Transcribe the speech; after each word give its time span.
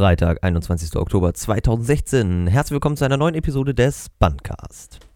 Freitag, 0.00 0.42
21. 0.42 0.96
Oktober 0.96 1.34
2016. 1.34 2.46
Herzlich 2.46 2.72
willkommen 2.72 2.96
zu 2.96 3.04
einer 3.04 3.18
neuen 3.18 3.34
Episode 3.34 3.74
des 3.74 4.08
Bandcast. 4.18 5.09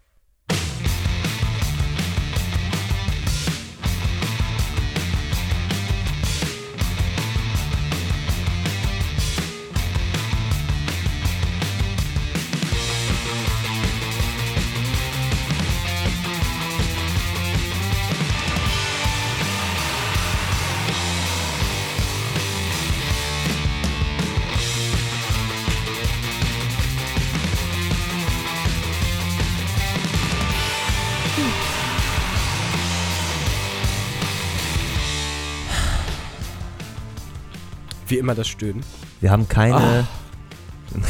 Immer 38.25 38.35
das 38.35 38.47
Stöhnen. 38.47 38.83
Wir 39.21 39.29
haben 39.31 39.47
keine, 39.47 40.07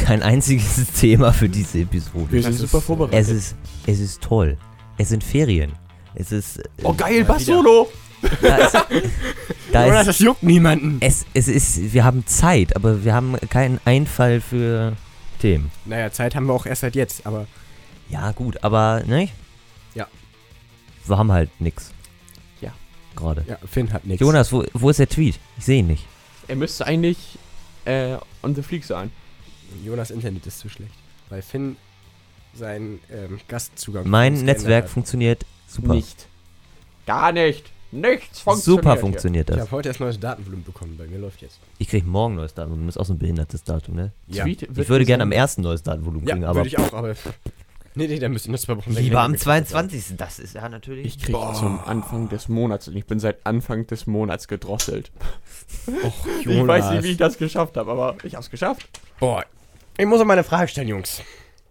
kein 0.04 0.22
einziges 0.22 0.92
Thema 1.00 1.32
für 1.32 1.48
diese 1.48 1.80
Episode. 1.80 2.30
Wir 2.30 2.42
sind 2.42 2.54
Das 2.54 2.60
ist- 2.62 2.70
super 2.70 2.82
vorbereitet. 2.82 3.18
Es 3.18 3.28
ist, 3.28 3.56
es 3.86 4.00
ist 4.00 4.20
toll. 4.22 4.56
Es 4.98 5.08
sind 5.08 5.24
Ferien. 5.24 5.72
Es 6.14 6.30
ist, 6.32 6.60
oh 6.82 6.92
geil, 6.94 7.18
Ja, 7.18 7.24
Bass-Solo! 7.24 7.88
da 8.40 8.56
ist, 8.56 8.74
da 9.72 9.86
Oder 9.86 10.00
ist 10.00 10.06
das 10.06 10.18
juckt 10.20 10.42
niemanden. 10.42 10.96
es, 11.00 11.26
es 11.34 11.48
ist, 11.48 11.92
wir 11.92 12.04
haben 12.04 12.26
Zeit, 12.26 12.74
aber 12.74 13.04
wir 13.04 13.12
haben 13.14 13.36
keinen 13.50 13.78
Einfall 13.84 14.40
für 14.40 14.96
Themen. 15.38 15.70
Naja, 15.84 16.10
Zeit 16.10 16.34
haben 16.34 16.46
wir 16.46 16.54
auch 16.54 16.64
erst 16.66 16.80
seit 16.80 16.94
jetzt, 16.96 17.26
aber 17.26 17.46
Ja, 18.08 18.32
gut, 18.32 18.62
aber, 18.64 19.02
ne? 19.06 19.28
Ja. 19.94 20.06
Wir 21.06 21.18
haben 21.18 21.30
halt 21.30 21.50
nix. 21.60 21.92
Ja. 22.62 22.72
Gerade. 23.14 23.44
ja, 23.46 23.58
Finn 23.70 23.92
hat 23.92 24.06
nichts. 24.06 24.20
Jonas, 24.22 24.50
wo, 24.52 24.64
wo 24.72 24.88
ist 24.88 24.98
der 24.98 25.08
Tweet? 25.10 25.38
Ich 25.58 25.64
sehe 25.66 25.80
ihn 25.80 25.86
nicht. 25.88 26.06
Er 26.48 26.56
müsste 26.56 26.86
eigentlich 26.86 27.38
äh, 27.84 28.16
on 28.42 28.54
the 28.54 28.62
fleek 28.62 28.84
sein. 28.84 29.10
Jonas 29.84 30.10
Internet 30.10 30.46
ist 30.46 30.60
zu 30.60 30.68
schlecht. 30.68 30.94
Weil 31.28 31.42
Finn 31.42 31.76
seinen 32.54 33.00
ähm, 33.10 33.40
Gastzugang 33.48 34.08
Mein 34.08 34.44
Netzwerk 34.44 34.84
hat. 34.84 34.90
funktioniert 34.90 35.44
super. 35.66 35.94
Nicht. 35.94 36.26
Gar 37.06 37.32
nicht. 37.32 37.70
Nichts 37.92 38.40
funktioniert. 38.40 38.64
super 38.82 38.92
hier. 38.92 39.00
funktioniert 39.00 39.48
Ich 39.50 39.56
das. 39.56 39.64
habe 39.66 39.76
heute 39.76 39.88
erst 39.88 40.00
neues 40.00 40.18
Datenvolumen 40.18 40.64
bekommen. 40.64 40.96
Bei 40.96 41.06
mir 41.06 41.18
läuft 41.18 41.42
jetzt. 41.42 41.58
Ich 41.78 41.88
kriege 41.88 42.06
morgen 42.06 42.34
neues 42.34 42.54
Datenvolumen. 42.54 42.88
Ist 42.88 42.96
auch 42.98 43.06
so 43.06 43.14
ein 43.14 43.18
behindertes 43.18 43.62
Datum, 43.62 43.94
ne? 43.94 44.12
Tweet 44.30 44.62
Ich 44.76 44.88
würde 44.88 45.04
gerne 45.04 45.22
am 45.22 45.32
ersten 45.32 45.62
neues 45.62 45.82
Datenvolumen 45.82 46.26
Ja, 46.26 46.34
kriegen, 46.34 46.44
aber 46.46 46.60
würde 46.60 46.68
ich 46.68 46.78
auch, 46.78 46.92
aber. 46.92 47.14
Nee, 47.96 48.08
nee, 48.08 48.18
dann 48.18 48.32
müssen 48.32 48.52
wir 48.52 48.58
zwei 48.58 48.76
Wochen 48.76 48.90
länger 48.90 49.00
lieber 49.00 49.20
am 49.22 49.32
gekriegt 49.32 49.44
22. 49.44 50.16
Das 50.18 50.38
ist 50.38 50.54
ja 50.54 50.68
natürlich. 50.68 51.06
Ich 51.06 51.18
krieg 51.18 51.34
zum 51.54 51.80
Anfang 51.84 52.28
des 52.28 52.48
Monats 52.48 52.88
und 52.88 52.96
ich 52.96 53.06
bin 53.06 53.18
seit 53.18 53.44
Anfang 53.46 53.86
des 53.86 54.06
Monats 54.06 54.48
gedrosselt. 54.48 55.10
Och, 56.04 56.26
Ich 56.40 56.46
weiß 56.66 56.90
nicht, 56.90 57.04
wie 57.04 57.12
ich 57.12 57.16
das 57.16 57.38
geschafft 57.38 57.76
habe, 57.76 57.90
aber 57.90 58.16
ich 58.22 58.34
hab's 58.34 58.50
geschafft. 58.50 58.86
Boah. 59.18 59.44
Ich 59.96 60.04
muss 60.04 60.18
noch 60.18 60.26
mal 60.26 60.34
eine 60.34 60.44
Frage 60.44 60.68
stellen, 60.68 60.88
Jungs. 60.88 61.22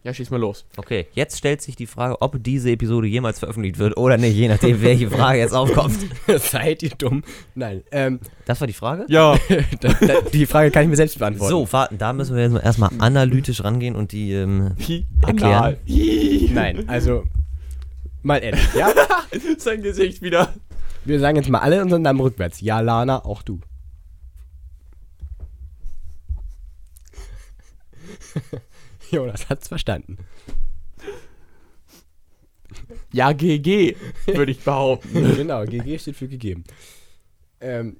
Ja, 0.06 0.14
schieß 0.14 0.30
mal 0.30 0.39
los. 0.39 0.67
Okay, 0.78 1.08
jetzt 1.14 1.36
stellt 1.36 1.64
sich 1.64 1.75
die 1.75 1.88
Frage, 1.88 2.22
ob 2.22 2.38
diese 2.44 2.70
Episode 2.70 3.08
jemals 3.08 3.39
veröffentlicht 3.39 3.80
wird 3.80 3.98
oder 3.98 4.17
nicht, 4.17 4.36
je 4.36 4.48
nachdem, 4.48 4.84
welche 4.84 5.09
Frage 5.09 5.39
jetzt 5.39 5.53
aufkommt. 5.53 5.98
Seid 6.28 6.84
ihr 6.84 6.92
dumm? 6.92 7.23
Nein. 7.56 7.81
Ähm, 7.92 8.20
Das 8.45 8.61
war 8.61 8.67
die 8.67 8.73
Frage? 8.73 9.08
Ja. 9.09 9.36
da, 9.81 9.94
da, 9.94 10.22
die 10.31 10.45
Frage 10.45 10.70
kann 10.70 10.83
ich 10.83 10.89
mir 10.89 10.95
selbst 10.95 11.17
beantworten. 11.17 11.50
So, 11.50 11.73
warten, 11.73 11.98
da 11.98 12.14
müssen 12.14 12.36
wir 12.36 12.44
jetzt 12.44 12.52
mal 12.52 12.59
erstmal 12.59 12.92
analytisch 13.00 13.64
rangehen 13.64 13.95
und 13.95 14.11
die, 14.11 14.33
ähm, 14.33 14.76
Erklären. 15.26 15.78
Nein, 16.53 16.88
also. 16.88 17.23
Mal 18.22 18.44
ehrlich, 18.44 18.61
ja? 18.76 18.94
Sein 19.58 19.82
Gesicht 19.82 20.21
wieder. 20.21 20.54
Wir 21.04 21.20
sagen 21.20 21.38
jetzt 21.38 21.49
mal 21.49 21.61
alle 21.61 21.82
unseren 21.82 22.04
Namen 22.04 22.20
rückwärts. 22.20 22.61
Ja, 22.61 22.80
Lana, 22.80 23.26
auch 23.26 23.42
du. 23.42 23.60
Jonas 29.11 29.49
hat's 29.49 29.67
verstanden. 29.67 30.17
Ja, 33.11 33.32
GG, 33.32 33.95
würde 34.26 34.52
ich 34.52 34.60
behaupten. 34.64 35.36
genau, 35.36 35.64
GG 35.66 35.99
steht 35.99 36.16
für 36.16 36.27
gegeben. 36.27 36.64
Ähm, 37.61 37.98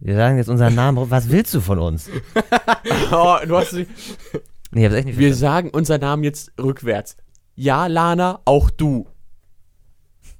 wir 0.00 0.16
sagen 0.16 0.36
jetzt 0.36 0.48
unseren 0.48 0.74
Namen. 0.74 1.10
Was 1.10 1.30
willst 1.30 1.54
du 1.54 1.60
von 1.60 1.78
uns? 1.78 2.10
oh, 3.12 3.36
du 3.46 3.56
hast, 3.56 3.72
Nee, 3.72 3.86
ich 4.80 4.84
hab's 4.84 4.94
echt 4.96 5.06
nicht 5.06 5.18
wir 5.18 5.28
verstanden. 5.28 5.34
sagen 5.34 5.70
unseren 5.70 6.00
Namen 6.00 6.24
jetzt 6.24 6.52
rückwärts. 6.60 7.16
Ja, 7.54 7.86
Lana, 7.86 8.40
auch 8.44 8.70
du. 8.70 9.06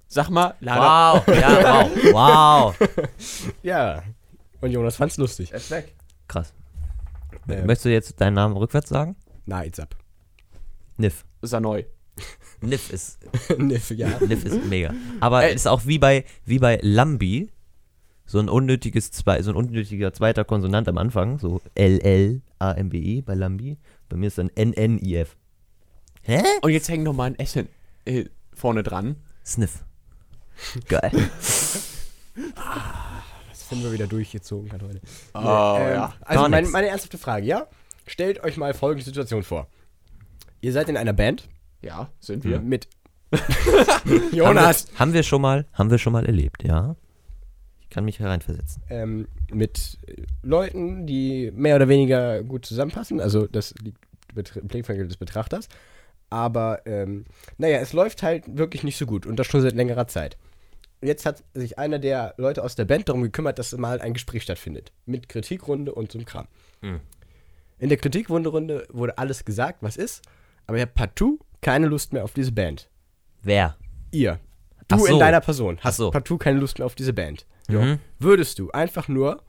Sag 0.08 0.28
mal, 0.30 0.54
Lana. 0.60 1.14
Wow, 1.14 1.28
ja, 1.28 1.82
wow, 2.12 2.12
wow. 2.12 2.88
ja. 3.62 4.02
Und 4.60 4.70
Jonas 4.70 4.96
fand's 4.96 5.16
lustig. 5.16 5.52
Er 5.52 5.58
ist 5.58 5.70
weg. 5.70 5.94
Krass. 6.28 6.52
Ähm, 7.48 7.66
Möchtest 7.66 7.84
du 7.86 7.90
jetzt 7.90 8.20
deinen 8.20 8.34
Namen 8.34 8.56
rückwärts 8.56 8.88
sagen? 8.88 9.16
Na, 9.46 9.62
it's 9.64 9.78
up. 9.78 9.94
Niff. 10.96 11.24
Sanoi. 11.42 11.86
Niff 12.60 12.90
ist, 12.90 13.18
Niff, 13.58 13.90
ja. 13.90 14.18
Niff 14.20 14.44
ist 14.44 14.64
mega. 14.64 14.94
Aber 15.20 15.44
Ey. 15.44 15.54
ist 15.54 15.68
auch 15.68 15.86
wie 15.86 15.98
bei, 15.98 16.24
wie 16.44 16.58
bei 16.58 16.78
Lambi, 16.82 17.50
so 18.24 18.38
ein 18.38 18.48
unnötiges, 18.48 19.10
zwei, 19.12 19.42
so 19.42 19.50
ein 19.50 19.56
unnötiger 19.56 20.12
zweiter 20.12 20.44
Konsonant 20.44 20.88
am 20.88 20.98
Anfang, 20.98 21.38
so 21.38 21.60
L-L-A-M-B-I 21.74 23.22
bei 23.22 23.34
Lambi. 23.34 23.78
Bei 24.08 24.16
mir 24.16 24.28
ist 24.28 24.38
dann 24.38 24.50
N-N-I-F. 24.54 25.36
Hä? 26.22 26.42
Und 26.62 26.70
jetzt 26.72 26.88
hängt 26.88 27.04
noch 27.04 27.12
mal 27.12 27.24
ein 27.24 27.38
S 27.38 27.52
hin, 27.52 27.68
äh, 28.04 28.24
vorne 28.52 28.82
dran. 28.82 29.16
Sniff. 29.44 29.84
Geil. 30.88 31.12
Das 33.66 33.70
sind 33.70 33.82
wir 33.82 33.92
wieder 33.92 34.06
durchgezogen 34.06 34.70
hat 34.70 34.80
heute. 34.80 35.00
Oh, 35.34 35.38
ähm, 35.80 35.94
ja. 35.94 36.14
Also 36.20 36.42
Gar 36.42 36.48
meine, 36.50 36.68
meine 36.68 36.86
ernsthafte 36.86 37.18
Frage, 37.18 37.46
ja? 37.46 37.66
Stellt 38.06 38.42
euch 38.44 38.56
mal 38.56 38.74
folgende 38.74 39.04
Situation 39.04 39.42
vor. 39.42 39.68
Ihr 40.60 40.72
seid 40.72 40.88
in 40.88 40.96
einer 40.96 41.12
Band 41.12 41.48
Ja, 41.82 42.10
sind 42.20 42.44
wir. 42.44 42.60
mit 42.60 42.88
Haben 43.32 44.32
Jonas. 44.32 44.88
wir, 44.92 44.98
haben 44.98 45.12
wir 45.12 45.22
schon 45.22 45.42
mal, 45.42 45.66
haben 45.72 45.90
wir 45.90 45.98
schon 45.98 46.12
mal 46.12 46.24
erlebt, 46.26 46.62
ja? 46.64 46.96
Ich 47.80 47.90
kann 47.90 48.04
mich 48.04 48.18
hereinversetzen. 48.20 48.82
ähm, 48.90 49.28
mit 49.52 49.98
äh, 50.06 50.22
Leuten, 50.42 51.06
die 51.06 51.50
mehr 51.54 51.76
oder 51.76 51.88
weniger 51.88 52.42
gut 52.42 52.64
zusammenpassen. 52.66 53.20
Also 53.20 53.46
das 53.46 53.74
liegt 53.82 53.98
im 54.56 54.68
Blickfeld 54.68 55.08
des 55.08 55.16
Betrachters. 55.16 55.68
Aber 56.30 56.82
ähm, 56.86 57.24
naja, 57.58 57.78
es 57.78 57.92
läuft 57.92 58.22
halt 58.22 58.44
wirklich 58.58 58.82
nicht 58.84 58.96
so 58.96 59.06
gut 59.06 59.26
und 59.26 59.36
das 59.36 59.46
schon 59.46 59.60
seit 59.62 59.74
längerer 59.74 60.08
Zeit. 60.08 60.36
Jetzt 61.02 61.24
hat 61.26 61.44
sich 61.54 61.78
einer 61.78 61.98
der 61.98 62.34
Leute 62.36 62.64
aus 62.64 62.74
der 62.74 62.84
Band 62.84 63.08
darum 63.08 63.22
gekümmert, 63.22 63.58
dass 63.58 63.76
mal 63.76 64.00
ein 64.00 64.14
Gespräch 64.14 64.42
stattfindet. 64.42 64.92
Mit 65.04 65.28
Kritikrunde 65.28 65.94
und 65.94 66.10
so 66.12 66.18
einem 66.18 66.26
Kram. 66.26 66.48
Mhm. 66.80 67.00
In 67.78 67.88
der 67.88 67.98
Kritikrunde 67.98 68.86
wurde 68.90 69.18
alles 69.18 69.44
gesagt, 69.44 69.82
was 69.82 69.96
ist. 69.96 70.22
Aber 70.66 70.78
ihr 70.78 70.82
habt 70.82 70.94
partout 70.94 71.38
keine 71.60 71.86
Lust 71.86 72.12
mehr 72.12 72.24
auf 72.24 72.32
diese 72.32 72.52
Band. 72.52 72.88
Wer? 73.42 73.76
Ihr. 74.10 74.40
Du 74.88 74.98
so. 74.98 75.06
in 75.06 75.18
deiner 75.18 75.40
Person 75.40 75.78
hast 75.80 75.96
so. 75.96 76.10
partout 76.10 76.38
keine 76.38 76.58
Lust 76.58 76.78
mehr 76.78 76.86
auf 76.86 76.94
diese 76.94 77.12
Band. 77.12 77.46
Mhm. 77.68 77.98
Würdest 78.18 78.58
du 78.58 78.70
einfach 78.70 79.08
nur, 79.08 79.42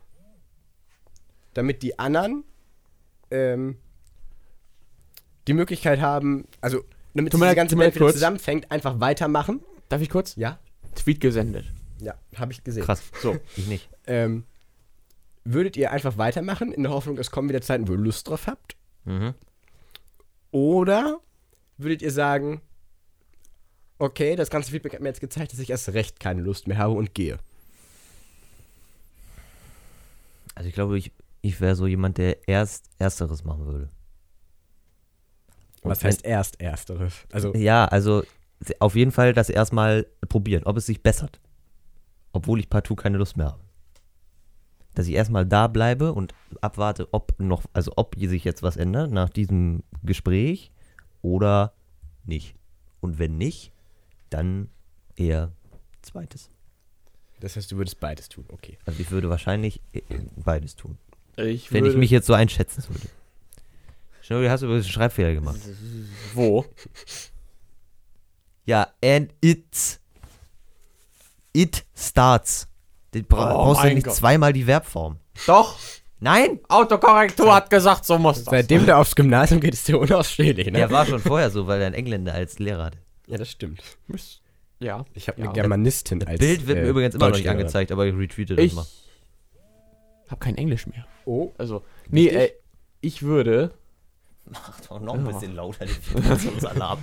damit 1.53 1.83
die 1.83 1.97
anderen 1.99 2.43
ähm, 3.31 3.77
die 5.47 5.53
Möglichkeit 5.53 6.01
haben, 6.01 6.47
also 6.61 6.83
damit 7.13 7.33
diese 7.33 7.43
leid, 7.43 7.55
ganze 7.55 7.75
Band 7.75 7.95
wieder 7.95 8.05
kurz. 8.05 8.15
zusammenfängt, 8.15 8.71
einfach 8.71 8.99
weitermachen? 8.99 9.61
Darf 9.89 10.01
ich 10.01 10.09
kurz? 10.09 10.35
Ja? 10.35 10.59
Tweet 10.95 11.21
gesendet. 11.21 11.65
Ja, 11.99 12.15
habe 12.35 12.51
ich 12.51 12.63
gesehen. 12.63 12.83
Krass. 12.83 13.01
So. 13.21 13.37
Ich 13.55 13.67
nicht. 13.67 13.89
Ähm, 14.05 14.43
würdet 15.53 15.77
ihr 15.77 15.91
einfach 15.91 16.17
weitermachen, 16.17 16.71
in 16.71 16.83
der 16.83 16.91
Hoffnung, 16.91 17.17
es 17.17 17.31
kommen 17.31 17.49
wieder 17.49 17.61
Zeiten, 17.61 17.87
wo 17.87 17.93
ihr 17.93 17.99
Lust 17.99 18.27
drauf 18.27 18.47
habt? 18.47 18.75
Mhm. 19.05 19.33
Oder 20.51 21.19
würdet 21.77 22.01
ihr 22.01 22.11
sagen, 22.11 22.61
okay, 23.97 24.35
das 24.35 24.49
ganze 24.49 24.71
Feedback 24.71 24.93
hat 24.93 25.01
mir 25.01 25.09
jetzt 25.09 25.21
gezeigt, 25.21 25.53
dass 25.53 25.59
ich 25.59 25.69
erst 25.69 25.89
recht 25.89 26.19
keine 26.19 26.41
Lust 26.41 26.67
mehr 26.67 26.77
habe 26.77 26.93
und 26.93 27.13
gehe? 27.13 27.37
Also 30.55 30.67
ich 30.67 30.75
glaube, 30.75 30.97
ich, 30.97 31.11
ich 31.41 31.61
wäre 31.61 31.75
so 31.75 31.87
jemand, 31.87 32.17
der 32.17 32.47
erst 32.47 32.89
Ersteres 32.97 33.43
machen 33.43 33.65
würde. 33.65 33.89
Und 35.81 35.91
Was 35.91 36.03
heißt 36.03 36.25
erst 36.25 36.59
Ersteres? 36.59 37.13
Also, 37.31 37.53
Ja, 37.55 37.85
also 37.85 38.23
auf 38.79 38.95
jeden 38.95 39.11
Fall 39.11 39.33
das 39.33 39.49
erstmal 39.49 40.07
probieren, 40.27 40.63
ob 40.63 40.77
es 40.77 40.87
sich 40.87 41.03
bessert. 41.03 41.39
Obwohl 42.33 42.59
ich 42.59 42.69
partout 42.69 42.95
keine 42.95 43.17
Lust 43.17 43.37
mehr 43.37 43.47
habe. 43.47 43.66
Dass 44.97 45.07
ich 45.07 45.13
erstmal 45.13 45.45
da 45.45 45.67
bleibe 45.67 46.11
und 46.11 46.33
abwarte, 46.59 47.07
ob 47.11 47.39
noch, 47.39 47.65
also 47.71 47.91
ob 47.97 48.15
sich 48.17 48.43
jetzt 48.43 48.63
was 48.63 48.77
ändert 48.77 49.11
nach 49.11 49.29
diesem 49.29 49.83
Gespräch 50.01 50.71
oder 51.21 51.73
nicht. 52.25 52.55
Und 52.99 53.19
wenn 53.19 53.37
nicht, 53.37 53.71
dann 54.31 54.69
eher 55.15 55.51
zweites. 56.01 56.49
das 57.41 57.55
heißt, 57.55 57.71
du 57.71 57.77
würdest 57.77 57.99
beides 57.99 58.27
tun, 58.27 58.45
okay. 58.51 58.79
Also 58.87 58.99
ich 58.99 59.11
würde 59.11 59.29
wahrscheinlich 59.29 59.81
äh, 59.93 60.01
beides 60.35 60.75
tun. 60.75 60.97
Ich 61.35 61.71
wenn 61.71 61.85
ich 61.85 61.95
mich 61.95 62.09
jetzt 62.09 62.25
so 62.25 62.33
einschätzen 62.33 62.83
würde. 62.89 63.07
Schnurri, 64.21 64.45
du 64.45 64.49
hast 64.49 64.63
übrigens 64.63 64.85
einen 64.85 64.93
Schreibfehler 64.93 65.35
gemacht. 65.35 65.59
Wo? 66.33 66.65
Ja, 68.65 68.91
and 69.03 69.31
it. 69.41 69.99
It 71.53 71.85
starts. 71.95 72.67
Du 73.23 73.27
bra 73.27 73.51
Oh 73.53 73.57
brauchst 73.65 73.83
ja 73.83 73.93
nicht 73.93 74.05
Gott. 74.05 74.15
zweimal 74.15 74.53
die 74.53 74.63
Verbform. 74.65 75.17
Doch. 75.45 75.77
Nein! 76.19 76.59
Autokorrektur 76.67 77.53
hat 77.53 77.69
gesagt, 77.69 78.03
so 78.05 78.17
muss 78.17 78.37
das. 78.43 78.45
Seitdem 78.45 78.85
der 78.87 78.97
aufs 78.97 79.15
Gymnasium 79.15 79.59
geht, 79.61 79.73
ist 79.73 79.87
der 79.87 79.99
unausstehlich, 79.99 80.65
ne? 80.67 80.71
Der 80.73 80.89
war 80.89 81.05
schon 81.05 81.19
vorher 81.19 81.51
so, 81.51 81.67
weil 81.67 81.79
er 81.79 81.85
einen 81.87 81.95
Engländer 81.95 82.33
als 82.33 82.57
Lehrer 82.57 82.85
hatte. 82.85 82.97
Ja, 83.27 83.37
das 83.37 83.51
stimmt. 83.51 83.83
Ja. 84.79 85.05
Ich 85.13 85.27
habe 85.27 85.39
Ja. 85.39 85.45
eine 85.45 85.53
Germanistin 85.53 86.23
als 86.25 86.39
Bild 86.39 86.65
wird 86.65 86.79
mir 86.79 86.85
äh, 86.85 86.89
übrigens 86.89 87.13
immer 87.15 87.29
noch 87.29 87.37
nicht 87.37 87.49
angezeigt, 87.49 87.91
aber 87.91 88.05
ich 88.07 88.15
retweete 88.15 88.55
das 88.55 88.65
Ich 88.65 88.73
mal. 88.73 88.85
habe 90.29 90.39
kein 90.39 90.57
Englisch 90.57 90.87
mehr. 90.87 91.05
Oh, 91.25 91.51
Also, 91.57 91.83
nee, 92.09 92.27
äh, 92.29 92.51
ich 93.01 93.21
würde, 93.21 93.71
Mach 94.49 94.79
doch 94.81 94.99
noch 95.01 95.13
ein 95.15 95.25
bisschen 95.25 95.55
lauter 95.55 95.85
den 95.85 95.95
Vibrationsalarm. 96.13 96.99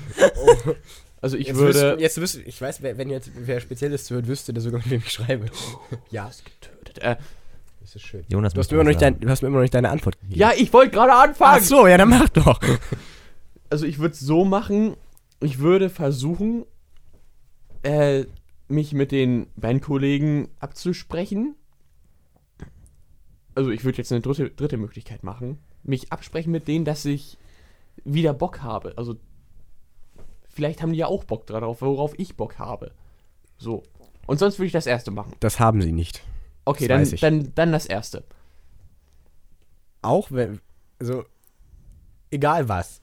Also 1.24 1.38
ich 1.38 1.46
jetzt 1.46 1.56
würde, 1.56 1.92
wüsste, 1.92 1.96
jetzt 2.02 2.20
wüsste, 2.20 2.42
ich 2.42 2.60
weiß, 2.60 2.82
wer, 2.82 2.98
wenn 2.98 3.08
jetzt 3.08 3.30
wer 3.34 3.58
Spezialist 3.58 4.10
wird, 4.10 4.26
wüsste 4.26 4.52
der 4.52 4.62
sogar, 4.62 4.80
mit 4.80 4.90
wem 4.90 5.00
ich 5.00 5.10
schreibe. 5.10 5.46
ja, 6.10 6.30
getötet. 6.44 6.98
Äh, 6.98 7.16
das 7.80 7.96
ist 7.96 8.02
schön. 8.02 8.26
Jonas, 8.28 8.52
Du 8.52 8.60
hast, 8.60 8.70
mir 8.70 8.74
immer 8.74 8.84
noch 8.84 8.90
was 8.90 9.00
nicht 9.00 9.02
dein, 9.02 9.20
du 9.20 9.30
hast 9.30 9.40
mir 9.40 9.48
immer 9.48 9.56
noch 9.56 9.62
nicht 9.62 9.72
deine 9.72 9.88
Antwort 9.88 10.20
gegeben. 10.20 10.38
ja, 10.38 10.52
ich 10.54 10.70
wollte 10.74 10.90
gerade 10.90 11.14
anfangen. 11.14 11.60
Ach 11.62 11.64
so, 11.64 11.86
ja, 11.86 11.96
dann 11.96 12.10
mach 12.10 12.28
doch. 12.28 12.60
Also 13.70 13.86
ich 13.86 13.98
würde 13.98 14.12
es 14.12 14.20
so 14.20 14.44
machen, 14.44 14.94
ich 15.40 15.58
würde 15.58 15.88
versuchen, 15.88 16.66
äh, 17.82 18.26
mich 18.68 18.92
mit 18.92 19.10
den 19.10 19.46
Bandkollegen 19.56 20.48
abzusprechen. 20.60 21.56
Also 23.54 23.70
ich 23.70 23.82
würde 23.82 23.96
jetzt 23.96 24.12
eine 24.12 24.20
dritte, 24.20 24.50
dritte 24.50 24.76
Möglichkeit 24.76 25.24
machen. 25.24 25.58
Mich 25.82 26.12
absprechen 26.12 26.52
mit 26.52 26.68
denen, 26.68 26.84
dass 26.84 27.04
ich 27.06 27.38
wieder 28.04 28.34
Bock 28.34 28.60
habe. 28.60 28.92
Also 28.96 29.16
vielleicht 30.54 30.82
haben 30.82 30.92
die 30.92 30.98
ja 30.98 31.06
auch 31.06 31.24
Bock 31.24 31.46
darauf, 31.46 31.82
worauf 31.82 32.18
ich 32.18 32.36
Bock 32.36 32.58
habe. 32.58 32.92
So. 33.58 33.82
Und 34.26 34.38
sonst 34.38 34.58
würde 34.58 34.66
ich 34.66 34.72
das 34.72 34.86
erste 34.86 35.10
machen. 35.10 35.34
Das 35.40 35.60
haben 35.60 35.82
sie 35.82 35.92
nicht. 35.92 36.22
Okay, 36.64 36.88
Das 36.88 37.10
dann, 37.10 37.20
dann, 37.20 37.54
dann 37.54 37.72
das 37.72 37.86
erste. 37.86 38.24
Auch 40.02 40.30
wenn, 40.30 40.60
also, 40.98 41.24
egal 42.30 42.68
was. 42.68 43.02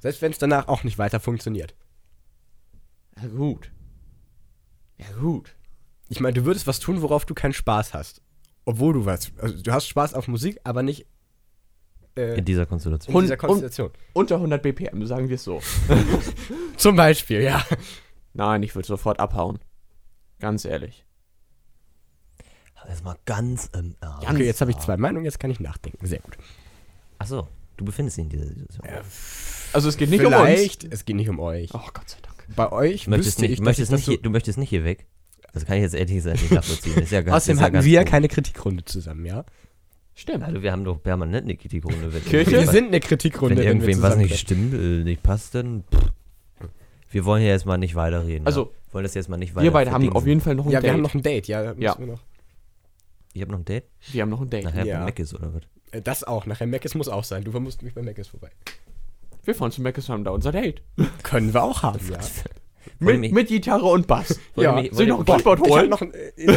Selbst 0.00 0.22
wenn 0.22 0.32
es 0.32 0.38
danach 0.38 0.68
auch 0.68 0.84
nicht 0.84 0.98
weiter 0.98 1.20
funktioniert. 1.20 1.74
Ja 3.20 3.28
gut. 3.28 3.70
Ja 4.98 5.06
gut. 5.18 5.54
Ich 6.08 6.20
meine, 6.20 6.34
du 6.34 6.44
würdest 6.44 6.66
was 6.66 6.80
tun, 6.80 7.02
worauf 7.02 7.24
du 7.24 7.34
keinen 7.34 7.54
Spaß 7.54 7.94
hast. 7.94 8.20
Obwohl 8.64 8.92
du 8.92 9.06
was, 9.06 9.32
also 9.38 9.62
du 9.62 9.72
hast 9.72 9.86
Spaß 9.88 10.14
auf 10.14 10.28
Musik, 10.28 10.60
aber 10.64 10.82
nicht 10.82 11.06
äh, 12.16 12.38
In 12.38 12.44
dieser 12.44 12.66
Konstellation. 12.66 13.14
in 13.14 13.22
dieser 13.22 13.36
Konstellation. 13.36 13.90
Unter 14.12 14.36
100 14.36 14.62
BPM, 14.62 15.04
sagen 15.06 15.28
wir 15.28 15.34
es 15.36 15.44
so. 15.44 15.60
Zum 16.76 16.96
Beispiel, 16.96 17.40
ja. 17.42 17.64
Nein, 18.32 18.62
ich 18.62 18.74
würde 18.74 18.86
sofort 18.86 19.20
abhauen. 19.20 19.58
Ganz 20.40 20.64
ehrlich. 20.64 21.04
Aber 22.74 22.90
jetzt 22.90 23.04
mal 23.04 23.16
ganz 23.24 23.70
im 23.74 23.94
Ernst. 24.00 24.28
Okay, 24.30 24.44
jetzt 24.44 24.60
habe 24.60 24.70
ich 24.70 24.78
zwei 24.78 24.96
Meinungen, 24.96 25.24
jetzt 25.24 25.40
kann 25.40 25.50
ich 25.50 25.60
nachdenken. 25.60 26.04
Sehr 26.06 26.18
gut. 26.20 26.36
Achso, 27.18 27.48
du 27.76 27.84
befindest 27.84 28.16
dich 28.18 28.24
in 28.24 28.30
dieser 28.30 28.46
Situation. 28.46 28.86
Also 29.72 29.88
es 29.88 29.96
geht 29.96 30.10
nicht 30.10 30.20
Vielleicht, 30.20 30.84
es 30.84 31.04
geht 31.04 31.16
nicht 31.16 31.28
um 31.28 31.40
euch. 31.40 31.72
um 31.72 31.80
uns. 31.80 31.88
Oh 31.88 31.90
Gott 31.94 32.08
sei 32.10 32.18
Dank. 32.22 32.34
Bei 32.54 32.70
euch 32.72 33.04
Du 33.04 33.10
möchtest, 33.10 33.40
nicht, 33.40 33.52
ich, 33.52 33.60
möchtest 33.60 33.88
ich 33.88 33.90
das 33.90 33.98
nicht 34.00 34.04
so- 34.06 34.12
hier, 34.12 34.20
du 34.22 34.30
möchtest 34.30 34.58
nicht 34.58 34.68
hier 34.68 34.84
weg. 34.84 35.06
Das 35.52 35.64
kann 35.64 35.76
ich 35.76 35.82
jetzt 35.82 35.94
ehrlich 35.94 36.16
gesagt 36.16 36.42
nicht 36.42 36.52
nachvollziehen. 36.52 36.94
Ist 36.98 37.12
ja 37.12 37.22
ganz, 37.22 37.36
Außerdem 37.36 37.54
ist 37.54 37.60
ja 37.60 37.64
hatten 37.64 37.72
ganz 37.74 37.84
wir 37.86 37.98
komisch. 38.00 38.10
keine 38.10 38.28
Kritikrunde 38.28 38.84
zusammen, 38.84 39.24
ja? 39.24 39.44
Stimmt. 40.14 40.44
Also 40.44 40.62
wir 40.62 40.70
haben 40.72 40.84
doch 40.84 41.02
permanent 41.02 41.44
eine 41.44 41.56
Kritikrunde. 41.56 42.12
Wir 42.12 42.66
sind 42.66 42.88
eine 42.88 43.00
Kritikrunde, 43.00 43.56
Wenn 43.56 43.64
wenn, 43.64 43.80
irgendwem 43.80 44.02
was 44.02 44.16
nicht 44.16 44.38
stimmt, 44.38 44.72
äh, 44.74 45.04
nicht 45.04 45.22
passt, 45.22 45.54
dann. 45.54 45.84
Pff. 45.92 46.12
Wir 47.10 47.24
wollen 47.24 47.42
ja 47.42 47.48
jetzt 47.50 47.66
mal 47.66 47.78
nicht 47.78 47.94
weiterreden. 47.94 48.46
Also, 48.46 48.62
ja. 48.86 48.92
wollen 48.94 49.02
das 49.04 49.14
jetzt 49.14 49.28
mal 49.28 49.36
nicht 49.36 49.54
weiter. 49.54 49.64
Wir 49.64 49.70
beide 49.72 49.90
haben 49.92 50.12
auf 50.12 50.26
jeden 50.26 50.40
Fall 50.40 50.54
noch 50.54 50.66
ein 50.66 50.70
Ja, 50.72 50.80
Date. 50.80 50.84
wir 50.88 50.92
haben 50.94 51.02
noch 51.02 51.14
ein 51.14 51.22
Date, 51.22 51.46
ja. 51.48 51.62
müssen 51.62 51.80
Ja. 51.82 51.96
Wir 51.98 52.06
noch. 52.06 52.20
Ich 53.32 53.42
habe 53.42 53.50
noch 53.52 53.58
ein 53.58 53.64
Date. 53.64 53.84
wir 54.12 54.22
haben 54.22 54.30
noch 54.30 54.40
ein 54.40 54.50
Date. 54.50 54.64
Nachher 54.64 54.84
Ja. 54.86 54.98
bei 55.00 55.04
Meckes 55.06 55.34
oder 55.34 55.52
was? 55.54 55.62
Äh, 55.90 56.00
Das 56.02 56.22
auch. 56.24 56.46
Nachher 56.46 56.66
Meckes 56.66 56.94
muss 56.94 57.08
auch 57.08 57.24
sein. 57.24 57.42
Du 57.44 57.50
musst 57.60 57.82
mich 57.82 57.94
bei 57.94 58.02
Meckes 58.02 58.28
vorbei. 58.28 58.50
Wir 59.44 59.54
fahren 59.54 59.72
zu 59.72 59.82
Meckes 59.82 60.08
haben 60.08 60.24
da 60.24 60.30
unser 60.30 60.52
Date. 60.52 60.82
Können 61.22 61.52
wir 61.52 61.62
auch 61.62 61.82
haben, 61.82 62.00
ja. 62.10 62.18
Mit, 63.00 63.32
mit 63.32 63.48
Gitarre 63.48 63.86
und 63.86 64.06
Bass. 64.06 64.38
wollt 64.54 64.58
ihr 64.58 64.62
ja. 64.74 64.80
mich, 64.80 64.92
Soll 64.92 65.02
ich 65.04 65.08
noch 65.08 65.18
ein 65.20 65.24
Keyboard 65.24 65.60
holen? 65.60 65.90
noch 65.90 66.00
ein, 66.02 66.12
äh, 66.14 66.56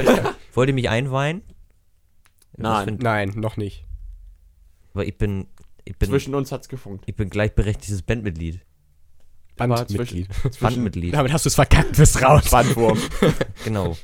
wollt 0.53 0.67
ihr 0.69 0.73
mich 0.75 0.89
einweihen? 0.89 1.41
Nein. 2.57 2.97
Nein, 3.01 3.33
noch 3.35 3.55
nicht. 3.57 3.85
aber 4.93 5.05
ich 5.05 5.17
bin, 5.17 5.47
ich 5.85 5.95
bin, 5.97 6.09
Zwischen 6.09 6.35
uns 6.35 6.51
hat's 6.51 6.67
gefunkt. 6.69 7.03
ich 7.07 7.15
bin 7.15 7.29
gleichberechtigtes 7.29 8.01
Bandmitglied. 8.01 8.59
Bandmitglied. 9.55 10.27
Bandmitglied. 10.59 11.13
Damit 11.13 11.31
hast 11.33 11.45
du 11.45 11.49
es 11.49 11.55
verkackt, 11.55 11.97
bist 11.97 12.21
raus. 12.21 12.49
Bandwurm. 12.49 12.99
Genau. 13.63 13.97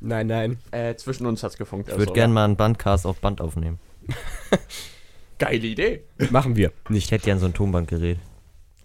Nein, 0.00 0.26
nein. 0.26 0.58
äh, 0.72 0.96
zwischen 0.96 1.26
uns 1.26 1.42
hat's 1.44 1.56
gefunkt. 1.56 1.88
Ich 1.88 1.96
würde 1.96 2.12
gerne 2.12 2.34
mal 2.34 2.44
einen 2.44 2.56
Bandcast 2.56 3.06
auf 3.06 3.20
Band 3.20 3.40
aufnehmen. 3.40 3.78
Geile 5.38 5.66
Idee. 5.66 6.02
Machen 6.30 6.56
wir. 6.56 6.72
Ich 6.84 6.90
Nicht. 6.90 7.10
hätte 7.12 7.24
gern 7.24 7.38
so 7.38 7.46
ein 7.46 7.54
Tonbandgerät. 7.54 8.18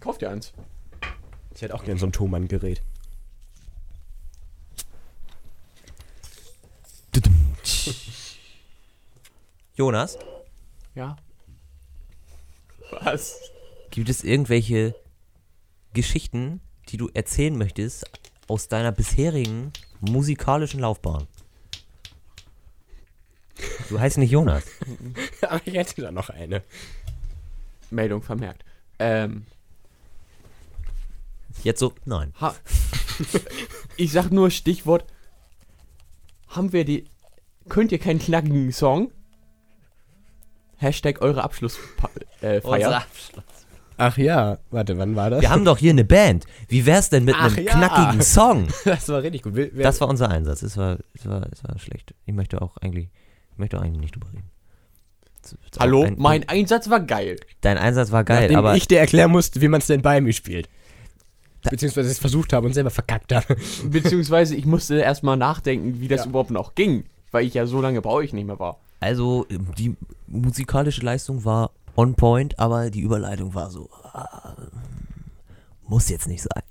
Kauft 0.00 0.22
ihr 0.22 0.30
eins. 0.30 0.52
Ich 1.54 1.62
hätte 1.62 1.74
auch 1.74 1.84
gern 1.84 1.98
so 1.98 2.06
ein 2.06 2.12
Thomann-Gerät. 2.12 2.82
Jonas, 9.82 10.18
Ja. 10.96 11.16
Was? 13.02 13.38
gibt 13.92 14.08
es 14.08 14.24
irgendwelche 14.24 14.96
Geschichten, 15.94 16.60
die 16.88 16.96
du 16.96 17.08
erzählen 17.14 17.56
möchtest 17.56 18.04
aus 18.48 18.66
deiner 18.66 18.90
bisherigen 18.90 19.72
musikalischen 20.00 20.80
Laufbahn? 20.80 21.28
Du 23.88 24.00
heißt 24.00 24.18
nicht 24.18 24.32
Jonas. 24.32 24.64
Aber 25.42 25.60
ich 25.64 25.74
hätte 25.74 26.02
da 26.02 26.10
noch 26.10 26.28
eine. 26.30 26.64
Meldung 27.90 28.20
vermerkt. 28.22 28.64
Ähm, 28.98 29.46
Jetzt 31.62 31.78
so, 31.78 31.92
nein. 32.04 32.34
ha 32.40 32.52
ich 33.96 34.10
sag 34.10 34.30
nur 34.32 34.50
Stichwort. 34.50 35.04
Haben 36.48 36.72
wir 36.72 36.84
die. 36.84 37.04
Könnt 37.68 37.92
ihr 37.92 37.98
keinen 38.00 38.18
knackigen 38.18 38.72
Song? 38.72 39.12
Hashtag 40.78 41.20
eure 41.22 41.44
Abschlussfeier. 41.44 42.10
Äh, 42.40 42.60
Feier. 42.60 43.02
Ach 44.00 44.16
ja, 44.16 44.58
warte, 44.70 44.96
wann 44.96 45.16
war 45.16 45.28
das? 45.30 45.40
Wir 45.40 45.50
haben 45.50 45.64
doch 45.64 45.76
hier 45.78 45.90
eine 45.90 46.04
Band. 46.04 46.46
Wie 46.68 46.86
wär's 46.86 47.10
denn 47.10 47.24
mit 47.24 47.34
Ach 47.36 47.56
einem 47.56 47.66
ja. 47.66 47.72
knackigen 47.72 48.22
Song? 48.22 48.68
das 48.84 49.08
war 49.08 49.22
richtig 49.22 49.42
gut. 49.42 49.54
Will, 49.56 49.70
wer, 49.74 49.82
Das 49.82 50.00
war 50.00 50.08
unser 50.08 50.30
Einsatz. 50.30 50.62
Es 50.62 50.76
war, 50.76 50.98
es 51.14 51.26
war, 51.26 51.46
es 51.52 51.64
war 51.64 51.76
schlecht. 51.80 52.14
Ich 52.24 52.32
möchte 52.32 52.62
auch 52.62 52.76
eigentlich, 52.76 53.08
ich 53.52 53.58
möchte 53.58 53.76
auch 53.76 53.82
eigentlich 53.82 54.00
nicht 54.00 54.14
drüber 54.14 54.28
reden. 54.32 54.48
Hallo? 55.80 56.02
ein- 56.04 56.14
mein 56.18 56.48
Einsatz 56.48 56.88
war 56.90 57.00
geil. 57.00 57.36
Dein 57.60 57.76
Einsatz 57.78 58.12
war 58.12 58.22
geil, 58.22 58.42
nachdem 58.42 58.58
aber 58.58 58.76
ich 58.76 58.86
dir 58.86 59.00
erklären 59.00 59.30
musste, 59.32 59.60
wie 59.60 59.68
man 59.68 59.80
es 59.80 59.86
denn 59.88 60.02
bei 60.02 60.20
mir 60.20 60.32
spielt. 60.32 60.68
Beziehungsweise 61.68 62.08
es 62.10 62.18
versucht 62.20 62.52
habe 62.52 62.66
und 62.66 62.74
selber 62.74 62.90
verkackt 62.90 63.32
habe. 63.34 63.56
Beziehungsweise 63.84 64.54
ich 64.54 64.64
musste 64.64 64.96
erstmal 65.00 65.36
nachdenken, 65.36 66.00
wie 66.00 66.06
das 66.08 66.20
Ja. 66.22 66.26
überhaupt 66.30 66.50
noch 66.52 66.74
ging. 66.76 67.04
Weil 67.32 67.44
ich 67.46 67.54
ja 67.54 67.66
so 67.66 67.80
lange 67.80 68.00
bei 68.00 68.10
euch 68.10 68.32
nicht 68.32 68.46
mehr 68.46 68.58
war. 68.60 68.78
also 69.00 69.44
die 69.76 69.96
musikalische 70.28 71.02
Leistung 71.02 71.44
war 71.44 71.70
on 71.96 72.14
point, 72.14 72.58
aber 72.58 72.90
die 72.90 73.00
Überleitung 73.00 73.54
war 73.54 73.70
so, 73.70 73.90
ah, 74.12 74.54
muss 75.86 76.08
jetzt 76.08 76.28
nicht 76.28 76.42
sein. 76.42 76.62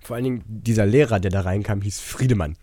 Vor 0.00 0.16
allen 0.16 0.24
Dingen 0.24 0.44
dieser 0.46 0.86
Lehrer, 0.86 1.18
der 1.18 1.30
da 1.30 1.40
reinkam, 1.40 1.80
hieß 1.82 1.98
Friedemann. 2.00 2.56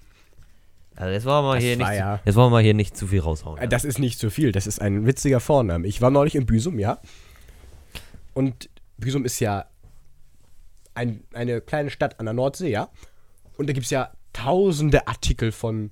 Also 0.96 1.12
jetzt 1.12 1.26
wollen 1.26 1.44
wir 1.44 1.48
mal 1.50 1.56
Das 1.56 1.64
hier 1.64 1.80
war 1.80 1.90
nicht, 1.90 1.98
ja- 2.00 2.18
zu, 2.18 2.22
jetzt 2.28 2.36
wollen 2.36 2.46
wir 2.48 2.52
mal 2.58 2.64
hier 2.64 2.74
nicht 2.76 2.96
zu 2.96 3.08
viel 3.08 3.20
raushauen. 3.20 3.60
Äh, 3.60 3.68
Das 3.68 3.84
ist 3.84 4.00
nicht 4.00 4.20
so 4.20 4.30
viel, 4.30 4.52
das 4.52 4.68
ist 4.68 4.80
ein 4.80 5.06
witziger 5.08 5.40
Vorname. 5.40 5.88
Ich 5.88 6.02
war 6.02 6.12
neulich 6.12 6.36
in 6.36 6.46
Büsum, 6.46 6.78
ja. 6.80 7.00
Und 8.34 8.70
Büsum 8.98 9.26
ist 9.26 9.40
ja 9.40 9.66
ein, 10.94 11.24
eine 11.34 11.62
kleine 11.62 11.90
Stadt 11.90 12.20
an 12.20 12.26
der 12.28 12.34
Nordsee, 12.34 12.70
ja. 12.70 12.90
Und 13.58 13.68
da 13.68 13.74
gibt 13.74 13.86
es 13.86 13.90
ja 13.90 14.12
tausende 14.34 15.08
Artikel 15.08 15.52
von 15.52 15.92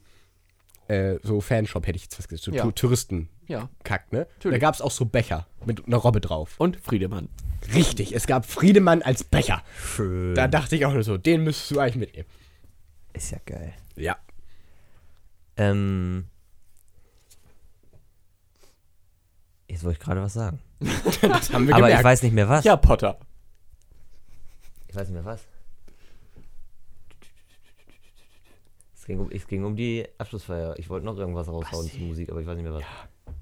äh, 0.91 1.19
so 1.23 1.41
Fanshop, 1.41 1.87
hätte 1.87 1.95
ich 1.97 2.03
jetzt 2.03 2.17
was 2.19 2.27
gesagt, 2.27 2.43
so 2.43 2.51
Ja. 2.51 2.69
Touristenkack, 2.71 3.29
Ja. 3.47 3.69
ne? 4.11 4.27
Natürlich. 4.35 4.55
Da 4.55 4.57
gab 4.59 4.75
es 4.75 4.81
auch 4.81 4.91
so 4.91 5.05
Becher 5.05 5.47
mit 5.65 5.85
einer 5.87 5.97
Robbe 5.97 6.21
drauf. 6.21 6.55
Und 6.57 6.77
Friedemann. 6.77 7.29
Richtig, 7.73 8.13
es 8.15 8.25
gab 8.27 8.45
Friedemann 8.45 9.01
als 9.01 9.23
Becher. 9.23 9.63
Schön. 9.79 10.33
Da 10.35 10.47
dachte 10.47 10.75
ich 10.75 10.85
auch 10.85 10.93
nur 10.93 11.03
so, 11.03 11.17
den 11.17 11.43
müsstest 11.43 11.71
du 11.71 11.79
eigentlich 11.79 11.95
mitnehmen. 11.97 12.27
ist 13.13 13.31
ja 13.31 13.37
geil. 13.45 13.73
Ja. 13.95 14.17
Ähm, 15.57 16.25
jetzt 19.67 19.83
wollte 19.83 19.99
ich 19.99 20.03
gerade 20.03 20.21
was 20.21 20.33
sagen. 20.33 20.59
Das 21.21 21.53
haben 21.53 21.67
wir 21.67 21.75
Aber 21.75 21.83
gemerkt. 21.87 21.99
ich 21.99 22.03
weiß 22.03 22.23
nicht 22.23 22.33
mehr 22.33 22.49
was. 22.49 22.63
Ja, 22.65 22.75
Potter. 22.77 23.19
Ich 24.87 24.95
weiß 24.95 25.07
nicht 25.07 25.13
mehr 25.15 25.25
was. 25.25 25.41
Es 29.01 29.07
ging 29.07 29.19
um, 29.19 29.29
es 29.31 29.47
ging 29.47 29.63
um 29.65 29.75
die 29.75 30.05
Abschlussfeier. 30.19 30.75
Ich 30.77 30.87
wollte 30.87 31.07
noch 31.07 31.17
irgendwas 31.17 31.47
raushauen 31.47 31.85
Basti. 31.85 31.97
zur 31.97 32.07
Musik, 32.07 32.29
aber 32.29 32.39
ich 32.39 32.45
weiß 32.45 32.55
nicht 32.55 32.65
mehr 32.65 32.75
was. 32.75 32.83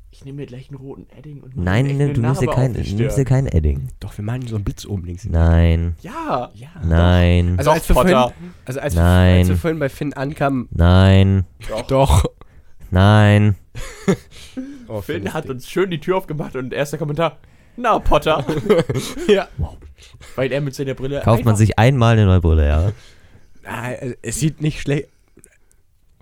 Ich 0.09 0.23
nehme 0.23 0.37
mir 0.37 0.45
gleich 0.45 0.69
einen 0.69 0.77
roten 0.79 1.05
Edding 1.17 1.41
und 1.41 1.57
Nein, 1.57 1.85
ne, 1.85 1.91
eine 2.05 2.13
du 2.13 2.21
nimmst 2.21 2.41
dir 2.41 2.47
kein, 2.47 2.71
auf 2.71 2.77
die 2.81 2.91
du 2.91 2.95
nimmst 2.95 3.17
dir 3.17 3.23
Stirn. 3.23 3.25
kein 3.25 3.47
Edding. 3.47 3.89
Doch, 3.99 4.17
wir 4.17 4.23
malen 4.23 4.47
so 4.47 4.55
einen 4.55 4.63
Blitz 4.63 4.85
oben 4.85 5.03
links. 5.05 5.25
Nein, 5.25 5.97
Ja. 6.01 6.49
Ja. 6.53 6.69
nein, 6.81 7.55
Also 7.57 7.71
Doch, 7.71 7.75
als 7.75 7.89
wir, 7.89 7.93
vorhin, 7.93 8.15
also 8.63 8.79
als, 8.79 8.95
wir, 8.95 9.01
Nein. 9.01 9.37
als 9.39 9.49
wir 9.49 9.57
vorhin 9.57 9.79
bei 9.79 9.89
Finn 9.89 10.13
ankamen, 10.13 10.69
nein, 10.71 11.45
Doch. 11.67 11.87
doch. 11.87 12.25
nein. 12.89 13.55
Oh, 14.87 15.01
Finn 15.01 15.33
hat 15.33 15.47
uns 15.49 15.69
schön 15.69 15.91
die 15.91 15.99
Tür 15.99 16.17
aufgemacht 16.17 16.55
und 16.55 16.73
erster 16.73 16.97
Kommentar. 16.97 17.37
Na, 17.77 17.99
Potter. 17.99 18.43
Ja. 19.27 19.47
Weil 20.35 20.51
er 20.53 20.61
mit 20.61 20.73
seiner 20.73 20.95
Brille. 20.95 21.19
Kauft 21.23 21.43
man 21.45 21.55
sich 21.57 21.77
einmal 21.77 22.13
eine 22.13 22.25
neue 22.25 22.39
Brille, 22.41 22.65
ja. 22.67 22.91
Äh, 23.91 24.15
es 24.23 24.39
sieht 24.39 24.61
nicht 24.61 24.81
schlecht. 24.81 25.09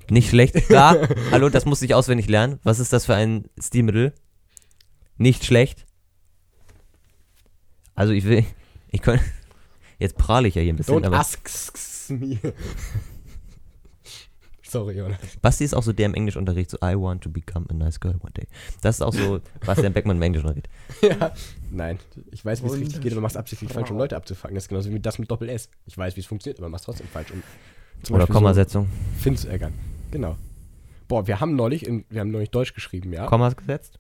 Nicht 0.10 0.30
schlecht. 0.30 0.70
Ja, 0.70 0.96
hallo, 1.32 1.50
das 1.50 1.66
musste 1.66 1.86
ich 1.86 1.94
auswendig 1.94 2.28
lernen. 2.30 2.60
Was 2.64 2.80
ist 2.80 2.94
das 2.94 3.06
für 3.06 3.16
ein 3.16 3.46
Stilmittel? 3.60 4.14
Nicht 5.18 5.46
schlecht. 5.46 5.86
Also 7.96 8.14
ich 8.14 8.26
will, 8.26 8.46
ich 8.92 9.02
kann, 9.02 9.20
jetzt 9.98 10.18
prahle 10.18 10.48
ich 10.48 10.56
ja 10.56 10.62
hier 10.62 10.72
ein 10.72 10.76
bisschen, 10.76 10.96
Don't 10.96 11.08
aber 11.08 11.18
ask 11.18 11.40
me. 12.10 12.40
Sorry, 14.70 14.98
Jonas. 14.98 15.18
Basti 15.42 15.64
ist 15.64 15.74
auch 15.74 15.82
so 15.82 15.94
der 15.94 16.08
im 16.08 16.14
Englischunterricht, 16.14 16.70
so 16.70 16.78
I 16.84 16.94
want 16.96 17.24
to 17.24 17.30
become 17.30 17.66
a 17.70 17.74
nice 17.74 18.00
girl 18.00 18.16
one 18.20 18.34
day. 18.36 18.48
Das 18.82 18.98
ist 18.98 19.02
auch 19.02 19.14
so 19.14 19.40
Bastian 19.66 19.94
Beckmann 19.94 20.18
im 20.18 20.24
Englischunterricht. 20.24 20.68
Ja. 21.02 21.32
Nein, 21.72 22.00
ich 22.32 22.44
weiß, 22.44 22.64
wie 22.64 22.68
es 22.68 22.74
richtig 22.74 23.02
geht, 23.02 23.14
aber 23.14 23.22
machst 23.22 23.38
absichtlich 23.38 23.72
falsch, 23.72 23.92
um. 23.92 23.98
Leute 23.98 24.16
abzufangen. 24.18 24.56
Das 24.56 24.66
ist 24.66 24.68
genauso 24.70 24.92
wie 24.92 25.00
das 25.00 25.20
mit 25.20 25.32
Doppel-S. 25.32 25.70
Ich 25.86 25.98
weiß, 25.98 26.16
wie 26.18 26.20
es 26.20 26.26
funktioniert, 26.26 26.60
aber 26.60 26.70
machst 26.70 26.86
trotzdem 26.86 27.08
falsch, 27.08 27.32
um 27.32 27.42
zum 28.04 28.16
Oder 28.16 28.24
Beispiel 28.24 28.34
Kommasetzung. 28.36 28.88
so 29.16 29.22
Finn 29.24 29.38
zu 29.38 29.48
ärgern. 29.48 29.74
Genau. 30.12 30.36
Boah, 31.08 31.28
wir 31.28 31.40
haben 31.40 31.56
neulich, 31.56 31.86
in, 31.88 32.06
wir 32.10 32.22
haben 32.22 32.32
neulich 32.32 32.52
Deutsch 32.52 32.74
geschrieben, 32.74 33.14
ja. 33.14 33.26
Kommas 33.26 33.56
gesetzt? 33.56 34.00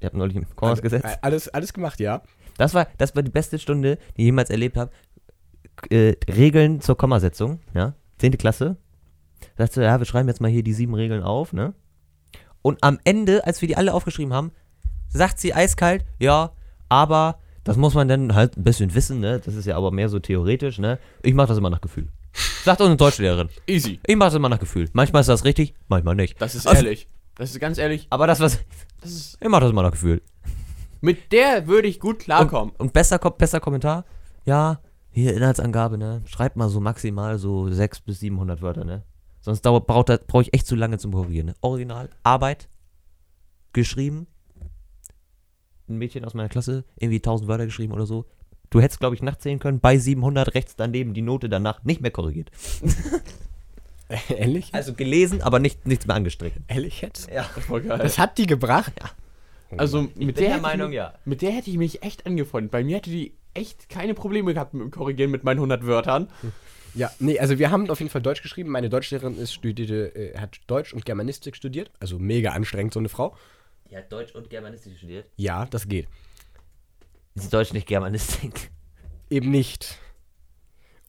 Ihr 0.00 0.06
habt 0.06 0.16
neulich 0.16 0.34
Kommas 0.56 0.78
Alles- 0.78 0.82
gesetzt? 0.82 1.04
äh, 1.04 1.16
Alles, 1.22 1.48
alles 1.48 1.72
gemacht, 1.72 2.00
ja. 2.00 2.22
Das 2.58 2.74
war, 2.74 2.86
das 2.98 3.14
war 3.16 3.22
die 3.22 3.30
beste 3.30 3.58
Stunde, 3.58 3.96
die 4.16 4.22
ich 4.22 4.26
jemals 4.26 4.50
erlebt 4.50 4.76
habe. 4.76 4.90
Äh, 5.90 6.14
Regeln 6.28 6.80
zur 6.80 6.96
Kommasetzung, 6.96 7.60
ja. 7.74 7.94
Zehnte 8.18 8.38
Klasse. 8.38 8.76
Sagst 9.56 9.76
du, 9.76 9.80
ja, 9.82 9.98
wir 9.98 10.04
schreiben 10.06 10.28
jetzt 10.28 10.40
mal 10.40 10.50
hier 10.50 10.62
die 10.62 10.72
sieben 10.74 10.94
Regeln 10.94 11.22
auf, 11.22 11.52
ne? 11.52 11.74
Und 12.60 12.82
am 12.84 12.98
Ende, 13.04 13.44
als 13.46 13.60
wir 13.60 13.68
die 13.68 13.76
alle 13.76 13.92
aufgeschrieben 13.94 14.32
haben, 14.32 14.52
sagt 15.08 15.40
sie 15.40 15.52
eiskalt, 15.54 16.04
ja, 16.20 16.52
aber 16.88 17.38
das 17.64 17.76
muss 17.76 17.94
man 17.94 18.06
dann 18.08 18.34
halt 18.34 18.56
ein 18.56 18.62
bisschen 18.64 18.94
wissen, 18.94 19.18
ne? 19.20 19.40
Das 19.44 19.54
ist 19.54 19.66
ja 19.66 19.76
aber 19.76 19.90
mehr 19.90 20.08
so 20.08 20.18
theoretisch, 20.20 20.78
ne? 20.78 20.98
Ich 21.22 21.34
mache 21.34 21.48
das 21.48 21.58
immer 21.58 21.70
nach 21.70 21.80
Gefühl. 21.80 22.08
Sagt 22.64 22.80
unsere 22.80 22.96
Deutschlehrerin. 22.96 23.48
Easy. 23.66 24.00
Ich 24.06 24.16
mache 24.16 24.28
das 24.28 24.34
immer 24.34 24.48
nach 24.48 24.58
Gefühl. 24.60 24.88
Manchmal 24.92 25.20
ist 25.20 25.26
das 25.28 25.44
richtig, 25.44 25.74
manchmal 25.88 26.14
nicht. 26.14 26.40
Das 26.40 26.54
ist 26.54 26.66
Also- 26.66 26.84
ehrlich. 26.84 27.08
Das 27.34 27.50
ist 27.50 27.60
ganz 27.60 27.78
ehrlich. 27.78 28.06
Aber 28.10 28.26
das 28.26 28.40
was, 28.40 28.58
Das 29.00 29.10
ist, 29.10 29.38
ich 29.40 29.48
mache 29.48 29.62
das 29.62 29.70
immer 29.70 29.82
nach 29.82 29.90
Gefühl. 29.92 30.22
mit 31.00 31.32
der 31.32 31.66
würde 31.66 31.88
ich 31.88 31.98
gut 31.98 32.18
klarkommen. 32.20 32.74
Und, 32.78 32.92
besser, 32.92 33.18
besser 33.18 33.58
Kommentar, 33.60 34.04
ja, 34.44 34.80
hier 35.10 35.34
Inhaltsangabe, 35.34 35.98
ne? 35.98 36.22
Schreibt 36.26 36.56
mal 36.56 36.68
so 36.68 36.80
maximal 36.80 37.38
so 37.38 37.68
600 37.70 38.04
bis 38.06 38.20
700 38.20 38.60
Wörter, 38.62 38.84
ne? 38.84 39.02
Sonst 39.40 39.62
dauert, 39.62 39.86
braucht 39.86 40.08
das, 40.10 40.20
brauche 40.26 40.42
ich 40.42 40.54
echt 40.54 40.66
zu 40.66 40.76
lange 40.76 40.98
zum 40.98 41.12
Korrigieren, 41.12 41.46
ne? 41.46 41.54
Original, 41.62 42.08
Arbeit, 42.22 42.68
geschrieben, 43.72 44.26
ein 45.88 45.96
Mädchen 45.98 46.24
aus 46.24 46.34
meiner 46.34 46.48
Klasse, 46.48 46.84
irgendwie 46.96 47.16
1000 47.18 47.48
Wörter 47.48 47.66
geschrieben 47.66 47.92
oder 47.92 48.06
so. 48.06 48.24
Du 48.72 48.80
hättest, 48.80 49.00
glaube 49.00 49.14
ich, 49.14 49.22
nachzählen 49.22 49.58
können, 49.58 49.78
bei 49.80 49.98
700 49.98 50.54
rechts 50.54 50.74
daneben 50.76 51.14
die 51.14 51.22
Note 51.22 51.48
danach 51.48 51.84
nicht 51.84 52.00
mehr 52.00 52.10
korrigiert. 52.10 52.50
Ehrlich? 54.28 54.70
Also 54.74 54.92
gelesen, 54.92 55.40
aber 55.42 55.58
nicht, 55.58 55.86
nichts 55.86 56.06
mehr 56.06 56.16
angestreckt. 56.16 56.58
Ehrlich 56.68 57.00
jetzt? 57.00 57.30
Ja. 57.30 57.44
Voll 57.44 57.82
geil. 57.82 57.98
Das 57.98 58.18
hat 58.18 58.36
die 58.38 58.46
gebracht? 58.46 58.92
Ja. 59.00 59.10
also 59.78 60.08
mit 60.16 60.38
der, 60.38 60.54
hätte 60.54 60.66
ich 60.74 60.78
mich- 60.86 60.94
ja. 60.94 61.14
mit 61.24 61.40
der 61.42 61.50
hätte 61.52 61.70
ich 61.70 61.78
mich 61.78 62.02
echt 62.02 62.26
angefreundet. 62.26 62.70
Bei 62.72 62.84
mir 62.84 62.96
hätte 62.96 63.10
die 63.10 63.32
echt 63.54 63.88
keine 63.88 64.12
Probleme 64.14 64.52
gehabt 64.52 64.74
mit 64.74 64.82
dem 64.82 64.90
Korrigieren 64.90 65.30
mit 65.30 65.44
meinen 65.44 65.58
100 65.58 65.86
Wörtern. 65.86 66.28
Ja, 66.94 67.10
nee, 67.20 67.38
also 67.38 67.58
wir 67.58 67.70
haben 67.70 67.88
auf 67.88 68.00
jeden 68.00 68.10
Fall 68.10 68.20
Deutsch 68.20 68.42
geschrieben. 68.42 68.70
Meine 68.70 68.90
Deutschlehrerin 68.90 69.38
ist 69.38 69.54
studierte, 69.54 70.14
äh, 70.14 70.38
hat 70.38 70.58
Deutsch 70.66 70.92
und 70.92 71.06
Germanistik 71.06 71.56
studiert. 71.56 71.90
Also 72.00 72.18
mega 72.18 72.50
anstrengend, 72.50 72.92
so 72.92 72.98
eine 73.00 73.08
Frau. 73.08 73.34
Die 73.90 73.96
hat 73.96 74.12
Deutsch 74.12 74.34
und 74.34 74.50
Germanistik 74.50 74.96
studiert. 74.98 75.26
Ja, 75.36 75.64
das 75.66 75.88
geht. 75.88 76.06
Ist 77.34 77.52
Deutsch 77.52 77.72
nicht 77.72 77.86
Germanistik? 77.86 78.70
Eben 79.30 79.50
nicht. 79.50 79.98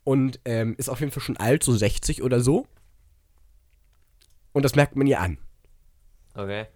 Und 0.04 0.40
ähm, 0.46 0.76
ist 0.78 0.90
auf 0.90 1.00
jeden 1.00 1.12
Fall 1.12 1.24
schon 1.24 1.38
alt, 1.38 1.64
so 1.64 1.76
60 1.76 2.24
oder 2.24 2.42
so. 2.42 2.68
Und 4.54 4.64
das 4.64 4.76
merkt 4.76 4.96
man 4.96 5.08
ihr 5.08 5.20
an. 5.20 5.38
Okay. 6.36 6.68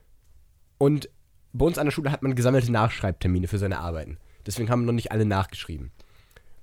Und 0.78 1.10
bei 1.54 1.66
uns 1.66 1.78
an 1.78 1.86
der 1.86 1.92
Schule 1.92 2.12
hat 2.12 2.24
man 2.24 2.36
gesammelte 2.36 2.72
Nachschreibtermine 2.72 3.48
für 3.48 3.58
seine 3.58 3.80
Arbeiten. 3.80 4.18
Deswegen 4.46 4.70
haben 4.70 4.86
noch 4.86 4.94
nicht 4.94 5.12
alle 5.12 5.26
nachgeschrieben. 5.26 5.92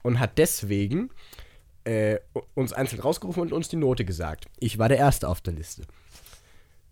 Und 0.02 0.20
hat 0.20 0.38
deswegen 0.38 1.10
äh, 1.84 2.18
uns 2.54 2.72
einzeln 2.72 3.00
rausgerufen 3.00 3.42
und 3.42 3.52
uns 3.52 3.68
die 3.68 3.76
Note 3.76 4.04
gesagt. 4.04 4.46
Ich 4.58 4.78
war 4.78 4.88
der 4.88 4.98
Erste 4.98 5.28
auf 5.28 5.40
der 5.40 5.54
Liste. 5.54 5.82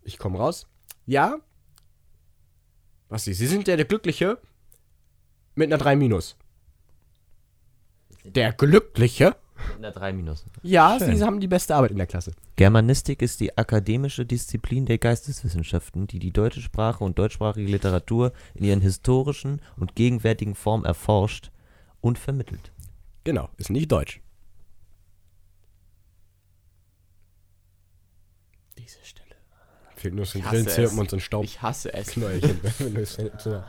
Ich 0.03 0.19
komme 0.19 0.39
raus. 0.39 0.67
Ja. 1.07 1.39
Was 3.09 3.25
Sie? 3.25 3.35
Sie 3.35 3.47
sind 3.47 3.67
der, 3.67 3.77
der 3.77 3.87
Glückliche 3.87 4.39
mit 5.55 5.69
einer 5.69 5.79
3 5.79 5.97
minus. 5.97 6.37
Der 8.25 8.53
Glückliche? 8.53 9.37
Mit 9.69 9.79
einer 9.79 9.91
3 9.93 10.13
minus. 10.13 10.45
Ja, 10.63 10.99
Schön. 10.99 11.17
Sie 11.17 11.25
haben 11.25 11.41
die 11.41 11.49
beste 11.49 11.75
Arbeit 11.75 11.91
in 11.93 11.97
der 11.99 12.07
Klasse. 12.07 12.33
Germanistik 12.57 13.23
ist 13.23 13.41
die 13.41 13.57
akademische 13.57 14.25
Disziplin 14.27 14.87
der 14.87 14.99
Geisteswissenschaften, 14.99 16.07
die 16.07 16.19
die 16.19 16.33
deutsche 16.33 16.61
Sprache 16.63 17.05
und 17.05 17.19
deutschsprachige 17.19 17.71
Literatur 17.71 18.33
in 18.55 18.65
ihren 18.65 18.81
historischen 18.81 19.61
und 19.77 19.95
gegenwärtigen 19.95 20.55
Formen 20.55 20.85
erforscht 20.85 21.51
und 22.01 22.19
vermittelt. 22.19 22.73
Genau, 23.25 23.49
ist 23.57 23.71
nicht 23.71 23.91
Deutsch. 23.93 24.21
Diese 28.79 28.99
Stelle. 29.05 29.37
Fehlt 29.97 30.15
nur 30.15 30.27
so 30.27 30.39
ein 30.39 30.45
Grillenzirpen 30.45 30.99
und 30.99 31.11
so 31.11 31.17
ein 31.17 31.21
Staubknäuelchen. 31.21 31.57
Ich 31.57 31.63
hasse 31.63 31.93
es. 31.95 32.17
wenn 32.81 32.95
du 32.95 33.01
es 33.03 33.15
so- 33.39 33.63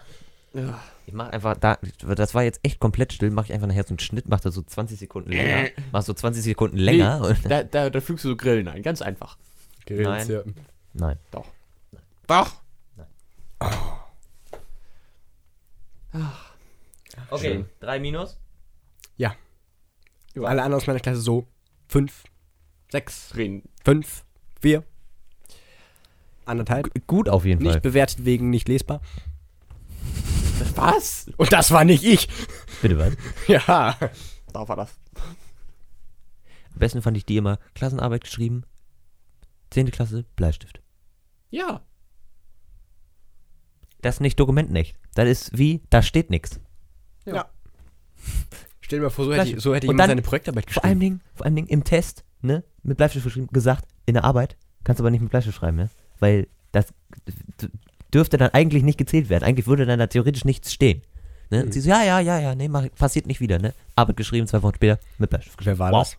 Ja. 0.54 0.80
Ich 1.08 1.14
mach 1.14 1.30
einfach, 1.30 1.58
da, 1.58 1.78
das 2.16 2.34
war 2.36 2.44
jetzt 2.44 2.60
echt 2.64 2.80
komplett 2.80 3.12
still, 3.14 3.32
mach 3.32 3.46
ich 3.46 3.54
einfach 3.54 3.68
nachher 3.68 3.84
so 3.84 3.90
einen 3.90 4.00
Schnitt, 4.00 4.28
mach 4.28 4.40
das 4.40 4.54
so 4.56 4.62
20 4.62 4.98
Sekunden 5.00 5.32
länger, 5.32 5.70
mach 5.92 6.04
so 6.04 6.14
20 6.14 6.44
Sekunden 6.44 6.78
länger 6.78 7.20
Nee, 7.22 7.28
und. 7.28 7.52
da, 7.52 7.64
da, 7.64 7.90
da 7.90 8.02
fügst 8.02 8.24
du 8.24 8.30
so 8.30 8.36
Grillen 8.38 8.68
ein. 8.68 8.84
Ganz 8.84 9.02
einfach. 9.02 9.38
Grillenzirpen. 9.86 10.56
Nein. 10.94 11.18
Doch. 11.32 11.48
Doch. 12.28 12.52
Okay, 17.30 17.66
3 17.80 18.00
minus? 18.00 18.38
Ja. 19.18 19.36
Ja. 20.36 20.44
Alle 20.44 20.62
anderen 20.64 20.74
aus 20.82 20.88
meiner 20.88 21.00
Klasse 21.00 21.22
so. 21.22 21.48
Fünf, 21.88 22.24
sechs, 22.92 23.36
Reden. 23.36 23.64
fünf, 23.84 24.24
vier, 24.62 24.84
anderthalb. 26.46 26.90
Gut 27.08 27.30
auf 27.30 27.46
jeden 27.46 27.62
Nicht 27.62 27.72
Fall. 27.74 27.82
bewertet 27.82 28.26
wegen 28.26 28.50
nicht 28.50 28.68
lesbar. 28.68 29.02
Was? 30.76 31.26
Und 31.38 31.52
das 31.54 31.72
war 31.72 31.84
nicht 31.84 32.04
ich. 32.04 32.28
Bitte 32.82 32.98
was? 32.98 33.14
Ja. 33.48 33.98
Da 34.52 34.68
war 34.68 34.76
das. 34.76 34.94
Am 35.16 36.80
besten 36.80 37.02
fand 37.02 37.18
ich 37.18 37.26
die 37.26 37.38
immer 37.38 37.60
Klassenarbeit 37.76 38.24
geschrieben, 38.24 38.64
10. 39.72 39.92
Klasse, 39.92 40.26
Bleistift. 40.36 40.82
Ja. 41.50 41.82
Das 44.02 44.16
ist 44.16 44.22
nicht 44.22 44.40
dokumentenecht. 44.40 44.96
Das 45.16 45.28
ist 45.28 45.58
wie, 45.58 45.82
da 45.90 46.02
steht 46.02 46.30
nichts. 46.30 46.60
Ja. 47.26 47.50
Stell 48.82 49.00
dir 49.00 49.04
mal 49.04 49.10
vor, 49.10 49.26
so 49.26 49.34
hätte, 49.34 49.50
ich, 49.50 49.62
so 49.62 49.74
hätte 49.74 49.86
jemand 49.88 50.00
dann- 50.02 50.10
seine 50.10 50.22
Projektarbeit 50.22 50.70
Vor 50.72 50.84
allem 50.84 51.00
geschrieben. 51.00 51.20
Dingen, 51.20 51.36
vor 51.36 51.46
allem 51.46 51.56
Dingen 51.56 51.68
im 51.68 51.84
Test, 51.84 52.26
ne, 52.42 52.64
mit 52.84 52.98
Bleistift 52.98 53.24
geschrieben, 53.26 53.48
gesagt, 53.48 53.86
in 54.06 54.16
der 54.16 54.24
Arbeit, 54.26 54.58
kannst 54.84 55.00
du 55.00 55.04
aber 55.04 55.12
nicht 55.12 55.22
mit 55.22 55.30
Bleistift 55.30 55.58
schreiben, 55.58 55.78
ne? 55.78 55.90
Weil 56.20 56.48
das 56.72 56.94
dürfte 58.14 58.38
dann 58.38 58.50
eigentlich 58.52 58.84
nicht 58.84 58.98
gezählt 58.98 59.30
werden. 59.30 59.44
Eigentlich 59.44 59.68
würde 59.68 59.86
dann 59.86 60.00
da 60.00 60.08
theoretisch 60.08 60.46
nichts 60.46 60.72
stehen. 60.74 61.02
Ne? 61.50 61.64
Und 61.66 61.74
sie 61.74 61.82
so, 61.82 61.90
ja, 61.90 62.04
ja, 62.04 62.20
ja, 62.20 62.40
ja, 62.40 62.56
nee, 62.56 62.68
mach, 62.68 62.86
passiert 62.96 63.28
nicht 63.28 63.40
wieder, 63.42 63.60
ne? 63.60 63.74
Arbeit 63.96 64.18
geschrieben, 64.18 64.48
zwei 64.48 64.62
Wochen 64.64 64.76
später, 64.76 65.00
mit 65.18 65.30
Bleistift 65.30 65.58
geschrieben. 65.58 65.78
Wer 65.80 65.86
war 65.86 65.92
Wow. 65.92 66.18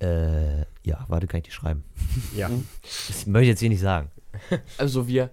Äh, 0.00 0.60
ja, 0.84 1.04
warte, 1.08 1.26
kann 1.28 1.38
ich 1.38 1.44
die 1.44 1.50
schreiben. 1.52 1.84
das? 1.96 2.36
Ja. 2.38 2.50
Das 3.08 3.26
möchte 3.26 3.42
ich 3.44 3.48
jetzt 3.50 3.60
hier 3.60 3.68
nicht 3.68 3.80
sagen. 3.80 4.10
Also 4.78 5.06
wir, 5.06 5.30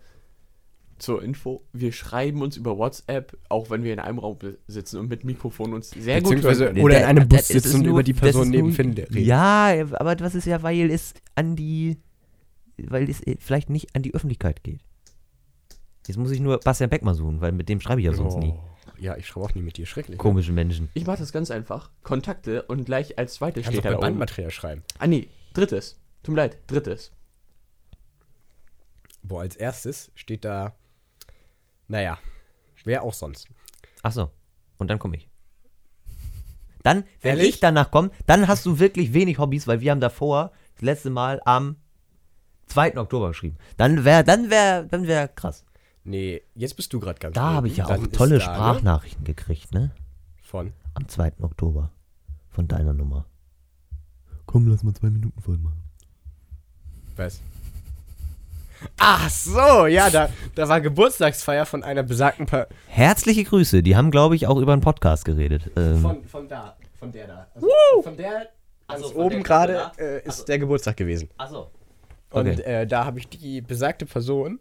zur 1.00 1.24
Info, 1.24 1.64
wir 1.74 1.92
schreiben 1.94 2.42
uns 2.42 2.58
über 2.58 2.78
WhatsApp, 2.78 3.36
auch 3.48 3.70
wenn 3.70 3.84
wir 3.84 3.94
in 3.94 4.00
einem 4.00 4.20
Raum 4.20 4.38
sitzen 4.68 5.00
und 5.00 5.10
mit 5.10 5.24
Mikrofon 5.24 5.74
uns 5.74 5.90
sehr 5.92 6.22
gut 6.22 6.32
Beziehungsweise- 6.36 6.66
hören. 6.66 6.80
Oder 6.80 7.00
in 7.00 7.06
einem 7.06 7.28
Bus 7.28 7.40
Das 7.40 7.48
sitzen 7.48 7.76
und 7.78 7.82
nur- 7.84 7.92
über 7.94 8.04
die 8.04 8.12
das 8.14 8.22
Person 8.22 8.44
ist 8.44 8.50
neben 8.50 8.68
nur- 8.68 8.76
Finn 8.76 8.92
reden. 8.94 9.18
Ja, 9.26 9.74
aber 9.94 10.16
das 10.16 10.36
ist 10.36 10.46
ja, 10.46 10.62
weil 10.62 10.92
es 10.92 11.14
an 11.36 11.56
die, 11.56 11.98
weil 12.78 13.10
es 13.10 13.22
vielleicht 13.40 13.70
nicht 13.70 13.96
an 13.96 14.04
die 14.04 14.14
Öffentlichkeit 14.14 14.62
geht. 14.64 14.82
Jetzt 16.10 16.18
muss 16.18 16.32
ich 16.32 16.40
nur 16.40 16.60
Bastian 16.60 16.90
Beck 16.90 17.04
mal 17.04 17.14
suchen, 17.14 17.40
weil 17.40 17.52
mit 17.52 17.70
dem 17.70 17.80
schreibe 17.80 18.02
ich 18.02 18.06
ja 18.06 18.14
sonst 18.14 18.38
nie. 18.38 18.56
Oh. 18.58 18.64
Ja, 18.98 19.16
ich 19.16 19.28
schreibe 19.28 19.46
auch 19.46 19.54
nie 19.54 19.62
mit 19.62 19.78
dir. 19.78 19.86
Schrecklich. 19.86 20.18
ne? 20.18 20.18
Komische 20.18 20.52
Menschen. 20.52 20.90
Ich 20.96 21.06
mache 21.06 21.20
das 21.20 21.32
ganz 21.32 21.52
einfach. 21.52 21.92
Kontakte 22.02 22.64
und 22.64 22.86
gleich 22.86 23.20
als 23.20 23.36
zweites 23.36 23.66
Kannst 23.66 23.78
steht 23.78 23.86
da 23.86 23.92
oben. 23.92 24.02
Bandmaterial 24.02 24.50
schreiben. 24.50 24.82
Ah 24.98 25.06
nee, 25.06 25.30
drittes. 25.54 26.00
Tut 26.24 26.34
mir 26.34 26.42
leid, 26.42 26.58
drittes. 26.66 27.12
Boah, 29.22 29.42
als 29.42 29.56
erstes 29.56 30.12
steht 30.16 30.46
da 30.46 30.74
Naja, 31.88 32.18
wer 32.86 33.04
auch 33.04 33.14
sonst. 33.14 33.48
Ach 34.02 34.12
so. 34.12 34.32
Und 34.80 34.90
dann 34.90 34.98
komme 34.98 35.16
ich. 35.18 35.30
Dann, 36.82 37.04
wenn 37.22 37.38
Ehrlich? 37.38 37.50
ich 37.50 37.60
danach 37.60 37.92
komme, 37.92 38.10
dann 38.26 38.48
hast 38.48 38.66
du 38.66 38.80
wirklich 38.80 39.14
wenig 39.14 39.38
Hobbys, 39.38 39.68
weil 39.68 39.80
wir 39.82 39.92
haben 39.92 40.02
davor 40.02 40.54
das 40.74 40.82
letzte 40.82 41.12
Mal 41.12 41.40
am 41.46 41.76
2. 42.66 42.98
Oktober 42.98 43.28
geschrieben. 43.28 43.58
Dann 43.78 44.06
wäre, 44.06 44.24
dann 44.24 44.50
wäre, 44.50 44.88
dann 44.88 45.06
wäre 45.06 45.28
krass. 45.28 45.66
Nee, 46.10 46.42
jetzt 46.56 46.76
bist 46.76 46.92
du 46.92 47.00
gerade 47.00 47.20
ganz 47.20 47.36
Da 47.36 47.54
habe 47.54 47.68
ich 47.68 47.78
ja 47.78 47.86
auch 47.86 48.08
tolle 48.08 48.40
da, 48.40 48.48
ne? 48.48 48.56
Sprachnachrichten 48.56 49.24
gekriegt, 49.24 49.72
ne? 49.72 49.92
Von. 50.42 50.74
Am 50.96 51.08
2. 51.08 51.34
Oktober. 51.40 51.92
Von 52.50 52.68
deiner 52.68 52.94
Nummer. 52.94 53.26
Komm, 54.48 54.68
lass 54.68 54.82
mal 54.82 54.96
zwei 54.96 55.12
Minuten 55.12 55.40
voll 55.40 55.60
machen. 55.60 55.84
Was? 57.16 57.42
Ach 58.98 59.30
so, 59.30 59.86
ja, 59.86 60.10
da, 60.10 60.30
da 60.56 60.68
war 60.68 60.82
Geburtstagsfeier 60.82 61.68
von 61.68 61.84
einer 61.84 62.02
besagten 62.02 62.48
pa 62.48 62.66
Herzliche 62.88 63.44
Grüße. 63.44 63.84
Die 63.84 63.96
haben, 63.96 64.10
glaube 64.10 64.36
ich, 64.36 64.48
auch 64.48 64.58
über 64.58 64.74
einen 64.74 64.82
Podcast 64.82 65.26
geredet. 65.26 65.70
Ähm, 65.76 66.02
von, 66.02 66.24
von 66.24 66.48
da, 66.48 66.76
von 66.98 67.12
der 67.12 67.28
da. 67.28 67.48
Also 67.54 67.68
Von 68.02 68.18
der 68.18 68.50
ganz 68.88 69.02
so, 69.04 69.10
von 69.10 69.22
oben 69.22 69.44
gerade 69.44 69.92
äh, 70.00 70.26
ist 70.26 70.46
der 70.46 70.58
Geburtstag 70.58 70.98
gewesen. 70.98 71.30
Ach 71.38 71.50
so. 71.52 71.70
Und 72.32 72.48
Okay. 72.48 72.62
äh, 72.62 72.88
da 72.88 73.06
habe 73.06 73.20
ich 73.20 73.28
die 73.28 73.62
besagte 73.62 74.08
Person, 74.08 74.60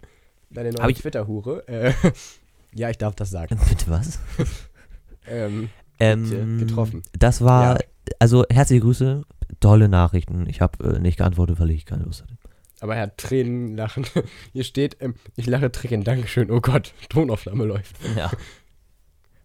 deine 0.51 0.71
neue 0.71 0.91
ich- 0.91 0.99
Twitter-Hure, 1.01 1.67
äh, 1.69 1.93
ja, 2.75 2.91
ich 2.91 2.99
darf 2.99 3.15
das 3.15 3.31
sagen, 3.31 3.59
Bitte 3.69 3.91
was? 3.91 4.19
ähm, 5.27 5.71
Ähm, 6.01 6.59
getroffen. 6.59 7.03
Das 7.19 7.41
war, 7.43 7.75
Ja. 7.75 7.85
also 8.21 8.45
herzliche 8.51 8.83
Grüße, 8.83 9.23
tolle 9.61 9.89
Nachrichten. 9.89 10.47
Ich 10.49 10.61
habe 10.61 10.97
äh, 10.97 10.99
nicht 11.01 11.19
geantwortet, 11.19 11.59
weil 11.59 11.71
ich 11.71 11.87
keine 11.87 12.05
Lust 12.05 12.23
hatte. 12.23 12.37
aber 12.81 12.95
er 12.97 13.03
hat 13.03 13.19
Tränen 13.19 13.77
lachen. 13.77 14.07
Hier 14.53 14.65
steht, 14.65 14.97
ähm, 15.01 15.15
ich 15.37 15.47
lache 15.47 15.73
Tränen, 15.73 16.05
Dankeschön, 16.05 16.51
oh 16.51 16.61
Gott, 16.61 16.95
Tonaufnahme 17.09 17.65
läuft. 17.65 17.97
Ja. 18.17 18.31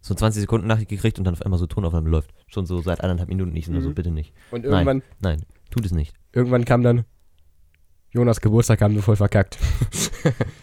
So 0.01 0.13
20 0.13 0.41
Sekunden 0.41 0.67
Nachricht 0.67 0.89
gekriegt 0.89 1.17
und 1.17 1.23
dann 1.23 1.33
auf 1.33 1.41
einmal 1.43 1.57
so 1.59 1.65
Tonaufnahme 1.65 2.09
läuft. 2.09 2.31
Schon 2.47 2.65
so 2.65 2.81
seit 2.81 3.01
anderthalb 3.01 3.29
Minuten 3.29 3.53
nicht, 3.53 3.69
nur 3.69 3.81
so 3.81 3.89
Mhm. 3.89 3.95
bitte 3.95 4.11
nicht. 4.11 4.33
Und 4.51 4.65
irgendwann, 4.65 5.01
Nein, 5.21 5.41
tut 5.71 5.85
es 5.85 5.91
nicht. 5.93 6.13
irgendwann 6.33 6.65
kam 6.65 6.83
dann, 6.83 7.05
Jonas 8.13 8.39
Geburtstag 8.41 8.81
haben 8.81 8.95
wir 8.95 9.01
voll 9.03 9.15
verkackt. 9.15 9.57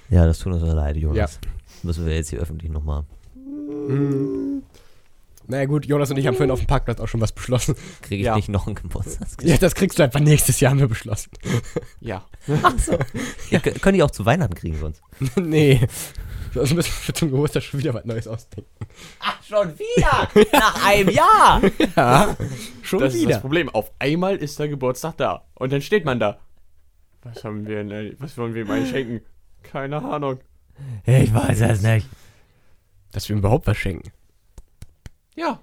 Ja, 0.09 0.25
das 0.27 0.39
tut 0.41 0.53
uns 0.55 0.63
leid, 0.63 0.97
Jonas. 0.97 1.39
Müssen 1.85 2.05
wir 2.07 2.15
jetzt 2.17 2.31
hier 2.31 2.41
öffentlich 2.41 2.71
nochmal. 2.71 3.05
Mhm. 3.37 4.63
Naja 5.47 5.67
gut, 5.67 5.85
Jonas 5.87 6.11
und 6.11 6.17
ich 6.17 6.27
haben 6.27 6.35
vorhin 6.35 6.51
auf 6.51 6.61
dem 6.61 6.67
Parkplatz 6.67 6.99
auch 7.01 7.07
schon 7.09 7.21
was 7.21 7.31
beschlossen. 7.33 7.75
Kriege 8.03 8.23
ich 8.23 8.27
Ja. 8.27 8.35
nicht 8.37 8.49
noch 8.49 8.67
einen 8.67 8.75
Geburtstagsgeschenk? 8.77 9.43
Ja, 9.53 9.57
das 9.59 9.75
kriegst 9.75 9.99
du 9.99 10.03
einfach 10.03 10.19
nächstes 10.21 10.59
Jahr, 10.61 10.71
haben 10.71 10.81
wir 10.81 10.89
beschlossen. 10.89 11.31
Ja. 12.01 12.25
Ja, 13.51 13.59
kö- 13.59 13.79
könnte 13.81 13.97
ich 13.97 14.03
auch 14.03 14.11
zu 14.11 14.25
Weihnachten 14.27 14.55
kriegen 14.55 14.79
sonst. 14.79 15.03
nee. 15.37 15.81
Sonst 16.55 16.75
müssen 16.75 16.93
wir 17.07 17.15
zum 17.15 17.31
Geburtstag 17.31 17.63
schon 17.63 17.79
wieder 17.81 17.95
was 17.95 18.05
Neues 18.05 18.27
ausdenken. 18.27 18.71
Ach, 19.21 19.41
schon 19.45 19.73
wieder? 19.79 20.29
Nach 20.53 20.87
einem 20.87 21.11
Jahr? 21.11 21.61
Ja, 21.97 22.37
schon 22.83 23.01
Das 23.01 23.15
ist 23.15 23.21
wieder. 23.21 23.33
das 23.35 23.41
Problem. 23.43 23.69
Auf 23.69 23.93
einmal 24.01 24.37
ist 24.37 24.59
der 24.59 24.69
Geburtstag 24.69 25.17
da. 25.19 25.45
Und 25.55 25.73
dann 25.73 25.83
steht 25.83 26.05
man 26.05 26.19
da. 26.19 26.39
Was 27.23 27.45
haben 27.45 27.67
wir 27.67 27.83
denn, 27.85 28.17
was 28.19 28.37
wollen 28.39 28.55
wir 28.55 28.63
ihm 28.63 28.71
eigentlich 28.71 28.91
schenken? 28.91 29.21
Keine 29.63 30.03
Ahnung. 30.03 30.41
Ich 31.05 31.33
weiß 31.35 31.61
es 31.61 31.83
nicht. 31.83 32.09
Dass 33.13 33.29
wir 33.29 33.37
ihm 33.37 33.41
überhaupt 33.41 33.67
was 33.67 33.77
schenken. 33.77 34.11
Ja. 35.37 35.61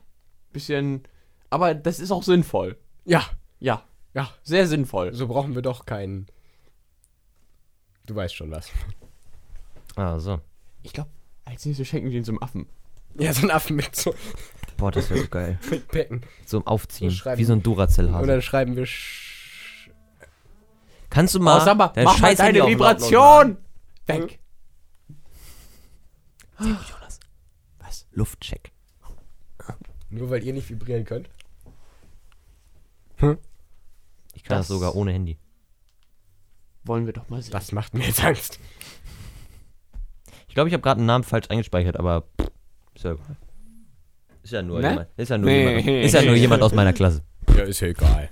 Bisschen. 0.54 1.04
Aber 1.50 1.74
das 1.74 2.00
ist 2.00 2.12
auch 2.12 2.24
sinnvoll. 2.24 2.78
Ja, 3.06 3.24
Ja. 3.60 3.84
ja. 4.14 4.30
Sehr 4.44 4.68
sinnvoll. 4.68 5.14
So 5.14 5.28
brauchen 5.28 5.56
wir 5.56 5.62
doch 5.62 5.86
keinen. 5.86 6.28
Du 8.06 8.16
weißt 8.16 8.36
schon 8.36 8.52
was. 8.52 8.70
Ah, 9.96 10.20
so. 10.20 10.40
Ich 10.84 10.94
glaube, 10.94 11.10
als 11.46 11.66
nächstes 11.66 11.88
schenken 11.88 12.12
wir 12.12 12.18
ihn 12.18 12.24
zum 12.24 12.42
Affen. 12.42 12.68
Ja, 13.20 13.34
so 13.34 13.42
ein 13.48 13.52
Affen 13.52 13.76
mit 13.78 13.96
so 13.96 14.14
Boah, 14.78 14.92
das 14.92 15.10
wäre 15.10 15.22
so 15.22 15.28
geil. 15.28 15.58
mit 15.72 15.88
Becken. 15.88 16.22
So 16.46 16.58
im 16.58 16.68
Aufziehen. 16.68 17.10
So 17.10 17.26
wie 17.36 17.44
so 17.44 17.54
ein 17.54 17.58
Und 17.60 17.66
Duracell-Hase. 17.66 18.28
dann 18.28 18.42
schreiben 18.44 18.76
wir. 18.76 18.86
Sch 18.86 19.24
Kannst 21.10 21.36
du 21.36 21.40
mal. 21.40 21.62
oh, 21.62 21.66
sag 21.66 21.78
mal, 21.78 21.88
dein 21.90 22.04
mach 22.06 22.20
mal 22.20 22.36
deine 22.36 22.66
Vibration! 22.68 23.58
Weg. 24.08 24.40
machen? 26.60 26.78
Jonas. 26.90 27.20
Was? 27.80 28.08
Luftcheck. 28.12 28.72
nur 30.10 30.30
weil 30.30 30.44
ihr 30.44 30.54
nicht 30.54 30.70
vibrieren 30.70 31.06
könnt. 31.06 31.30
Ich 34.34 34.44
kann 34.44 34.58
das, 34.58 34.68
Das- 34.68 34.68
sogar 34.68 34.96
ohne 34.96 35.12
Handy. 35.12 35.38
Wollen 36.84 37.06
wir 37.06 37.14
doch 37.14 37.28
mal 37.30 37.42
sehen. 37.42 37.52
Das 37.52 37.72
macht 37.74 37.94
mir 37.94 38.06
jetzt 38.06 38.24
Angst. 38.24 38.60
Ich 40.48 40.54
glaube, 40.54 40.70
ich 40.70 40.74
habe 40.74 40.82
gerade 40.82 41.00
einen 41.00 41.08
Namen 41.08 41.24
falsch 41.24 41.50
eingespeichert, 41.50 41.98
aber 41.98 42.22
pff, 42.42 42.50
ist 42.96 43.04
ja 43.04 43.12
egal. 43.14 43.36
Ist 44.44 44.52
ja 44.54 44.62
nur 44.62 44.80
Ne? 44.80 44.90
jemand. 44.90 45.10
Ist 45.18 45.30
ja 45.30 45.38
nur, 45.38 45.50
Nee. 45.50 45.68
jemand, 45.80 46.06
ist 46.06 46.14
ja 46.14 46.22
nur 46.22 46.36
jemand 46.36 46.64
aus 46.64 46.74
meiner 46.74 46.94
Klasse. 46.94 47.24
Ja, 47.56 47.64
ist 47.64 47.80
ja 47.82 47.88
egal. 47.90 48.30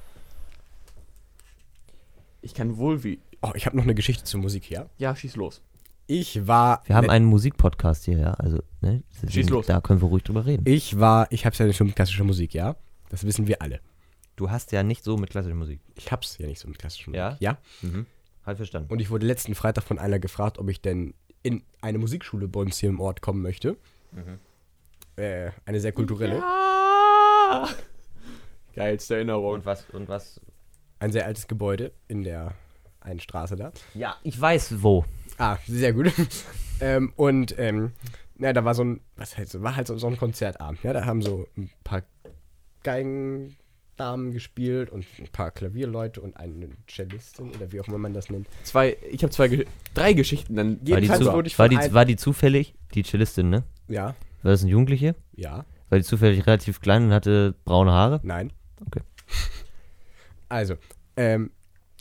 Ich 2.46 2.54
kann 2.54 2.78
wohl 2.78 3.04
wie. 3.04 3.20
Oh, 3.42 3.52
ich 3.56 3.66
habe 3.66 3.76
noch 3.76 3.84
eine 3.84 3.96
Geschichte 3.96 4.24
zur 4.24 4.40
Musik 4.40 4.64
hier. 4.64 4.88
Ja, 5.00 5.16
schieß 5.16 5.36
los. 5.36 5.62
Ich 6.06 6.46
war. 6.48 6.84
Wir 6.86 6.96
haben 6.96 7.06
le- 7.08 7.12
einen 7.12 7.26
Musikpodcast 7.26 8.06
hier, 8.06 8.20
ja. 8.20 8.34
Also, 8.36 8.60
ne? 8.82 9.02
deswegen, 9.12 9.32
Schieß 9.34 9.50
los. 9.50 9.66
Da 9.66 9.82
können 9.82 10.00
wir 10.02 10.08
ruhig 10.08 10.24
drüber 10.24 10.46
reden. 10.46 10.64
Ich 10.68 11.00
war. 11.00 11.26
Ich 11.32 11.48
hab's 11.48 11.58
ja 11.58 11.66
nicht 11.66 11.78
so 11.78 11.84
mit 11.84 11.96
klassischer 11.96 12.24
Musik, 12.24 12.54
ja? 12.54 12.76
Das 13.10 13.26
wissen 13.26 13.48
wir 13.48 13.64
alle. 13.64 13.80
Du 14.36 14.52
hast 14.52 14.72
ja 14.72 14.84
nicht 14.84 15.04
so 15.04 15.18
mit 15.18 15.32
klassischer 15.32 15.56
Musik. 15.56 15.80
Ich 15.96 16.12
hab's 16.12 16.38
ja 16.38 16.46
nicht 16.46 16.60
so 16.60 16.68
mit 16.68 16.78
klassischer 16.78 17.10
Musik. 17.10 17.18
Ja? 17.18 17.38
Ja. 17.40 17.58
Mhm. 17.82 18.06
Halt 18.46 18.58
verstanden. 18.58 18.92
Und 18.94 19.00
ich 19.02 19.10
wurde 19.10 19.26
letzten 19.26 19.56
Freitag 19.56 19.84
von 19.84 19.98
einer 19.98 20.20
gefragt, 20.20 20.60
ob 20.60 20.70
ich 20.70 20.80
denn 20.82 21.16
in 21.42 21.64
eine 21.82 21.98
Musikschule 21.98 22.48
bei 22.48 22.60
uns 22.60 22.78
hier 22.78 22.90
im 22.90 23.00
Ort 23.00 23.22
kommen 23.22 23.42
möchte. 23.42 23.76
Mhm. 24.12 24.40
Äh, 25.16 25.50
eine 25.66 25.80
sehr 25.80 25.94
kulturelle. 25.94 26.36
Ja. 26.38 27.68
Geilste 28.76 29.16
Erinnerung. 29.16 29.54
Und 29.56 29.66
was, 29.66 29.86
und 29.92 30.08
was? 30.10 30.40
Ein 31.00 31.12
sehr 31.12 31.26
altes 31.26 31.48
Gebäude 31.48 31.92
in 32.08 32.24
der 32.24 32.54
einen 33.02 33.20
Straße 33.20 33.56
da. 33.56 33.72
Ja, 33.94 34.16
ich 34.24 34.40
weiß 34.40 34.82
wo. 34.82 35.06
Ah, 35.38 35.58
sehr 35.68 35.94
gut. 35.94 36.12
ähm, 36.82 37.14
und 37.16 37.58
ähm, 37.60 37.92
na, 38.38 38.54
da 38.54 38.64
war 38.66 38.74
so 38.74 38.84
ein, 38.84 39.02
was 39.16 39.38
heißt, 39.38 39.52
so, 39.52 39.62
war 39.62 39.76
halt 39.76 39.88
so, 39.88 39.98
so 39.98 40.08
ein 40.08 40.18
Konzertabend. 40.18 40.82
Ja, 40.84 40.94
da 40.94 41.06
haben 41.06 41.22
so 41.22 41.48
ein 41.58 41.70
paar 41.84 42.04
Geigendamen 42.84 44.32
gespielt 44.32 44.90
und 44.90 45.06
ein 45.20 45.28
paar 45.32 45.52
Klavierleute 45.52 46.22
und 46.22 46.38
eine 46.38 46.70
Cellistin 46.90 47.52
oder 47.52 47.72
wie 47.72 47.82
auch 47.82 47.88
immer 47.88 47.98
man 47.98 48.14
das 48.14 48.30
nennt. 48.30 48.48
Zwei, 48.64 48.98
ich 49.12 49.22
habe 49.24 49.32
zwei, 49.32 49.66
drei 49.94 50.14
Geschichten 50.14 50.56
dann. 50.56 50.78
War 50.78 50.84
die, 50.86 50.92
Jedenfalls 50.92 51.26
zu, 51.26 51.34
wurde 51.34 51.48
ich 51.48 51.60
war, 51.60 51.70
die, 51.70 51.78
ein- 51.78 51.94
war 51.94 52.06
die 52.06 52.16
zufällig, 52.16 52.74
die 52.94 53.04
Cellistin, 53.04 53.50
ne? 53.50 53.64
Ja, 53.88 54.16
War 54.44 54.52
das 54.52 54.62
eine 54.62 54.72
Jugendliche? 54.72 55.16
ja, 55.36 55.66
War 55.90 55.98
die 56.00 56.04
zufällig 56.06 56.46
relativ 56.48 56.80
klein 56.82 57.06
und 57.06 57.12
hatte 57.12 57.54
braune 57.66 57.92
Haare? 57.92 58.20
nein. 58.24 58.52
Okay. 58.86 59.02
Also, 60.56 60.78
ähm, 61.18 61.52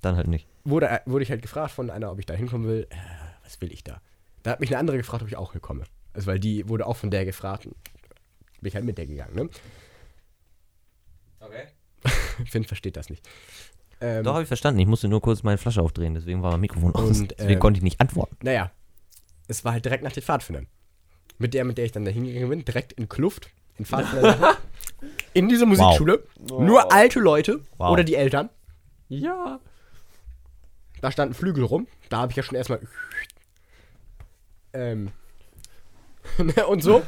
Dann 0.01 0.15
halt 0.15 0.29
nicht. 0.29 0.47
wurde, 0.63 1.01
wurde 1.07 1.25
ich 1.25 1.31
halt 1.31 1.43
gefragt 1.43 1.73
von 1.73 1.91
einer, 1.91 2.13
ob 2.13 2.21
ich 2.21 2.27
da 2.27 2.35
hinkommen 2.35 2.69
will. 2.69 2.87
Äh, 2.89 2.97
was 3.43 3.61
will 3.61 3.73
ich 3.73 3.83
da? 3.83 4.01
Da 4.45 4.53
hat 4.53 4.61
mich 4.61 4.71
eine 4.71 4.79
andere 4.79 4.97
gefragt, 4.97 5.23
ob 5.25 5.29
ich 5.29 5.37
auch 5.37 5.53
hinkomme. 5.53 5.83
Also, 6.13 6.29
weil 6.29 6.39
die 6.39 6.69
wurde 6.69 6.87
auch 6.87 6.97
von 6.97 7.11
der 7.11 7.25
gefragt. 7.25 7.67
und 7.67 7.75
Bin 8.61 8.69
ich 8.69 8.77
halt 8.77 8.85
mit 8.85 8.97
der 8.97 9.09
gegangen, 9.09 9.35
ne? 9.35 9.49
Okay. 11.41 11.65
Finn 12.47 12.63
versteht 12.63 12.97
das 12.97 13.11
nicht. 13.11 13.29
Ähm, 14.01 14.23
Doch, 14.23 14.35
habe 14.35 14.43
ich 14.43 14.49
verstanden. 14.49 14.79
Ich 14.79 14.87
musste 14.87 15.09
nur 15.09 15.21
kurz 15.21 15.43
meine 15.43 15.59
Flasche 15.59 15.83
aufdrehen, 15.83 16.15
deswegen 16.15 16.41
war 16.43 16.53
mein 16.53 16.61
Mikrofon 16.61 16.95
aus. 16.95 17.19
Und, 17.19 17.33
Deswegen 17.33 17.55
ähm, 17.55 17.59
konnte 17.59 17.79
ich 17.79 17.85
nicht 17.85 18.01
antworten. 18.01 18.37
Naja, 18.43 18.71
es 19.49 19.65
war 19.65 19.73
halt 19.73 19.85
direkt 19.85 20.05
nach 20.05 20.13
den 20.13 20.23
Pfadfindern. 20.23 20.69
Mit 21.39 21.55
der, 21.55 21.65
mit 21.65 21.77
der 21.77 21.87
ich 21.87 21.93
dann 21.93 22.05
da 22.05 22.13
hingegangen 22.13 22.49
bin, 22.51 22.65
direkt 22.65 22.93
in 22.93 23.09
Kluft, 23.09 23.51
in 23.79 23.85
Pfadfinder. 23.85 24.57
in 25.35 25.49
diese 25.49 25.67
Musikschule. 25.67 26.25
Nur 26.49 26.93
alte 26.93 27.21
Leute 27.21 27.61
Wow. 27.77 27.91
oder 27.91 28.05
die 28.05 28.15
Eltern. 28.15 28.49
Ja. 29.09 29.61
Da 31.01 31.13
standen 31.13 31.35
Flügel 31.35 31.65
rum. 31.65 31.87
Da 32.09 32.19
habe 32.19 32.33
ich 32.33 32.37
ja 32.37 32.43
schon 32.43 32.57
erstmal. 32.57 32.81
Ähm. 34.73 35.11
und 36.69 36.83
so. 36.83 37.03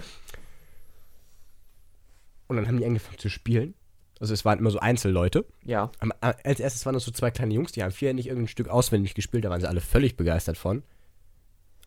Und 2.48 2.56
dann 2.56 2.68
haben 2.68 2.78
die 2.78 2.84
angefangen 2.84 3.18
zu 3.18 3.28
spielen. 3.28 3.74
Also 4.20 4.32
es 4.34 4.44
waren 4.44 4.58
immer 4.58 4.70
so 4.70 4.78
Einzelleute. 4.78 5.44
Ja. 5.64 5.90
Am, 5.98 6.12
als 6.20 6.60
erstes 6.60 6.84
waren 6.86 6.94
das 6.94 7.04
so 7.04 7.10
zwei 7.10 7.30
kleine 7.30 7.54
Jungs, 7.54 7.72
die 7.72 7.82
haben 7.82 7.92
vierhändig 7.92 8.28
irgendein 8.28 8.48
Stück 8.48 8.68
auswendig 8.68 9.14
gespielt, 9.14 9.44
da 9.44 9.50
waren 9.50 9.60
sie 9.60 9.68
alle 9.68 9.80
völlig 9.80 10.16
begeistert 10.16 10.56
von. 10.56 10.82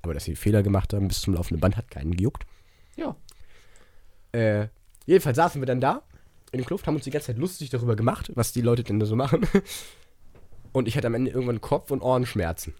Aber 0.01 0.13
dass 0.13 0.25
sie 0.25 0.35
Fehler 0.35 0.63
gemacht 0.63 0.93
haben 0.93 1.07
bis 1.07 1.21
zum 1.21 1.33
laufenden 1.33 1.59
Band 1.59 1.75
hat 1.75 1.89
keinen 1.89 2.15
gejuckt. 2.15 2.45
Ja. 2.95 3.15
Äh, 4.31 4.67
jedenfalls 5.05 5.37
saßen 5.37 5.59
wir 5.61 5.65
dann 5.65 5.81
da 5.81 6.03
in 6.51 6.59
dem 6.59 6.65
Kluft, 6.65 6.87
haben 6.87 6.95
uns 6.95 7.03
die 7.03 7.11
ganze 7.11 7.27
Zeit 7.27 7.37
lustig 7.37 7.69
darüber 7.69 7.95
gemacht, 7.95 8.31
was 8.35 8.51
die 8.51 8.61
Leute 8.61 8.83
denn 8.83 8.99
da 8.99 9.05
so 9.05 9.15
machen. 9.15 9.41
Und 10.71 10.87
ich 10.87 10.95
hatte 10.95 11.07
am 11.07 11.15
Ende 11.15 11.31
irgendwann 11.31 11.61
Kopf- 11.61 11.89
und 11.89 12.01
Ohrenschmerzen 12.01 12.75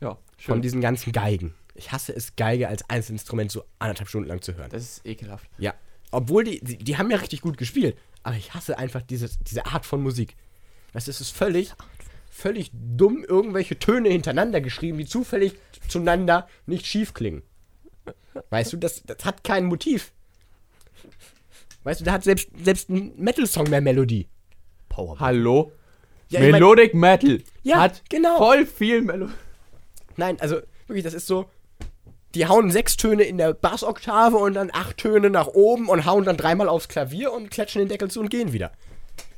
Ja. 0.00 0.10
von 0.38 0.54
Schön. 0.56 0.62
diesen 0.62 0.80
ganzen 0.80 1.12
Geigen. 1.12 1.54
Ich 1.74 1.92
hasse 1.92 2.14
es, 2.16 2.36
Geige 2.36 2.68
als 2.68 2.88
Einzelinstrument 2.88 3.50
so 3.50 3.64
anderthalb 3.78 4.08
Stunden 4.08 4.28
lang 4.28 4.40
zu 4.40 4.54
hören. 4.54 4.70
Das 4.70 4.82
ist 4.82 5.06
ekelhaft. 5.06 5.46
Ja. 5.58 5.74
Obwohl 6.10 6.44
die, 6.44 6.60
die, 6.64 6.78
die 6.78 6.96
haben 6.96 7.10
ja 7.10 7.18
richtig 7.18 7.42
gut 7.42 7.58
gespielt. 7.58 7.98
Aber 8.22 8.36
ich 8.36 8.54
hasse 8.54 8.78
einfach 8.78 9.02
dieses, 9.02 9.38
diese 9.40 9.66
Art 9.66 9.84
von 9.84 10.02
Musik. 10.02 10.36
Das 10.94 11.06
ist 11.08 11.20
es 11.20 11.28
völlig, 11.30 11.74
völlig 12.30 12.70
dumm, 12.72 13.24
irgendwelche 13.28 13.78
Töne 13.78 14.08
hintereinander 14.08 14.60
geschrieben, 14.62 14.96
die 14.96 15.04
zufällig 15.06 15.54
zueinander 15.88 16.48
nicht 16.64 16.86
schief 16.86 17.12
klingen. 17.12 17.42
Weißt 18.48 18.72
du, 18.72 18.78
das, 18.78 19.02
das 19.04 19.24
hat 19.24 19.44
kein 19.44 19.66
Motiv. 19.66 20.12
Weißt 21.84 22.00
du, 22.00 22.04
da 22.04 22.12
hat 22.12 22.24
selbst, 22.24 22.48
selbst 22.62 22.88
ein 22.90 23.12
Metal-Song 23.16 23.68
mehr 23.70 23.80
Melodie. 23.80 24.28
Power. 24.88 25.18
Hallo? 25.20 25.72
Ja, 26.28 26.40
ich 26.40 26.44
mein- 26.46 26.52
Melodic 26.52 26.94
Metal 26.94 27.42
Ja, 27.62 27.80
hat 27.80 28.02
genau. 28.08 28.38
voll 28.38 28.66
viel 28.66 29.02
Melodie. 29.02 29.32
Nein, 30.16 30.40
also 30.40 30.56
wirklich, 30.86 31.04
das 31.04 31.14
ist 31.14 31.26
so. 31.26 31.46
Die 32.34 32.46
hauen 32.46 32.70
sechs 32.70 32.96
Töne 32.96 33.22
in 33.22 33.38
der 33.38 33.52
Bassoktave 33.54 34.36
und 34.38 34.54
dann 34.54 34.70
acht 34.72 34.96
Töne 34.96 35.30
nach 35.30 35.46
oben 35.48 35.88
und 35.88 36.04
hauen 36.04 36.24
dann 36.24 36.36
dreimal 36.36 36.68
aufs 36.68 36.88
Klavier 36.88 37.32
und 37.32 37.50
klatschen 37.50 37.80
den 37.80 37.88
Deckel 37.88 38.10
zu 38.10 38.18
und 38.20 38.28
gehen 38.30 38.52
wieder. 38.52 38.72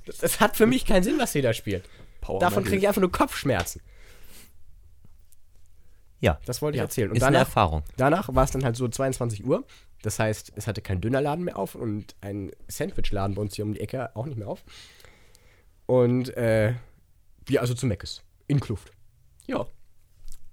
Das, 0.07 0.19
das 0.19 0.41
hat 0.41 0.57
für 0.57 0.67
mich 0.67 0.87
keinen 0.87 1.03
Sinn, 1.03 1.19
was 1.19 1.33
sie 1.33 1.43
da 1.43 1.53
spielt. 1.53 1.85
Power 2.23 2.39
Davon 2.41 2.65
kriege 2.65 2.79
ich 2.79 2.89
einfach 2.89 3.03
nur 3.03 3.13
Kopfschmerzen. 3.13 3.83
Ja, 6.21 6.39
Das 6.47 6.63
wollte 6.63 6.77
ich 6.77 6.79
Ja, 6.79 6.85
erzählen. 6.85 7.11
Und 7.11 7.17
ist 7.17 7.23
eine 7.23 7.35
danach, 7.35 7.47
Erfahrung. 7.49 7.83
danach 7.97 8.35
war 8.35 8.45
es 8.45 8.51
dann 8.51 8.65
halt 8.65 8.77
so 8.77 8.89
22 8.89 9.45
Uhr. 9.45 9.65
Das 10.03 10.19
heißt, 10.19 10.53
es 10.57 10.67
hatte 10.67 10.81
kein 10.83 11.01
Dönerladen 11.01 11.45
mehr 11.45 11.59
auf 11.59 11.75
und 11.75 12.15
ein 12.21 12.51
Sandwichladen 12.69 13.35
bei 13.35 13.43
uns 13.43 13.55
hier 13.57 13.65
um 13.65 13.75
die 13.75 13.81
Ecke 13.81 14.15
auch 14.17 14.27
nicht 14.27 14.39
mehr 14.39 14.49
auf. 14.49 14.65
Und 15.87 16.35
äh, 16.37 16.75
wir 17.47 17.61
also 17.61 17.75
zu 17.75 17.87
Meckes. 17.87 18.23
In 18.47 18.61
Kluft. 18.61 18.91
Ja. 19.47 19.67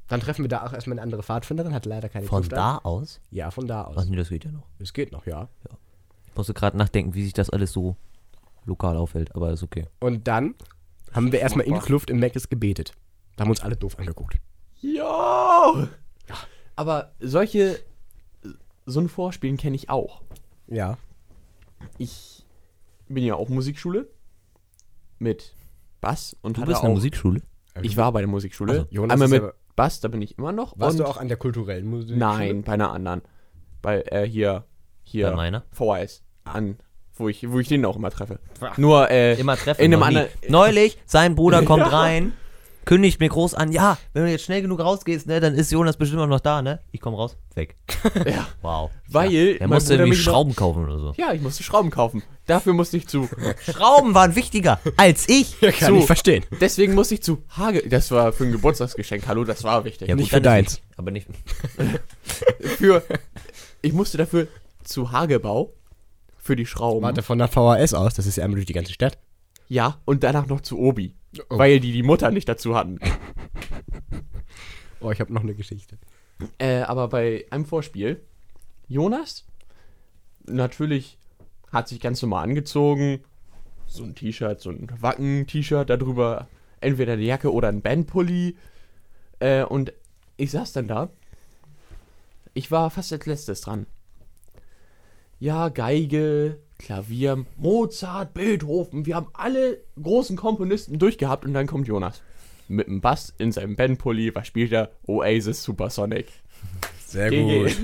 Dann 0.07 0.19
treffen 0.19 0.43
wir 0.43 0.49
da 0.49 0.65
auch 0.65 0.73
erstmal 0.73 0.95
eine 0.95 1.01
andere 1.03 1.23
Pfadfinderin, 1.23 1.73
hat 1.73 1.85
leider 1.85 2.09
keine 2.09 2.25
Von 2.25 2.41
Kluft 2.41 2.51
da 2.51 2.77
an. 2.77 2.85
aus? 2.85 3.19
Ja, 3.31 3.51
von 3.51 3.67
da 3.67 3.83
aus. 3.85 3.95
Ach 3.97 4.05
nee, 4.05 4.15
das 4.17 4.29
geht 4.29 4.43
ja 4.45 4.51
noch. 4.51 4.67
Es 4.79 4.93
geht 4.93 5.11
noch, 5.11 5.25
ja. 5.25 5.47
Ich 6.27 6.35
musste 6.35 6.53
gerade 6.53 6.77
nachdenken, 6.77 7.13
wie 7.13 7.23
sich 7.23 7.33
das 7.33 7.49
alles 7.49 7.71
so 7.71 7.95
lokal 8.65 8.97
aufhält, 8.97 9.33
aber 9.35 9.51
ist 9.51 9.63
okay. 9.63 9.85
Und 9.99 10.27
dann 10.27 10.55
haben 11.13 11.31
wir 11.31 11.39
erstmal 11.39 11.65
in. 11.65 11.79
Kluft 11.79 12.09
im 12.09 12.19
Meckes 12.19 12.49
gebetet. 12.49 12.93
Da 13.35 13.43
haben 13.43 13.49
uns 13.49 13.61
alle 13.61 13.75
doof 13.75 13.97
angeguckt. 13.97 14.37
Ja. 14.83 15.87
Aber 16.75 17.11
solche, 17.19 17.79
so 18.85 18.99
ein 18.99 19.09
Vorspielen 19.09 19.57
kenne 19.57 19.75
ich 19.75 19.89
auch. 19.89 20.21
Ja. 20.67 20.97
Ich 21.97 22.45
bin 23.07 23.23
ja 23.23 23.35
auch 23.35 23.49
Musikschule 23.49 24.07
mit 25.19 25.53
Bass 26.01 26.35
und 26.41 26.57
Du 26.57 26.61
hatte 26.61 26.69
bist 26.71 26.79
auch, 26.79 26.83
in 26.83 26.89
der 26.89 26.95
Musikschule? 26.95 27.41
Ich 27.81 27.97
war 27.97 28.11
bei 28.11 28.19
der 28.21 28.27
Musikschule. 28.27 28.71
Also, 28.73 28.85
Jonas 28.89 29.13
Einmal 29.13 29.25
ist 29.27 29.31
mit 29.31 29.43
aber- 29.43 29.53
Bass, 29.75 29.99
da 30.01 30.07
bin 30.07 30.21
ich 30.21 30.37
immer 30.37 30.51
noch. 30.51 30.77
Warst 30.79 30.99
und 30.99 31.05
du 31.05 31.09
auch 31.09 31.17
an 31.17 31.27
der 31.27 31.37
kulturellen 31.37 31.87
Musik? 31.87 32.15
Nein, 32.15 32.61
bei 32.63 32.73
einer 32.73 32.91
anderen. 32.91 33.21
Bei 33.81 34.01
äh, 34.03 34.27
hier, 34.27 34.65
hier. 35.03 35.29
Bei 35.31 35.35
meiner? 35.35 35.63
VHS. 35.71 36.23
An, 36.43 36.77
wo 37.15 37.27
ich, 37.29 37.49
wo 37.49 37.59
ich 37.59 37.67
den 37.69 37.83
auch 37.85 37.95
immer 37.95 38.11
treffe. 38.11 38.39
Nur, 38.77 39.09
äh, 39.09 39.39
Immer 39.39 39.55
treffen. 39.57 39.81
In 39.81 39.93
einem 39.93 39.99
noch 40.01 40.09
nie. 40.09 40.17
anderen. 40.17 40.33
Neulich, 40.49 40.97
sein 41.05 41.35
Bruder 41.35 41.63
kommt 41.63 41.83
rein, 41.91 42.33
kündigt 42.85 43.19
mir 43.19 43.29
groß 43.29 43.53
an, 43.53 43.71
ja, 43.71 43.97
wenn 44.13 44.23
du 44.25 44.29
jetzt 44.31 44.43
schnell 44.45 44.61
genug 44.61 44.79
rausgehst, 44.79 45.27
ne, 45.27 45.39
dann 45.39 45.53
ist 45.55 45.71
Jonas 45.71 45.97
bestimmt 45.97 46.21
auch 46.21 46.27
noch 46.27 46.39
da, 46.39 46.61
ne? 46.61 46.79
Ich 46.91 46.99
komme 47.01 47.17
raus, 47.17 47.37
weg. 47.55 47.75
Ja. 48.25 48.47
Wow. 48.61 48.91
Weil 49.09 49.57
Der 49.57 49.67
mein 49.67 49.75
musste 49.77 49.93
irgendwie 49.93 50.09
mich 50.11 50.19
noch- 50.25 50.33
Schrauben 50.33 50.55
kaufen 50.55 50.83
oder 50.85 50.99
so. 50.99 51.13
Ja, 51.17 51.33
ich 51.33 51.41
musste 51.41 51.63
Schrauben 51.63 51.89
kaufen. 51.89 52.23
Dafür 52.45 52.73
musste 52.73 52.97
ich 52.97 53.07
zu. 53.07 53.29
Schrauben 53.71 54.13
waren 54.13 54.35
wichtiger 54.35 54.79
als 54.97 55.27
ich. 55.29 55.59
Ja, 55.61 55.71
kann 55.71 55.93
So. 55.93 55.99
ich 55.99 56.05
verstehen. 56.05 56.43
Deswegen 56.59 56.93
musste 56.93 57.13
ich 57.15 57.23
zu 57.23 57.41
Hage. 57.55 57.87
Das 57.87 58.11
war 58.11 58.33
für 58.33 58.43
ein 58.45 58.51
Geburtstagsgeschenk. 58.51 59.27
Hallo, 59.27 59.43
das 59.45 59.63
war 59.63 59.85
wichtig. 59.85 60.09
Ja, 60.09 60.15
Nicht 60.15 60.25
gut, 60.25 60.29
für 60.31 60.41
dann 60.41 60.53
deins. 60.55 60.73
nicht, 60.73 60.83
aber 60.97 61.11
nicht. 61.11 61.27
Für. 62.77 63.03
Ich 63.81 63.93
musste 63.93 64.17
dafür 64.17 64.47
zu 64.83 65.11
Hagebau. 65.11 65.73
Für 66.37 66.57
die 66.57 66.65
Schrauben. 66.65 67.03
Warte 67.03 67.21
von 67.23 67.37
der 67.37 67.47
VHS 67.47 67.93
aus, 67.93 68.15
das 68.15 68.25
ist 68.25 68.35
ja 68.35 68.43
einmal 68.43 68.55
durch 68.57 68.65
die 68.65 68.73
ganze 68.73 68.91
Stadt. 68.91 69.17
Ja, 69.69 69.99
und 70.03 70.23
danach 70.25 70.45
noch 70.47 70.59
zu 70.59 70.77
Obi. 70.77 71.15
Oh. 71.49 71.57
Weil 71.57 71.79
die 71.79 71.91
die 71.91 72.03
Mutter 72.03 72.31
nicht 72.31 72.47
dazu 72.47 72.75
hatten. 72.75 72.99
Oh, 74.99 75.11
ich 75.11 75.19
habe 75.19 75.33
noch 75.33 75.41
eine 75.41 75.53
Geschichte. 75.53 75.97
Äh, 76.57 76.81
aber 76.81 77.09
bei 77.09 77.45
einem 77.49 77.65
Vorspiel, 77.65 78.21
Jonas, 78.87 79.45
natürlich 80.45 81.17
hat 81.71 81.87
sich 81.87 81.99
ganz 81.99 82.21
normal 82.21 82.45
angezogen. 82.45 83.23
So 83.85 84.03
ein 84.03 84.15
T-Shirt, 84.15 84.61
so 84.61 84.69
ein 84.69 84.87
Wacken-T-Shirt, 85.01 85.89
darüber 85.89 86.47
entweder 86.79 87.13
eine 87.13 87.23
Jacke 87.23 87.51
oder 87.51 87.67
ein 87.67 87.81
Bandpulli. 87.81 88.55
Äh, 89.39 89.63
und 89.63 89.93
ich 90.37 90.51
saß 90.51 90.73
dann 90.73 90.87
da. 90.87 91.09
Ich 92.53 92.71
war 92.71 92.89
fast 92.89 93.11
als 93.11 93.25
letztes 93.25 93.61
dran. 93.61 93.87
Ja, 95.43 95.67
Geige, 95.67 96.57
Klavier, 96.79 97.45
Mozart, 97.57 98.33
Beethoven. 98.33 99.05
Wir 99.05 99.17
haben 99.17 99.27
alle 99.33 99.83
großen 100.01 100.37
Komponisten 100.37 100.99
durchgehabt 100.99 101.43
und 101.43 101.53
dann 101.53 101.67
kommt 101.67 101.85
Jonas. 101.85 102.21
Mit 102.69 102.87
dem 102.87 103.01
Bass 103.01 103.33
in 103.39 103.51
seinem 103.51 103.75
Bandpulli. 103.75 104.33
Was 104.33 104.47
spielt 104.47 104.71
er? 104.71 104.91
Oasis 105.05 105.61
Supersonic. 105.61 106.31
Sehr 107.05 107.29
GG. 107.29 107.75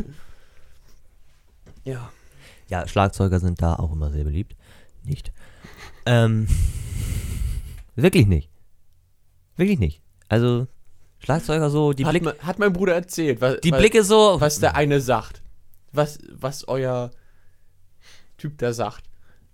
Ja. 1.83 2.09
Ja, 2.69 2.87
Schlagzeuger 2.87 3.41
sind 3.41 3.61
da 3.61 3.75
auch 3.75 3.91
immer 3.91 4.09
sehr 4.09 4.23
beliebt. 4.23 4.55
Nicht. 5.03 5.33
Ähm. 6.05 6.47
Wirklich 7.97 8.25
nicht. 8.25 8.49
Wirklich 9.57 9.79
nicht. 9.79 10.01
Also, 10.29 10.67
Schlagzeuger 11.17 11.69
so, 11.69 11.91
die, 11.91 12.05
hat, 12.05 12.13
Blick, 12.13 12.23
mein, 12.23 12.39
hat 12.39 12.57
mein 12.57 12.71
Bruder 12.71 12.93
erzählt, 12.93 13.41
was, 13.41 13.59
die 13.59 13.73
was, 13.73 13.79
Blicke 13.79 14.05
so. 14.05 14.39
was 14.39 14.61
der 14.61 14.77
eine 14.77 15.01
sagt. 15.01 15.41
Was, 15.91 16.19
was 16.31 16.65
euer 16.65 17.11
Typ 18.39 18.58
da 18.58 18.73
sagt. 18.73 19.04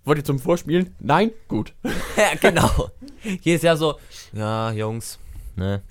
Wollt 0.04 0.18
ihr 0.18 0.24
zum 0.24 0.38
Vorspielen? 0.38 0.94
Nein? 1.00 1.32
Gut. 1.48 1.74
Ja, 2.16 2.34
genau. 2.40 2.90
Hier 3.20 3.56
ist 3.56 3.62
ja 3.62 3.76
so, 3.76 3.98
ja, 4.32 4.72
Jungs, 4.72 5.18
ne? 5.54 5.82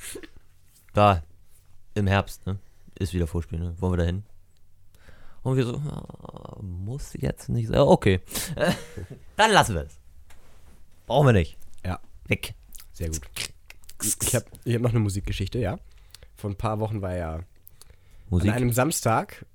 Da, 0.94 1.22
im 1.94 2.08
Herbst, 2.08 2.48
ne? 2.48 2.58
Ist 2.98 3.14
wieder 3.14 3.28
Vorspiel, 3.28 3.60
ne? 3.60 3.76
Wollen 3.80 3.94
wir 3.94 3.98
da 3.98 4.04
hin? 4.06 4.24
Und 5.44 5.58
wir 5.58 5.66
so, 5.66 5.76
ah, 5.76 6.58
muss 6.62 7.14
jetzt 7.14 7.50
nicht 7.50 7.68
sein. 7.68 7.78
Okay. 7.78 8.22
Dann 9.38 9.52
lassen 9.52 9.76
wir 9.76 9.84
es. 9.84 10.00
Brauchen 11.06 11.28
wir 11.28 11.34
nicht. 11.34 11.58
Ja. 11.86 12.00
Weg. 12.28 12.56
Sehr 12.94 13.10
gut. 13.10 13.22
Ich 14.02 14.34
habe 14.34 14.46
ich 14.64 14.74
hab 14.74 14.82
noch 14.82 14.90
eine 14.90 15.00
Musikgeschichte, 15.00 15.60
ja. 15.60 15.78
Vor 16.36 16.50
ein 16.50 16.56
paar 16.56 16.80
Wochen 16.80 17.04
war 17.04 17.16
ja 17.16 17.42
Musik. 18.30 18.50
an 18.50 18.56
einem 18.56 18.72
Samstag 18.72 19.46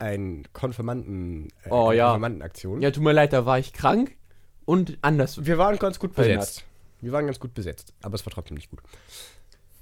ein 0.00 0.44
Konfirmanden, 0.52 1.48
äh, 1.64 1.68
Oh, 1.70 1.88
eine 1.88 1.96
ja. 1.98 2.04
Konfirmandenaktion. 2.06 2.80
Ja, 2.82 2.90
tut 2.90 3.02
mir 3.04 3.12
leid, 3.12 3.32
da 3.32 3.46
war 3.46 3.58
ich 3.58 3.72
krank 3.72 4.16
und 4.64 4.98
anders. 5.02 5.44
Wir 5.44 5.58
waren 5.58 5.78
ganz 5.78 5.98
gut 5.98 6.14
Verhindert. 6.14 6.40
besetzt. 6.40 6.64
Wir 7.00 7.12
waren 7.12 7.26
ganz 7.26 7.38
gut 7.40 7.54
besetzt, 7.54 7.92
aber 8.02 8.14
es 8.14 8.26
war 8.26 8.32
trotzdem 8.32 8.56
nicht 8.56 8.70
gut. 8.70 8.80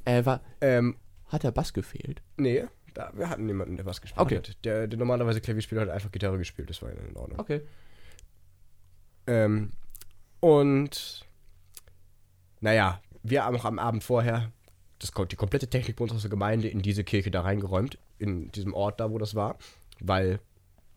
Äh, 0.05 0.25
war, 0.25 0.41
Ähm, 0.61 0.97
hat 1.29 1.43
der 1.43 1.51
Bass 1.51 1.73
gefehlt? 1.73 2.23
nee, 2.37 2.65
da, 2.95 3.13
wir 3.15 3.29
hatten 3.29 3.47
niemanden, 3.47 3.77
der 3.77 3.87
was 3.87 4.01
gespielt 4.01 4.21
Okay. 4.21 4.37
hat. 4.39 4.57
Der, 4.65 4.87
der 4.89 4.99
normalerweise 4.99 5.41
Klavier 5.41 5.63
spielt, 5.63 5.81
hat 5.81 5.89
einfach 5.89 6.11
Gitarre 6.11 6.39
gespielt, 6.39 6.69
das 6.71 6.81
war 6.83 6.91
in 6.91 7.17
Ordnung. 7.17 7.39
Okay. 7.39 7.61
Ähm, 9.27 9.71
und 10.41 11.27
naja, 12.61 13.01
wir 13.23 13.45
haben 13.45 13.57
auch 13.57 13.65
am 13.65 13.79
Abend 13.79 14.03
vorher 14.05 14.51
das, 14.99 15.13
die 15.31 15.37
komplette 15.37 15.69
Technik 15.69 15.97
bei 15.97 16.03
uns 16.05 16.13
aus 16.13 16.23
der 16.23 16.31
Gemeinde 16.31 16.69
in 16.69 16.83
diese 16.83 17.05
Kirche 17.05 17.31
da 17.31 17.43
reingeräumt, 17.43 17.99
in 18.19 18.51
diesem 18.53 18.75
Ort 18.75 18.99
da, 19.01 19.11
wo 19.11 19.19
das 19.19 19.35
war, 19.35 19.57
weil 20.01 20.41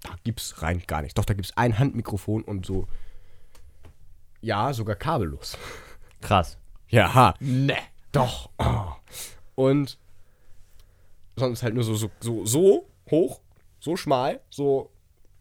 da 0.01 0.15
gibt's 0.23 0.61
rein 0.61 0.81
gar 0.87 1.01
nichts. 1.01 1.15
Doch, 1.15 1.25
da 1.25 1.33
gibt's 1.33 1.55
ein 1.55 1.77
Handmikrofon 1.77 2.43
und 2.43 2.65
so, 2.65 2.87
ja, 4.41 4.73
sogar 4.73 4.95
kabellos. 4.95 5.57
Krass. 6.21 6.57
Ja, 6.89 7.13
ha. 7.13 7.35
Ne. 7.39 7.77
Doch. 8.11 8.49
Oh. 8.57 8.93
Und 9.55 9.97
sonst 11.35 11.63
halt 11.63 11.75
nur 11.75 11.83
so, 11.83 11.95
so, 11.95 12.09
so, 12.19 12.45
so 12.45 12.87
hoch, 13.09 13.41
so 13.79 13.95
schmal, 13.95 14.41
so 14.49 14.91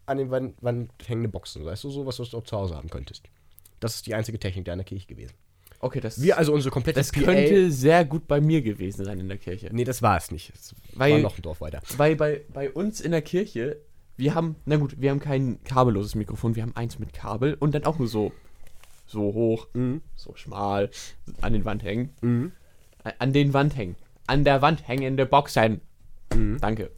an 0.05 0.17
den 0.17 0.31
Wand, 0.31 0.61
Wand 0.61 0.91
hängende 1.05 1.29
Boxen, 1.29 1.65
weißt 1.65 1.83
du, 1.83 1.89
so 1.89 2.05
was, 2.05 2.19
was 2.19 2.29
du 2.29 2.37
auch 2.37 2.43
zu 2.43 2.57
Hause 2.57 2.75
haben 2.75 2.89
könntest. 2.89 3.23
Das 3.79 3.95
ist 3.95 4.07
die 4.07 4.15
einzige 4.15 4.39
Technik 4.39 4.65
da 4.65 4.73
in 4.73 4.79
der 4.79 4.85
Kirche 4.85 5.07
gewesen. 5.07 5.35
Okay, 5.83 5.99
das, 5.99 6.21
Wir 6.21 6.37
also 6.37 6.53
unsere 6.53 6.71
komplette 6.71 6.99
das 6.99 7.11
PA 7.11 7.21
könnte 7.21 7.71
sehr 7.71 8.05
gut 8.05 8.27
bei 8.27 8.39
mir 8.39 8.61
gewesen 8.61 9.03
sein 9.03 9.19
in 9.19 9.27
der 9.27 9.37
Kirche. 9.39 9.69
Nee, 9.71 9.83
das 9.83 10.01
war 10.03 10.15
es 10.17 10.29
nicht. 10.31 10.51
Es 10.53 10.75
Weil- 10.93 11.13
war 11.13 11.19
noch 11.19 11.37
ein 11.37 11.41
Dorf 11.41 11.59
weiter. 11.61 11.81
Weil 11.97 12.15
bei, 12.15 12.41
bei 12.53 12.69
uns 12.69 13.01
in 13.01 13.11
der 13.11 13.21
Kirche, 13.23 13.77
wir 14.15 14.35
haben, 14.35 14.55
na 14.65 14.75
gut, 14.77 15.01
wir 15.01 15.09
haben 15.09 15.19
kein 15.19 15.63
kabelloses 15.63 16.13
Mikrofon, 16.15 16.55
wir 16.55 16.61
haben 16.63 16.75
eins 16.75 16.99
mit 16.99 17.13
Kabel 17.13 17.55
und 17.55 17.73
dann 17.73 17.85
auch 17.85 17.97
nur 17.97 18.07
so, 18.07 18.31
so 19.07 19.21
hoch, 19.21 19.67
so 20.15 20.35
schmal, 20.35 20.91
an 21.41 21.53
den 21.53 21.65
Wand 21.65 21.83
hängen. 21.83 22.11
Mhm. 22.21 22.51
A- 23.03 23.13
An 23.17 23.33
den 23.33 23.53
Wand 23.53 23.75
hängen. 23.75 23.95
An 24.27 24.43
der 24.43 24.61
Wand 24.61 24.87
hängende 24.87 25.25
Boxen. 25.25 25.81
Danke. 26.29 26.91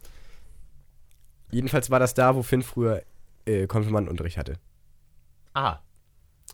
Jedenfalls 1.50 1.90
war 1.90 1.98
das 2.00 2.14
da, 2.14 2.34
wo 2.36 2.42
Finn 2.42 2.62
früher 2.62 3.02
äh, 3.46 3.66
Konfirmandenunterricht 3.66 4.36
hatte. 4.36 4.58
Ah. 5.54 5.78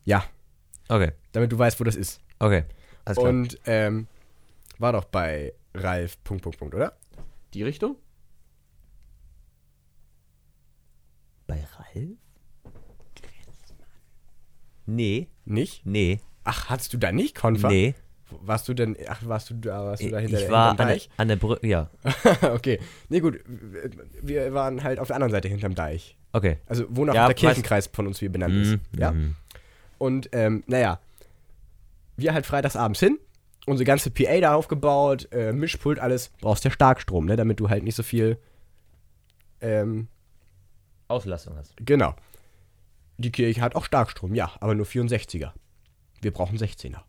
Ja, 0.04 0.24
Okay. 0.90 1.12
damit 1.33 1.50
du 1.53 1.59
weißt, 1.59 1.79
wo 1.81 1.85
das 1.85 1.96
ist. 1.96 2.20
Okay. 2.38 2.64
Alles 3.05 3.16
klar. 3.18 3.29
Und 3.31 3.59
ähm, 3.66 4.07
war 4.79 4.92
doch 4.92 5.05
bei 5.05 5.53
Ralf. 5.74 6.22
Punkt, 6.24 6.42
Punkt, 6.42 6.59
Punkt, 6.59 6.74
oder? 6.74 6.92
Die 7.55 7.62
Richtung? 7.62 7.96
Bei 11.46 11.64
Ralf? 11.76 12.09
Nee, 14.87 15.29
Nicht? 15.44 15.87
nee, 15.87 16.18
Ach, 16.42 16.68
hattest 16.68 16.92
du 16.92 16.98
da 16.98 17.12
nicht 17.12 17.37
Konfer? 17.37 17.68
nee. 17.68 17.94
Warst 18.42 18.68
du 18.68 18.74
denn, 18.74 18.96
ach, 19.09 19.20
warst 19.24 19.50
du 19.50 19.55
da, 19.55 19.85
warst 19.87 20.03
du 20.05 20.09
da 20.11 20.18
hinter 20.18 20.37
ich 20.38 20.44
der, 20.44 20.53
war 20.53 20.70
an 20.70 20.76
der, 20.76 20.87
Deich? 20.87 21.11
an 21.16 21.26
der 21.29 21.37
Brücke, 21.37 21.66
ja. 21.66 21.90
okay. 22.42 22.79
Nee, 23.09 23.18
gut. 23.20 23.40
Wir 24.22 24.55
waren 24.55 24.85
halt 24.85 25.00
auf 25.00 25.09
der 25.09 25.16
anderen 25.16 25.33
Seite 25.33 25.48
hinterm 25.48 25.74
Deich. 25.74 26.16
Okay. 26.33 26.59
Also, 26.66 26.85
wonach 26.88 27.12
Ja, 27.14 27.26
der 27.26 27.37
weiß- 27.37 27.40
Kirchenkreis 27.40 27.88
von 27.92 28.07
uns 28.07 28.20
wie 28.20 28.29
benannt 28.29 28.55
ist. 28.55 28.70
Mhm, 28.72 28.81
Ja. 29.00 29.11
mhm. 29.12 29.35
Und, 30.00 30.30
ähm, 30.32 30.64
naja. 30.66 30.98
Wir 32.16 32.32
halt 32.32 32.46
freitagsabends 32.46 33.00
hin. 33.00 33.18
Unsere 33.66 33.84
ganze 33.84 34.10
PA 34.10 34.40
da 34.40 34.54
aufgebaut, 34.54 35.28
äh, 35.30 35.52
Mischpult, 35.52 35.98
alles. 35.98 36.30
Brauchst 36.40 36.64
ja 36.64 36.70
Starkstrom, 36.70 37.26
ne? 37.26 37.36
Damit 37.36 37.60
du 37.60 37.68
halt 37.68 37.84
nicht 37.84 37.94
so 37.94 38.02
viel, 38.02 38.38
ähm, 39.60 40.08
Auslastung 41.06 41.56
hast. 41.56 41.74
genau. 41.76 42.14
Die 43.18 43.30
Kirche 43.30 43.60
hat 43.60 43.74
auch 43.74 43.84
Starkstrom, 43.84 44.34
ja, 44.34 44.50
aber 44.60 44.74
nur 44.74 44.86
64er. 44.86 45.52
Wir 46.22 46.32
brauchen 46.32 46.56
16er. 46.56 47.00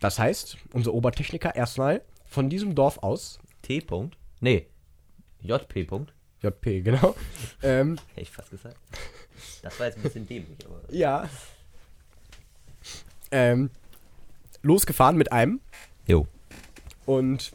Das 0.00 0.18
heißt, 0.18 0.56
unser 0.72 0.92
Obertechniker 0.92 1.54
erstmal 1.54 2.02
von 2.24 2.50
diesem 2.50 2.74
Dorf 2.74 2.98
aus, 2.98 3.38
T. 3.62 3.78
-Punkt? 3.78 4.14
Nee. 4.40 4.66
JP. 5.42 5.84
-Punkt. 5.84 6.08
JP, 6.42 6.82
genau, 6.82 7.14
ähm, 7.62 7.98
Hätte 8.14 8.22
ich 8.22 8.30
fast 8.30 8.50
gesagt. 8.50 8.76
Das 9.62 9.78
war 9.78 9.86
jetzt 9.86 9.96
ein 9.96 10.02
bisschen 10.02 10.26
dämlich, 10.26 10.58
aber. 10.66 10.80
ja, 10.94 11.28
ähm, 13.30 13.70
losgefahren 14.62 15.16
mit 15.16 15.32
einem 15.32 15.60
Jo. 16.06 16.26
und, 17.06 17.52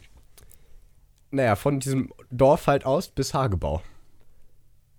naja, 1.32 1.56
von 1.56 1.80
diesem 1.80 2.12
Dorf 2.32 2.68
halt 2.68 2.86
aus 2.86 3.10
bis 3.10 3.34
Hagebau. 3.34 3.82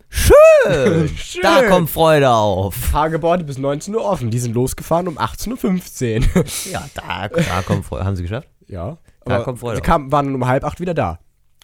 Schön! 0.09 1.09
Schön. 1.17 1.43
Da 1.43 1.69
kommt 1.69 1.91
Freude 1.91 2.31
auf. 2.31 2.93
Hagebau 2.93 3.33
hatte 3.33 3.45
bis 3.45 3.59
19 3.59 3.95
Uhr 3.95 4.05
offen. 4.05 4.31
Die 4.31 4.39
sind 4.39 4.55
losgefahren 4.55 5.09
um 5.09 5.19
18.15 5.19 6.37
Uhr. 6.37 6.45
Ja, 6.73 6.89
da, 6.95 7.29
da 7.29 7.63
kommt 7.63 7.85
Freude. 7.87 8.05
Haben 8.05 8.17
sie 8.17 8.23
geschafft? 8.23 8.49
ja. 8.67 8.99
Da 9.25 9.41
kommt 9.41 9.59
Freude 9.59 9.77
Sie 9.77 9.83
kamen, 9.83 10.13
waren 10.13 10.33
um 10.37 10.47
halb 10.47 10.63
acht 10.63 10.79
wieder 10.79 10.95
da. 10.95 11.19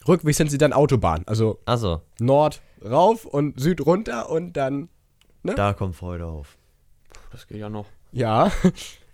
Rückweg 0.05 0.35
sind 0.35 0.51
sie 0.51 0.57
dann 0.57 0.73
Autobahn. 0.73 1.23
Also 1.27 1.59
Achso, 1.63 2.01
Nord 2.19 2.61
rauf 2.83 3.23
und 3.23 3.57
Süd 3.57 3.85
runter 3.85 4.29
und 4.29 4.53
dann, 4.57 4.89
da 5.43 5.73
kommt 5.73 5.95
Freude 5.95 6.25
auf. 6.25 6.57
Das 7.31 7.47
geht 7.47 7.57
ja 7.57 7.69
noch. 7.69 7.87
ja. 8.11 8.51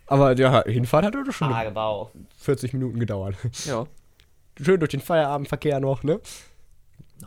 Aber 0.07 0.33
der 0.33 0.63
Hinfahrt 0.63 1.05
hat 1.05 1.13
doch 1.13 1.31
schon 1.31 1.51
Tagebau. 1.51 2.09
40 2.39 2.73
Minuten 2.73 2.99
gedauert. 2.99 3.35
Ja. 3.65 3.85
Schön 4.59 4.79
durch 4.79 4.89
den 4.89 5.01
Feierabendverkehr 5.01 5.79
noch, 5.79 6.01
ne? 6.01 6.19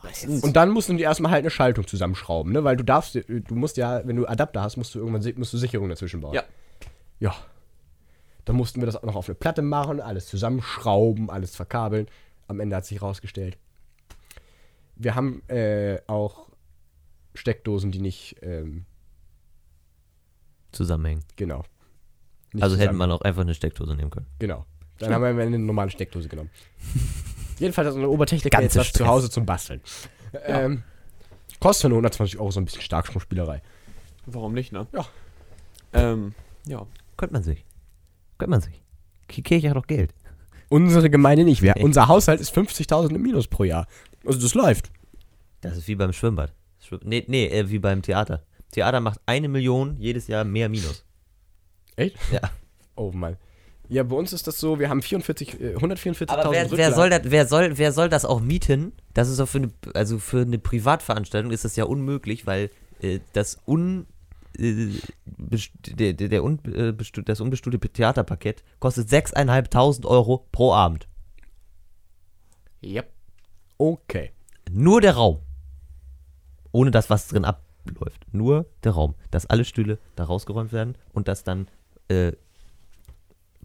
Nice. 0.03 0.43
Und 0.43 0.57
dann 0.57 0.71
mussten 0.71 0.97
die 0.97 1.05
erstmal 1.05 1.31
halt 1.31 1.43
eine 1.43 1.51
Schaltung 1.51 1.87
zusammenschrauben, 1.87 2.53
ne? 2.53 2.65
Weil 2.65 2.77
du 2.77 2.83
darfst, 2.83 3.15
du 3.15 3.55
musst 3.55 3.77
ja, 3.77 4.05
wenn 4.05 4.17
du 4.17 4.27
Adapter 4.27 4.63
hast, 4.63 4.77
musst 4.79 4.97
du 4.97 4.99
irgendwann 4.99 5.33
musst 5.37 5.53
du 5.53 5.59
Sicherung 5.59 5.89
dazwischen 5.89 6.21
bauen. 6.21 6.35
Ja. 6.35 6.43
Ja. 7.21 7.35
Dann 8.45 8.57
mussten 8.57 8.81
wir 8.81 8.87
das 8.87 8.97
auch 8.97 9.05
noch 9.05 9.15
auf 9.15 9.29
eine 9.29 9.37
Platte 9.37 9.63
machen, 9.63 10.01
alles 10.01 10.27
zusammenschrauben, 10.27 11.31
alles 11.31 11.55
verkabeln. 11.55 12.09
Am 12.49 12.59
Ende 12.59 12.75
hat 12.75 12.85
sich 12.85 13.01
rausgestellt. 13.01 13.59
Wir 14.97 15.15
haben 15.15 15.43
äh, 15.49 16.01
auch 16.09 16.49
Steckdosen, 17.35 17.93
die 17.93 18.01
nicht, 18.01 18.37
ähm, 18.43 18.87
Zusammenhängen. 20.73 21.23
genau. 21.37 21.65
Nicht 22.55 22.63
Also 22.63 22.77
hätte 22.77 22.93
man 22.93 23.11
auch 23.11 23.23
einfach 23.23 23.43
eine 23.43 23.55
Steckdose 23.55 23.95
nehmen 23.95 24.11
können. 24.11 24.27
Genau. 24.39 24.67
Dann 24.99 25.15
haben 25.15 25.23
wir 25.37 25.43
eine 25.43 25.59
normale 25.59 25.91
Steckdose 25.91 26.29
genommen. 26.29 26.51
Jedenfalls 27.59 27.89
hat 27.89 27.95
unsere 27.95 28.13
Obertechniker 28.13 28.59
Ganze 28.59 28.65
jetzt 28.65 28.77
was 28.77 28.87
zu 28.89 28.99
Stress. 28.99 29.09
Hause 29.09 29.31
zum 29.31 29.47
Basteln. 29.47 29.81
Ähm, 30.45 30.83
kostet 31.61 31.89
nur 31.89 31.99
120 31.99 32.39
Euro 32.39 32.51
so 32.51 32.61
ein 32.61 32.67
bisschen 32.67 32.83
Starkstromspielerei. 32.83 33.63
Warum 34.27 34.53
nicht, 34.53 34.71
ne? 34.73 34.87
Ja. 34.93 35.07
Ähm, 35.95 36.35
ja. 36.67 36.87
Könnte 37.17 37.33
man 37.33 37.43
sich. 37.43 37.65
Könnte 38.39 38.51
man 38.51 38.61
sich. 38.61 38.83
Die 39.31 39.43
Kirche 39.43 39.71
hat 39.71 39.77
doch 39.77 39.87
Geld. 39.87 40.15
Unsere 40.69 41.09
Gemeinde 41.11 41.45
nicht. 41.45 41.63
Wir, 41.63 41.75
Nee. 41.77 41.85
Unser 41.85 42.09
Haushalt 42.09 42.41
ist 42.41 42.55
50.000 42.57 43.15
im 43.15 43.23
Minus 43.23 43.47
pro 43.47 43.65
Jahr. 43.65 43.87
Also 44.27 44.41
das 44.41 44.55
läuft. 44.55 44.91
Das 45.63 45.77
ist 45.77 45.89
wie 45.89 45.95
beim 45.95 46.13
Schwimmbad. 46.13 46.53
Schwimm 46.81 47.01
nee, 47.05 47.25
nee, 47.29 47.47
äh, 47.47 47.71
wie 47.71 47.79
beim 47.79 48.03
Theater. 48.03 48.43
Theater 48.73 49.01
macht 49.01 49.21
eine 49.27 49.49
Million 49.49 49.97
jedes 49.99 50.27
Jahr 50.27 50.45
mehr 50.45 50.69
Minus. 50.69 51.05
Echt? 51.97 52.17
Ja. 52.33 52.41
Oh 52.97 53.13
Mann. 53.13 53.37
Ja, 53.89 54.03
bei 54.03 54.17
uns 54.17 54.33
ist 54.33 54.47
das 54.47 54.59
so, 54.59 54.79
wir 54.79 54.89
haben 54.89 55.03
44, 55.03 55.61
äh, 55.61 55.77
144.000 55.77 56.29
Aber 56.31 56.51
wer, 56.51 56.71
wer, 56.71 56.95
soll 56.95 57.11
das, 57.11 57.21
wer, 57.25 57.47
soll, 57.47 57.77
wer 57.77 57.93
soll 57.93 58.09
das 58.09 58.25
auch 58.25 58.41
mieten? 58.41 58.93
Das 59.13 59.29
ist 59.29 59.39
doch 59.39 59.49
für 59.49 59.59
eine, 59.59 59.73
also 59.93 60.19
für 60.19 60.41
eine 60.41 60.59
Privatveranstaltung 60.59 61.53
ist 61.53 61.65
das 61.65 61.77
ja 61.77 61.85
unmöglich, 61.85 62.47
weil 62.47 62.71
äh, 63.03 63.21
das 63.35 63.59
un, 63.67 64.07
äh, 64.59 64.87
der, 65.27 66.15
der, 66.15 66.29
der 66.29 66.45
un, 66.45 66.59
äh, 66.65 66.95
das 67.25 67.41
unbestuhlte 67.41 67.79
Theaterpaket 67.81 68.65
kostet 68.79 69.09
6.500 69.09 70.07
Euro 70.07 70.47
pro 70.53 70.73
Abend. 70.73 71.07
Yep. 72.83 73.11
Okay. 73.77 74.33
Nur 74.71 75.03
der 75.03 75.15
Raum. 75.15 75.41
Ohne 76.71 76.91
das, 76.91 77.11
was 77.11 77.29
drin 77.29 77.45
abläuft. 77.89 78.25
Nur 78.33 78.67
der 78.85 78.93
Raum. 78.93 79.15
Dass 79.31 79.47
alle 79.47 79.65
Stühle 79.65 79.99
da 80.17 80.25
rausgeräumt 80.25 80.73
werden 80.73 80.97
und 81.13 81.29
das 81.29 81.45
dann 81.45 81.69
äh, 82.09 82.33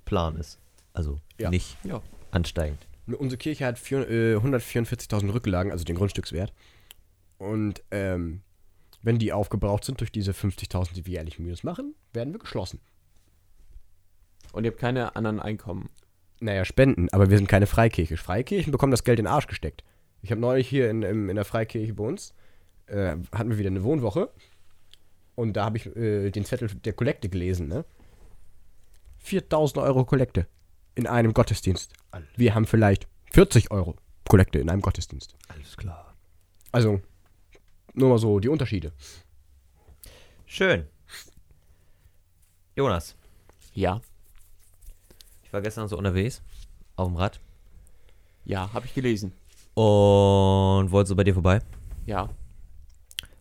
plan 0.05 0.35
ist. 0.37 0.59
Also 0.93 1.19
Ja. 1.39 1.49
nicht 1.49 1.77
Ja. 1.83 2.01
ansteigend. 2.31 2.79
Unsere 3.07 3.37
Kirche 3.37 3.65
hat 3.65 3.79
vier, 3.79 4.09
äh, 4.09 4.35
144.000 4.35 5.33
Rücklagen, 5.33 5.71
also 5.71 5.85
den 5.85 5.95
Grundstückswert. 5.95 6.53
Und 7.37 7.83
ähm, 7.91 8.41
wenn 9.01 9.17
die 9.19 9.31
aufgebraucht 9.31 9.85
sind 9.85 9.99
durch 10.01 10.11
diese 10.11 10.31
50.000, 10.33 10.93
die 10.95 11.05
wir 11.05 11.13
jährlich 11.13 11.39
Minus 11.39 11.63
machen, 11.63 11.95
werden 12.13 12.33
wir 12.33 12.39
geschlossen. 12.39 12.79
Und 14.51 14.63
ihr 14.65 14.71
habt 14.71 14.79
keine 14.79 15.15
anderen 15.15 15.39
Einkommen. 15.39 15.89
Naja, 16.39 16.65
Spenden, 16.65 17.07
aber 17.11 17.29
wir 17.29 17.37
sind 17.37 17.47
keine 17.47 17.67
Freikirche. 17.67 18.17
Freikirchen 18.17 18.71
bekommen 18.71 18.91
das 18.91 19.03
Geld 19.03 19.19
in 19.19 19.25
den 19.25 19.31
Arsch 19.33 19.47
gesteckt. 19.47 19.83
Ich 20.21 20.31
habe 20.31 20.41
neulich 20.41 20.67
hier 20.67 20.89
in, 20.89 21.03
im, 21.03 21.29
in 21.29 21.35
der 21.35 21.45
Freikirche 21.45 21.93
bei 21.93 22.03
uns, 22.03 22.33
äh, 22.87 23.15
hatten 23.31 23.49
wir 23.49 23.57
wieder 23.57 23.69
eine 23.69 23.83
Wohnwoche. 23.83 24.29
Und 25.35 25.53
da 25.53 25.65
habe 25.65 25.77
ich 25.77 25.85
äh, 25.95 26.31
den 26.31 26.45
Zettel 26.45 26.67
der 26.69 26.93
Kollekte 26.93 27.29
gelesen, 27.29 27.67
ne? 27.67 27.85
4000 29.19 29.77
Euro 29.83 30.05
Kollekte 30.05 30.47
in 30.95 31.05
einem 31.07 31.33
Gottesdienst. 31.33 31.93
Wir 32.35 32.55
haben 32.55 32.65
vielleicht 32.65 33.07
40 33.31 33.71
Euro 33.71 33.95
Kollekte 34.27 34.59
in 34.59 34.69
einem 34.69 34.81
Gottesdienst. 34.81 35.35
Alles 35.47 35.75
klar. 35.77 36.15
Also, 36.71 37.01
nur 37.93 38.09
mal 38.09 38.17
so 38.17 38.39
die 38.39 38.49
Unterschiede. 38.49 38.91
Schön. 40.45 40.87
Jonas, 42.75 43.15
Ja. 43.73 44.01
ich 45.43 45.51
war 45.51 45.61
gestern 45.61 45.87
so 45.87 45.97
unterwegs 45.97 46.41
auf 46.95 47.07
dem 47.07 47.17
Rad 47.17 47.39
Ja, 48.45 48.71
habe 48.73 48.85
ich 48.85 48.93
gelesen. 48.93 49.33
und 49.73 50.91
wollte 50.91 51.07
so 51.09 51.15
bei 51.15 51.23
dir 51.23 51.33
vorbei. 51.33 51.59
Ja. 52.05 52.29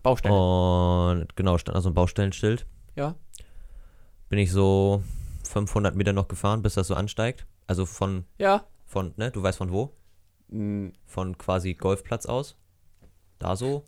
Baustelle. 0.07 0.35
Und 0.35 1.37
genau, 1.37 1.59
stand 1.59 1.77
da 1.77 1.81
so 1.81 1.91
ein 1.91 1.95
Baustellenschild. 1.95 2.65
Ja. 2.95 3.15
Bin 4.29 4.39
ich 4.39 4.51
so 4.53 5.03
500 5.45 5.95
Meter 5.97 6.13
noch 6.13 6.29
gefahren, 6.29 6.63
bis 6.63 6.75
das 6.75 6.87
so 6.89 6.95
ansteigt. 6.95 7.47
Also 7.67 7.87
von, 7.87 8.25
Ja. 8.39 8.65
von, 8.85 9.13
ne, 9.17 9.31
du 9.31 9.43
weißt 9.43 9.59
von 9.59 9.73
wo? 9.73 9.93
Hm, 10.51 10.93
Von 11.07 11.37
quasi 11.39 11.75
Golfplatz 11.75 12.27
aus. 12.27 12.57
Da 13.39 13.57
so, 13.57 13.85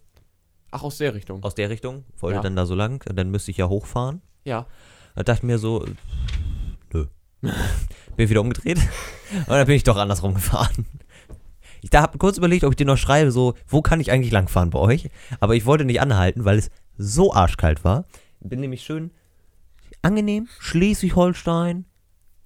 Ach, 0.72 0.82
aus 0.82 0.98
der 0.98 1.14
Richtung. 1.14 1.42
aus 1.44 1.54
der 1.54 1.70
Richtung. 1.70 2.04
Wollte 2.18 2.36
Ja. 2.36 2.42
dann 2.42 2.56
da 2.56 2.66
so 2.66 2.74
lang. 2.74 3.02
Dann 3.14 3.30
müsste 3.30 3.50
ich 3.52 3.56
ja 3.56 3.68
hochfahren. 3.68 4.20
Ja. 4.44 4.66
Da 5.14 5.22
dachte 5.22 5.38
ich 5.40 5.42
mir 5.44 5.58
so, 5.58 5.84
nö. 6.92 7.06
bin 8.16 8.28
wieder 8.28 8.40
umgedreht. 8.40 8.78
Und 9.40 9.48
dann 9.50 9.66
bin 9.66 9.76
ich 9.76 9.84
doch 9.84 9.96
andersrum 9.96 10.34
gefahren. 10.34 10.86
Ich 11.82 11.90
da 11.90 12.02
habe 12.02 12.18
kurz 12.18 12.38
überlegt, 12.38 12.64
ob 12.64 12.72
ich 12.72 12.76
dir 12.76 12.86
noch 12.86 12.96
schreibe, 12.96 13.30
so, 13.30 13.54
wo 13.66 13.82
kann 13.82 14.00
ich 14.00 14.10
eigentlich 14.10 14.32
langfahren 14.32 14.70
bei 14.70 14.78
euch? 14.78 15.08
Aber 15.40 15.54
ich 15.54 15.66
wollte 15.66 15.84
nicht 15.84 16.00
anhalten, 16.00 16.44
weil 16.44 16.58
es 16.58 16.70
so 16.96 17.32
arschkalt 17.32 17.84
war. 17.84 18.04
Bin 18.40 18.60
nämlich 18.60 18.82
schön 18.82 19.10
angenehm, 20.02 20.48
Schleswig-Holstein. 20.60 21.84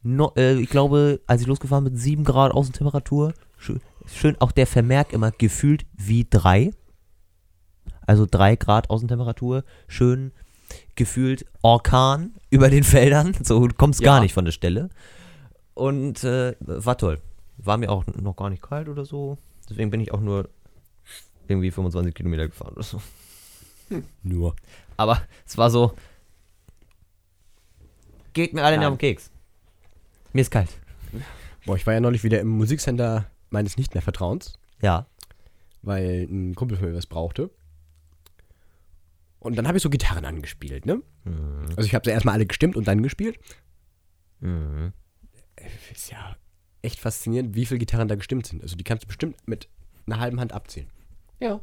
No, 0.02 0.32
äh, 0.36 0.54
ich 0.54 0.68
glaube, 0.68 1.20
als 1.26 1.42
ich 1.42 1.46
losgefahren 1.46 1.84
bin, 1.84 1.96
7 1.96 2.24
Grad 2.24 2.52
Außentemperatur. 2.52 3.34
Schön, 3.56 3.80
schön 4.06 4.36
auch 4.40 4.52
der 4.52 4.66
Vermerk 4.66 5.12
immer 5.12 5.30
gefühlt 5.30 5.84
wie 5.92 6.26
3. 6.28 6.70
Also 8.06 8.26
3 8.28 8.56
Grad 8.56 8.90
Außentemperatur. 8.90 9.64
Schön 9.86 10.32
gefühlt 10.96 11.44
Orkan 11.62 12.34
über 12.50 12.68
den 12.70 12.82
Feldern. 12.84 13.34
So, 13.42 13.66
du 13.66 13.74
kommst 13.74 14.02
gar 14.02 14.16
Ja. 14.16 14.22
nicht 14.22 14.32
von 14.34 14.44
der 14.44 14.52
Stelle. 14.52 14.88
Und 15.74 16.24
äh, 16.24 16.54
war 16.60 16.98
toll. 16.98 17.18
War 17.64 17.76
mir 17.78 17.90
auch 17.90 18.04
noch 18.06 18.36
gar 18.36 18.50
nicht 18.50 18.62
kalt 18.62 18.88
oder 18.88 19.04
so. 19.04 19.38
Deswegen 19.68 19.90
bin 19.90 20.00
ich 20.00 20.12
auch 20.12 20.20
nur 20.20 20.48
irgendwie 21.48 21.70
25 21.70 22.14
Kilometer 22.14 22.46
gefahren 22.48 22.72
oder 22.74 22.82
so. 22.82 23.00
Nur. 24.22 24.56
Aber 24.96 25.22
es 25.46 25.56
war 25.58 25.70
so. 25.70 25.94
Geht 28.32 28.54
mir 28.54 28.64
alle 28.64 28.76
Nein. 28.76 28.86
auf 28.86 28.94
den 28.94 28.98
Keks. 28.98 29.30
Mir 30.32 30.40
ist 30.40 30.50
kalt. 30.50 30.70
Boah, 31.66 31.76
ich 31.76 31.86
war 31.86 31.94
ja 31.94 32.00
neulich 32.00 32.24
wieder 32.24 32.40
im 32.40 32.48
Musikcenter 32.48 33.30
meines 33.50 33.76
nicht 33.76 33.94
mehr 33.94 34.02
Vertrauens, 34.02 34.54
Ja. 34.80 35.06
weil 35.82 36.26
ein 36.28 36.54
Kumpel 36.54 36.78
von 36.78 36.88
mir 36.88 36.96
was 36.96 37.06
brauchte. 37.06 37.50
Und 39.38 39.56
dann 39.56 39.66
habe 39.68 39.76
ich 39.76 39.82
so 39.82 39.90
Gitarren 39.90 40.24
angespielt, 40.24 40.86
ne? 40.86 41.02
Mhm. 41.24 41.66
Also 41.76 41.82
ich 41.82 41.94
habe 41.94 42.04
sie 42.04 42.10
erstmal 42.12 42.34
alle 42.34 42.46
gestimmt 42.46 42.76
und 42.76 42.88
dann 42.88 43.02
gespielt. 43.02 43.38
Mhm. 44.40 44.92
ist 45.92 46.10
ja 46.10 46.36
echt 46.82 47.00
faszinierend, 47.00 47.54
wie 47.54 47.66
viele 47.66 47.78
Gitarren 47.78 48.08
da 48.08 48.14
gestimmt 48.14 48.46
sind. 48.46 48.62
Also 48.62 48.76
die 48.76 48.84
kannst 48.84 49.04
du 49.04 49.06
bestimmt 49.06 49.36
mit 49.46 49.68
einer 50.06 50.20
halben 50.20 50.40
Hand 50.40 50.52
abzählen. 50.52 50.88
Ja. 51.40 51.60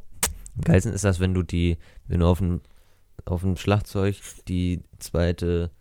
Am 0.55 0.63
geilsten 0.63 0.93
ist 0.93 1.03
das, 1.03 1.19
wenn 1.19 1.33
du 1.33 1.43
die, 1.43 1.77
wenn 2.07 2.21
du 2.21 2.25
auf 2.27 2.39
dem, 2.39 2.61
auf 3.25 3.41
dem 3.41 3.57
Schlagzeug 3.57 4.15
die 4.47 4.81
zweite 4.99 5.71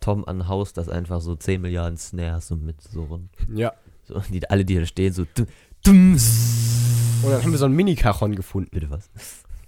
Tom 0.00 0.26
anhaust, 0.26 0.76
das 0.76 0.88
einfach 0.88 1.20
so 1.20 1.34
10 1.34 1.60
Milliarden 1.60 1.96
Snares 1.96 2.48
so 2.48 2.56
mit 2.56 2.80
so 2.82 3.04
rund. 3.04 3.30
Ja. 3.52 3.72
So, 4.04 4.20
die, 4.30 4.48
alle, 4.50 4.64
die 4.64 4.76
da 4.76 4.84
stehen, 4.84 5.12
so 5.12 5.24
dum, 5.34 5.46
dum, 5.82 6.12
Und 7.22 7.30
dann 7.30 7.42
haben 7.42 7.50
wir 7.52 7.58
so 7.58 7.64
einen 7.64 7.74
Mini-Cajon 7.74 8.34
gefunden. 8.34 8.68
Bitte 8.70 8.90
was? 8.90 9.08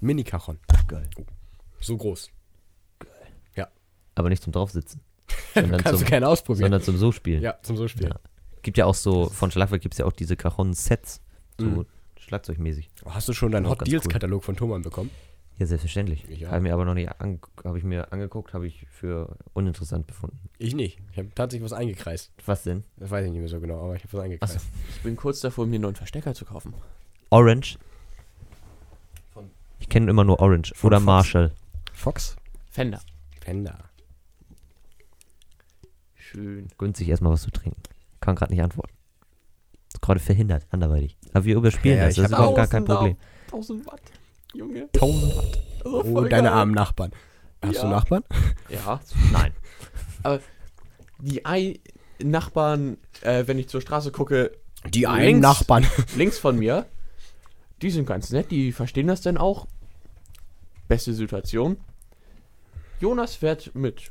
Mini-Cajon. 0.00 0.58
Geil. 0.88 1.08
So 1.80 1.96
groß. 1.96 2.30
Aber 4.16 4.30
nicht 4.30 4.42
zum 4.42 4.52
draufsitzen. 4.52 5.00
Sondern 5.54 5.82
Kannst 5.82 5.98
zum, 5.98 6.04
du 6.04 6.10
keinen 6.10 6.24
ausprobieren. 6.24 6.64
sondern 6.64 6.82
zum 6.82 6.96
so 6.96 7.12
spielen. 7.12 7.42
ja, 7.42 7.56
zum 7.62 7.76
so 7.76 7.86
spielen. 7.86 8.12
Ja. 8.12 8.20
Gibt 8.66 8.78
ja 8.78 8.84
auch 8.86 8.96
so, 8.96 9.28
von 9.28 9.52
Schlagwerk 9.52 9.80
gibt 9.80 9.94
es 9.94 9.98
ja 9.98 10.06
auch 10.06 10.12
diese 10.12 10.34
Cajon-Sets. 10.36 11.20
So 11.56 11.64
Mhm. 11.66 11.86
Schlagzeugmäßig. 12.18 12.90
Hast 13.04 13.28
du 13.28 13.32
schon 13.32 13.52
deinen 13.52 13.68
Hot 13.68 13.86
Deals-Katalog 13.86 14.42
von 14.42 14.56
Thomann 14.56 14.82
bekommen? 14.82 15.08
Ja, 15.56 15.66
selbstverständlich. 15.66 16.28
Ich. 16.28 16.44
Habe 16.46 16.62
mir 16.62 16.74
aber 16.74 16.84
noch 16.84 16.94
nicht 16.94 17.08
habe 17.08 17.78
ich 17.78 17.84
mir 17.84 18.12
angeguckt, 18.12 18.54
habe 18.54 18.66
ich 18.66 18.84
für 18.90 19.36
uninteressant 19.54 20.08
befunden. 20.08 20.40
Ich 20.58 20.74
nicht. 20.74 20.98
Ich 21.12 21.18
habe 21.18 21.28
tatsächlich 21.32 21.64
was 21.64 21.72
eingekreist. 21.78 22.32
Was 22.44 22.64
denn? 22.64 22.82
Das 22.96 23.08
weiß 23.12 23.24
ich 23.26 23.30
nicht 23.30 23.38
mehr 23.38 23.48
so 23.48 23.60
genau, 23.60 23.78
aber 23.84 23.94
ich 23.94 24.02
habe 24.02 24.12
was 24.14 24.20
eingekreist. 24.24 24.58
Ich 24.96 25.02
bin 25.02 25.14
kurz 25.14 25.38
davor, 25.38 25.64
mir 25.66 25.76
einen 25.76 25.82
neuen 25.82 25.94
Verstecker 25.94 26.34
zu 26.34 26.44
kaufen. 26.44 26.74
Orange. 27.30 27.78
Von- 29.32 29.48
Ich 29.78 29.88
kenne 29.88 30.10
immer 30.10 30.24
nur 30.24 30.40
Orange 30.40 30.72
oder 30.82 30.96
Fox. 30.96 31.06
Marshall. 31.06 31.52
Fox? 31.92 32.34
Fender. 32.68 33.00
Fender. 33.40 33.78
Schön. 36.16 36.66
Günstig 36.78 37.08
erstmal 37.08 37.32
was 37.32 37.42
zu 37.42 37.52
trinken. 37.52 37.80
Kann 38.20 38.34
gerade 38.36 38.52
nicht 38.52 38.62
antworten. 38.62 38.92
Ist 39.88 40.02
gerade 40.02 40.20
verhindert, 40.20 40.66
anderweitig. 40.70 41.16
Aber 41.32 41.44
wir 41.44 41.56
überspielen 41.56 41.96
Ja, 41.98 42.02
ja, 42.04 42.08
das. 42.08 42.16
Das 42.16 42.24
ist 42.26 42.30
überhaupt 42.32 42.56
gar 42.56 42.66
kein 42.66 42.84
Problem. 42.84 43.16
1000 43.46 43.86
Watt. 43.86 44.00
Junge. 44.54 44.88
1000 44.94 45.36
Watt. 45.36 45.62
Oh, 45.84 46.02
voll 46.02 46.28
deine 46.28 46.52
armen 46.52 46.72
Nachbarn. 46.74 47.12
Hast 47.62 47.76
Ja. 47.76 47.82
du 47.82 47.88
Nachbarn? 47.88 48.24
Ja. 48.68 49.00
Nein. 49.32 49.52
Die 51.20 51.44
Ei 51.46 51.78
Nachbarn, 52.22 52.98
äh, 53.22 53.46
wenn 53.46 53.58
ich 53.58 53.68
zur 53.68 53.80
Straße 53.80 54.10
gucke, 54.12 54.52
Die 54.88 55.06
einen 55.06 55.24
Links. 55.26 55.42
Nachbarn. 55.42 55.86
links 56.16 56.38
von 56.38 56.58
mir, 56.58 56.86
die 57.82 57.90
sind 57.90 58.06
ganz 58.06 58.30
nett, 58.30 58.50
die 58.50 58.72
verstehen 58.72 59.06
das 59.06 59.20
dann 59.20 59.36
auch. 59.36 59.66
Beste 60.88 61.12
Situation. 61.14 61.76
Jonas 63.00 63.34
fährt 63.36 63.74
mit 63.74 64.10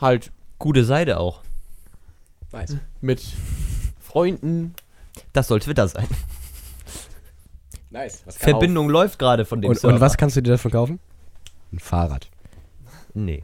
halt 0.00 0.32
Gute 0.58 0.84
Seite 0.84 1.18
auch. 1.20 1.42
Weiß. 2.50 2.76
mit 3.00 3.22
Freunden. 4.00 4.74
Das 5.32 5.48
soll 5.48 5.60
Twitter 5.60 5.88
sein. 5.88 6.06
Nice. 7.90 8.22
Was 8.26 8.36
Verbindung 8.36 8.88
läuft 8.88 9.18
gerade 9.18 9.44
von 9.44 9.60
dem 9.62 9.70
und, 9.70 9.78
Server. 9.78 9.94
und 9.94 10.00
was 10.00 10.16
kannst 10.16 10.36
du 10.36 10.42
dir 10.42 10.52
davon 10.52 10.70
kaufen? 10.70 11.00
Ein 11.72 11.78
Fahrrad. 11.78 12.28
Nee. 13.14 13.42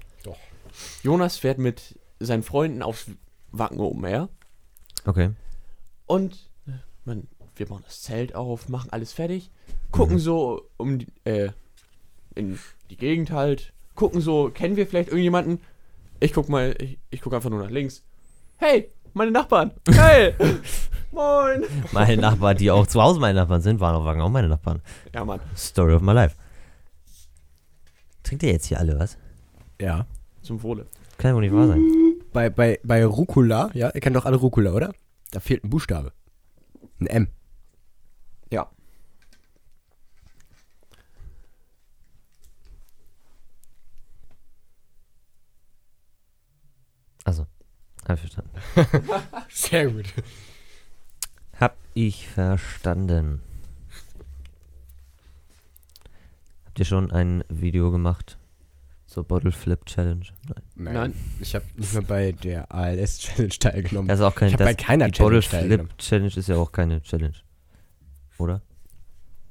Jonas 1.02 1.36
fährt 1.36 1.58
mit 1.58 1.98
seinen 2.18 2.42
Freunden 2.42 2.82
aufs 2.82 3.06
Wacken 3.52 3.78
oben 3.78 4.04
her 4.06 4.28
Okay. 5.04 5.30
und 6.06 6.48
man, 7.04 7.26
wir 7.56 7.66
bauen 7.66 7.82
das 7.84 8.02
Zelt 8.02 8.34
auf, 8.34 8.68
machen 8.68 8.90
alles 8.92 9.12
fertig, 9.12 9.50
gucken 9.90 10.18
so 10.18 10.68
um 10.78 10.98
die, 11.00 11.06
äh, 11.24 11.50
in 12.34 12.58
die 12.90 12.96
Gegend 12.96 13.30
halt, 13.30 13.72
gucken 13.94 14.20
so, 14.20 14.50
kennen 14.50 14.76
wir 14.76 14.86
vielleicht 14.86 15.08
irgendjemanden? 15.08 15.60
Ich 16.20 16.32
guck 16.32 16.48
mal, 16.48 16.74
ich, 16.80 16.98
ich 17.10 17.20
guck 17.20 17.34
einfach 17.34 17.50
nur 17.50 17.62
nach 17.62 17.70
links. 17.70 18.02
Hey, 18.62 18.92
meine 19.12 19.32
Nachbarn. 19.32 19.72
Hey. 19.90 20.34
Moin. 21.10 21.64
Meine 21.90 22.16
Nachbarn, 22.22 22.56
die 22.56 22.70
auch 22.70 22.86
zu 22.86 23.02
Hause 23.02 23.18
meine 23.18 23.40
Nachbarn 23.40 23.60
sind, 23.60 23.80
waren 23.80 23.96
auf 23.96 24.04
Wagen 24.04 24.20
auch 24.20 24.28
meine 24.28 24.46
Nachbarn. 24.46 24.80
Ja, 25.12 25.24
Mann. 25.24 25.40
Story 25.56 25.94
of 25.94 26.00
my 26.00 26.12
life. 26.12 26.36
Trinkt 28.22 28.44
ihr 28.44 28.52
jetzt 28.52 28.66
hier 28.66 28.78
alle 28.78 28.96
was? 28.96 29.18
Ja. 29.80 30.06
Zum 30.42 30.62
Wohle. 30.62 30.86
Kann 31.18 31.30
ja 31.30 31.34
wohl 31.34 31.40
nicht 31.42 31.52
wahr 31.52 31.66
sein. 31.66 31.82
Bei, 32.32 32.50
bei, 32.50 32.78
bei 32.84 33.04
Rucola, 33.04 33.68
ja, 33.74 33.90
ihr 33.92 34.00
kennt 34.00 34.14
doch 34.14 34.26
alle 34.26 34.36
Rucola, 34.36 34.72
oder? 34.72 34.94
Da 35.32 35.40
fehlt 35.40 35.64
ein 35.64 35.70
Buchstabe. 35.70 36.12
Ein 37.00 37.06
M. 37.08 37.28
Ja. 38.52 38.70
Also, 47.24 47.46
hab 48.06 48.14
ich 48.14 48.20
verstanden. 48.20 48.50
Sehr 49.48 49.90
gut. 49.90 50.06
Hab 51.58 51.76
ich 51.94 52.28
verstanden. 52.28 53.40
Habt 56.64 56.78
ihr 56.78 56.84
schon 56.84 57.10
ein 57.12 57.44
Video 57.48 57.90
gemacht 57.90 58.38
zur 59.06 59.24
Bottle 59.24 59.52
Flip 59.52 59.84
Challenge? 59.84 60.24
Nein. 60.74 60.94
Nein. 60.94 61.14
Ich 61.38 61.54
habe 61.54 61.64
nicht 61.76 61.92
mehr 61.92 62.02
bei 62.02 62.32
der 62.32 62.72
ALS 62.72 63.18
Challenge 63.18 63.50
teilgenommen. 63.50 64.08
Das 64.08 64.20
ist 64.20 64.24
auch 64.24 64.34
kein, 64.34 64.48
Ich 64.48 64.56
das, 64.56 64.66
bei 64.66 64.74
keiner 64.74 65.08
die 65.08 65.20
Bottle 65.20 65.40
Challenge 65.40 65.42
Flip 65.42 65.60
teilgenommen. 65.60 65.98
Challenge 65.98 66.32
ist 66.34 66.48
ja 66.48 66.56
auch 66.56 66.72
keine 66.72 67.02
Challenge. 67.02 67.34
Oder? 68.38 68.62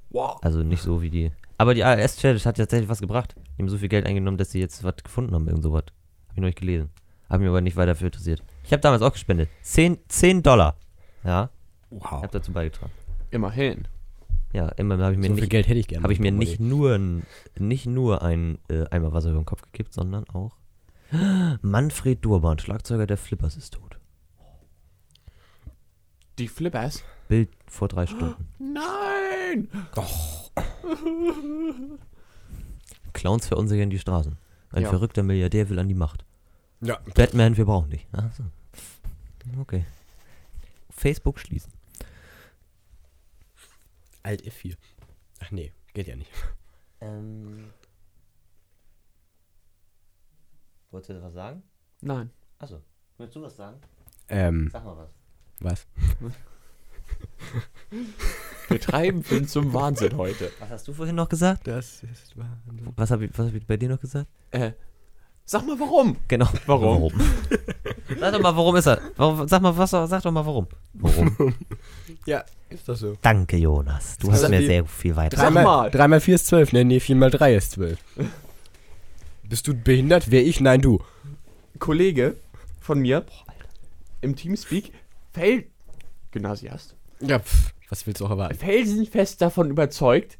Wow. 0.10 0.40
Also 0.42 0.64
nicht 0.64 0.82
so 0.82 1.02
wie 1.02 1.10
die. 1.10 1.32
Aber 1.58 1.76
die 1.76 1.84
ALS 1.84 2.18
Challenge 2.18 2.44
hat 2.44 2.58
tatsächlich 2.58 2.90
was 2.90 3.00
gebracht. 3.00 3.36
Die 3.56 3.62
haben 3.62 3.70
so 3.70 3.78
viel 3.78 3.88
Geld 3.88 4.08
eingenommen, 4.08 4.38
dass 4.38 4.52
sie 4.52 4.60
jetzt 4.60 4.84
was 4.84 4.96
gefunden 5.04 5.36
haben, 5.36 5.48
irgend 5.48 5.64
sowas. 5.64 5.84
Hab 6.28 6.36
ich 6.36 6.42
noch 6.42 6.48
nicht 6.48 6.60
gelesen. 6.60 6.90
Hab 7.32 7.40
mich 7.40 7.48
aber 7.50 7.62
nicht 7.62 7.78
weiter 7.78 7.94
dafür 7.94 8.08
interessiert. 8.08 8.44
Ich 8.64 8.74
habe 8.74 8.82
damals 8.82 9.02
auch 9.02 9.14
gespendet. 9.14 9.50
10, 9.62 9.98
10 10.10 10.44
Dollar. 10.44 10.76
Ja, 11.24 11.50
Wow. 11.90 12.24
hab 12.24 12.32
dazu 12.32 12.52
beigetragen. 12.52 12.92
Immerhin. 13.32 13.88
Ja, 14.54 14.68
immerhin 14.70 15.04
habe 15.04 15.14
ich 15.14 15.20
mir 15.20 15.28
So 15.30 15.34
viel 15.36 15.44
nicht 15.44 15.50
Geld 15.52 15.68
hätte 15.70 15.80
ich 15.80 15.88
gerne. 15.88 16.04
habe 16.04 16.12
ich 16.14 16.20
mir 16.20 16.32
nicht 16.34 16.60
nur, 16.60 16.94
ein- 16.96 17.24
nicht 17.58 17.86
nur 17.86 18.22
ein 18.22 18.58
äh, 18.70 18.84
Eimer 18.92 19.14
Wasser 19.14 19.30
über 19.30 19.40
den 19.40 19.46
Kopf 19.46 19.62
gekippt, 19.62 19.94
sondern 19.94 20.26
auch 20.30 20.58
Manfred 21.62 22.24
Durban, 22.24 22.60
Schlagzeuger 22.60 23.08
der 23.08 23.18
Flippers, 23.18 23.56
ist 23.56 23.74
tot. 23.76 23.98
Die 26.40 26.48
Flippers. 26.50 27.04
Bild 27.30 27.50
vor 27.68 27.88
drei 27.88 28.08
Stunden. 28.08 28.46
Nein. 28.60 29.70
Clowns 33.14 33.48
verunsichern 33.48 33.90
die 33.90 34.00
Straßen. 34.00 34.38
Ein 34.72 34.84
Ja. 34.84 34.90
verrückter 34.90 35.24
Milliardär 35.24 35.70
will 35.70 35.80
an 35.80 35.88
die 35.88 35.94
Macht. 35.94 36.26
Ja. 36.82 37.00
Batman, 37.14 37.58
wir 37.58 37.66
brauchen 37.66 37.92
dich. 37.92 38.08
Ach 38.12 38.34
so. 38.34 38.44
Okay. 39.60 39.86
Facebook 40.90 41.40
schließen. 41.40 41.72
Alt 44.24 44.44
F4. 44.44 44.76
Ach 45.40 45.52
nee, 45.52 45.72
geht 45.94 46.08
ja 46.08 46.16
nicht. 46.16 46.32
Ähm. 47.00 47.72
Wolltest 50.92 51.10
du 51.12 51.22
was 51.22 51.34
sagen? 51.34 51.64
Nein. 52.02 52.30
Achso. 52.60 52.82
Willst 53.18 53.36
du 53.36 53.42
was 53.42 53.56
sagen? 53.56 53.80
Ähm, 54.28 54.70
Sag 54.72 54.84
mal 54.84 54.98
was. 54.98 55.10
was? 55.60 55.88
Wir 58.70 58.80
treiben 58.80 59.24
Finn 59.24 59.48
zum 59.48 59.74
Wahnsinn 59.74 60.16
heute. 60.18 60.52
Was 60.60 60.70
hast 60.70 60.88
du 60.88 60.94
vorhin 60.94 61.16
noch 61.16 61.30
gesagt? 61.30 61.68
Das 61.68 62.04
ist 62.04 62.38
Wahnsinn. 62.38 62.94
Was 62.96 63.12
habe 63.12 63.26
ich, 63.26 63.38
was 63.38 63.48
hab 63.48 63.54
ich 63.54 63.66
bei 63.66 63.78
dir 63.78 63.90
noch 63.90 64.00
gesagt? 64.00 64.30
Äh, 64.52 64.74
sag 65.52 65.66
mal 65.66 65.78
warum. 65.80 66.16
Genau. 66.30 66.48
Warum? 66.66 67.12
sag 68.20 68.32
doch 68.34 68.42
mal, 68.42 68.56
warum 68.56 68.76
ist 68.78 68.88
er? 68.88 69.02
Warum, 69.18 69.48
sag 69.48 69.62
mal, 69.62 69.76
was, 69.78 69.90
sag 69.92 70.22
doch 70.24 70.32
mal, 70.32 70.46
warum. 70.46 70.68
Warum? 70.94 71.56
Ja, 72.28 72.44
ist 72.70 72.88
das 72.88 73.00
so. 73.00 73.18
Danke, 73.24 73.58
Jonas. 73.58 74.18
Du 74.20 74.32
hast 74.32 74.48
mir 74.48 74.62
sehr 74.62 74.86
viel 74.86 75.16
weiter. 75.16 75.38
Sag 75.38 75.52
mal. 75.52 75.90
3 75.90 76.08
mal 76.08 76.22
4 76.22 76.36
ist 76.36 76.46
12. 76.46 76.74
Nee, 76.74 76.84
nee, 76.84 77.00
4 77.00 77.16
mal 77.16 77.32
3 77.32 77.56
ist 77.56 77.72
12. 77.72 77.98
Bist 79.44 79.68
du 79.68 79.74
behindert? 79.74 80.30
Wer 80.30 80.46
ich? 80.46 80.60
Nein, 80.62 80.82
du. 80.82 81.00
Kollege 81.80 82.36
von 82.80 83.00
mir 83.00 83.26
im 84.22 84.36
Teamspeak 84.36 84.92
fäll 85.34 85.66
Gymnasiast 86.30 86.96
Ja, 87.22 87.40
pff, 87.40 87.74
was 87.90 88.06
willst 88.06 88.22
du 88.22 88.26
auch 88.28 88.30
erwarten? 88.30 88.56
felsenfest 88.56 89.42
davon 89.42 89.72
überzeugt, 89.72 90.38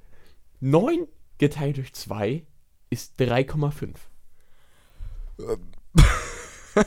9 0.60 1.08
geteilt 1.40 1.78
durch 1.78 1.94
2 1.94 2.44
ist 2.92 3.20
3,5. 3.20 3.96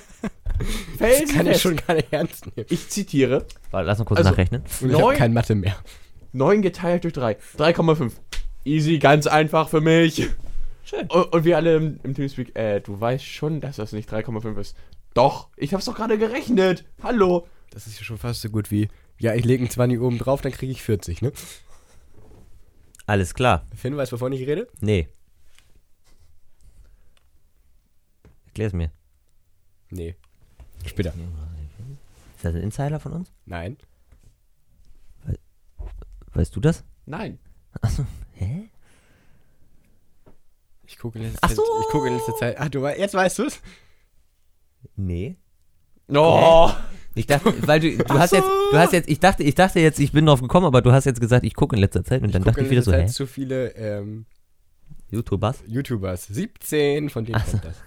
Das 0.99 1.33
kann 1.33 1.47
ich 1.47 1.61
schon 1.61 1.77
gar 1.77 1.95
nicht 1.95 2.13
ernst 2.13 2.47
nehmen. 2.47 2.67
Ich 2.71 2.89
zitiere, 2.89 3.45
Warte, 3.71 3.87
Lass 3.87 3.99
mal 3.99 4.05
kurz 4.05 4.19
Also- 4.19 4.31
nachrechnen. 4.31 4.63
Ich 4.81 4.95
habe 4.95 5.15
kein 5.15 5.33
Mathe 5.33 5.55
mehr. 5.55 5.77
9 6.33 6.63
geteilt 6.63 7.05
durch 7.05 7.13
3, 7.13 7.37
3,5. 7.59 8.13
Easy, 8.65 8.99
ganz 8.99 9.27
einfach 9.27 9.69
für 9.69 9.81
mich. 9.81 10.29
Schön. 10.85 11.07
Und, 11.09 11.33
und 11.33 11.45
wir 11.45 11.57
alle 11.57 11.77
im, 11.77 12.01
im 12.03 12.15
Teamspeak, 12.15 12.57
äh, 12.57 12.81
du 12.81 12.99
weißt 13.01 13.25
schon, 13.25 13.61
dass 13.61 13.77
das 13.77 13.93
nicht 13.93 14.11
3,5 14.13 14.59
ist. 14.59 14.77
Doch, 15.13 15.49
ich 15.57 15.75
hab's 15.75 15.85
doch 15.85 15.95
gerade 15.95 16.19
gerechnet. 16.19 16.85
Hallo. 17.03 17.47
Das 17.71 17.87
ist 17.87 17.99
ja 17.99 18.05
schon 18.05 18.19
fast 18.19 18.41
so 18.41 18.49
gut 18.49 18.71
wie, 18.71 18.89
ja, 19.19 19.35
ich 19.35 19.45
lege 19.45 19.61
einen 19.63 19.71
20 19.71 20.01
oben 20.01 20.19
drauf, 20.19 20.41
dann 20.41 20.53
kriege 20.53 20.73
ich 20.73 20.83
40, 20.83 21.23
ne? 21.23 21.33
Alles 23.07 23.35
klar. 23.35 23.67
Finn, 23.77 23.97
weißt 23.97 24.13
du, 24.13 24.17
wovon 24.17 24.33
ich 24.33 24.47
rede? 24.47 24.69
Nee. 24.81 25.09
Erklär's 28.55 28.73
mir. 28.73 28.93
Nee. 29.91 30.15
Später. 30.87 31.13
Ist 32.37 32.45
das 32.45 32.55
ein 32.55 32.61
Insider 32.61 33.01
von 33.01 33.11
uns? 33.11 33.33
Nein. 33.47 33.77
Weißt 36.35 36.55
du 36.55 36.61
das? 36.61 36.85
Nein. 37.05 37.41
Hä? 38.35 38.69
Ich 40.87 40.99
gucke 40.99 41.19
in 41.19 41.25
letzter 41.25 41.41
Ach 41.43 41.49
Zeit. 41.49 41.57
so. 41.57 41.63
Ich 41.81 41.89
gucke 41.91 42.07
in 42.07 42.15
letzter 42.15 42.37
Zeit. 42.37 42.57
Ach, 42.61 42.69
du 42.69 42.87
jetzt 42.87 43.15
weißt 43.15 43.41
du 43.41 43.47
es? 43.47 43.61
Nee. 44.95 45.37
Oh. 46.07 46.71
Ich 47.17 47.27
dachte, 47.27 47.53
weil 47.67 47.81
du, 47.81 47.97
du 47.97 48.15
hast 48.15 48.33
jetzt, 48.35 48.47
du 48.71 48.79
hast 48.79 48.93
jetzt, 48.93 49.09
ich 49.09 49.19
dachte, 49.19 49.43
ich 49.43 49.57
dachte 49.57 49.81
jetzt, 49.81 49.99
ich 49.99 50.13
bin 50.13 50.27
drauf 50.27 50.41
gekommen, 50.41 50.67
aber 50.67 50.81
du 50.81 50.93
hast 50.93 51.07
jetzt 51.07 51.21
gesagt, 51.21 51.45
ich 51.45 51.55
gucke 51.55 51.75
in 51.75 51.81
letzter 51.81 52.05
Zeit 52.05 52.23
und 52.23 52.33
dann 52.33 52.43
ich 52.43 52.47
dachte 52.47 52.61
gucke 52.61 52.67
ich 52.67 52.71
wieder 52.71 52.83
so, 52.83 52.93
letzter 52.93 53.03
hä? 53.03 53.07
Zeit 53.09 53.17
zu 53.17 53.27
viele 53.27 53.71
ähm, 53.75 54.27
YouTubers? 55.11 55.65
YouTubers. 55.67 56.29
17, 56.29 57.11
von 57.11 57.25
denen 57.25 57.35
Ach 57.35 57.47
so. 57.47 57.51
kommt 57.51 57.65
das. 57.65 57.83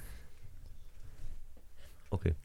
Okay. 2.09 2.35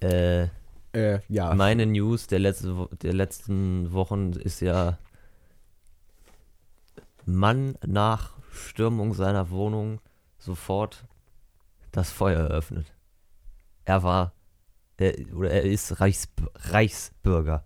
Äh, 0.00 0.48
Äh, 0.92 1.20
ja. 1.28 1.54
meine 1.54 1.86
News 1.86 2.26
der, 2.28 2.38
letzte, 2.38 2.88
der 3.02 3.12
letzten 3.12 3.92
Wochen 3.92 4.32
ist 4.32 4.60
ja 4.60 4.98
Mann 7.26 7.76
nach 7.86 8.32
Stürmung 8.52 9.12
seiner 9.12 9.50
Wohnung 9.50 10.00
sofort 10.38 11.04
das 11.92 12.10
Feuer 12.10 12.40
eröffnet. 12.40 12.94
Er 13.84 14.02
war, 14.02 14.32
er, 14.96 15.14
oder 15.34 15.50
er 15.50 15.62
ist 15.62 16.00
Reichs, 16.00 16.28
Reichsbürger. 16.54 17.64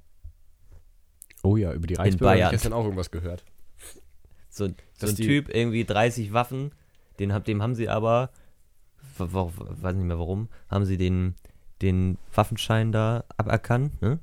Oh 1.42 1.56
ja, 1.56 1.72
über 1.72 1.86
die 1.86 1.94
Reichsbürger 1.94 2.32
habe 2.32 2.44
ich 2.44 2.50
gestern 2.50 2.72
auch 2.72 2.84
irgendwas 2.84 3.10
gehört. 3.10 3.44
So, 4.48 4.68
so 4.94 5.06
ein 5.06 5.16
Typ, 5.16 5.48
irgendwie 5.48 5.84
30 5.84 6.32
Waffen, 6.32 6.72
den, 7.18 7.30
dem 7.44 7.62
haben 7.62 7.74
sie 7.74 7.88
aber, 7.88 8.30
weiß 9.18 9.94
nicht 9.94 10.06
mehr 10.06 10.18
warum, 10.18 10.48
haben 10.68 10.84
sie 10.84 10.96
den, 10.96 11.34
den 11.80 12.18
Waffenschein 12.34 12.92
da 12.92 13.24
aberkannt, 13.36 14.00
ne? 14.02 14.18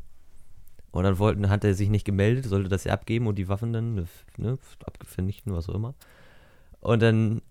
Und 0.92 1.04
dann 1.04 1.20
wollten, 1.20 1.50
hat 1.50 1.64
er 1.64 1.76
sich 1.76 1.90
nicht 1.90 2.06
gemeldet, 2.06 2.46
sollte 2.46 2.68
das 2.68 2.84
ja 2.84 2.94
abgeben 2.94 3.28
und 3.28 3.36
die 3.36 3.48
Waffen 3.48 3.74
dann, 3.74 4.08
ne, 4.38 4.58
vernichten, 5.06 5.54
was 5.54 5.70
auch 5.70 5.76
immer. 5.76 5.94
Und 6.82 7.04
dann 7.04 7.42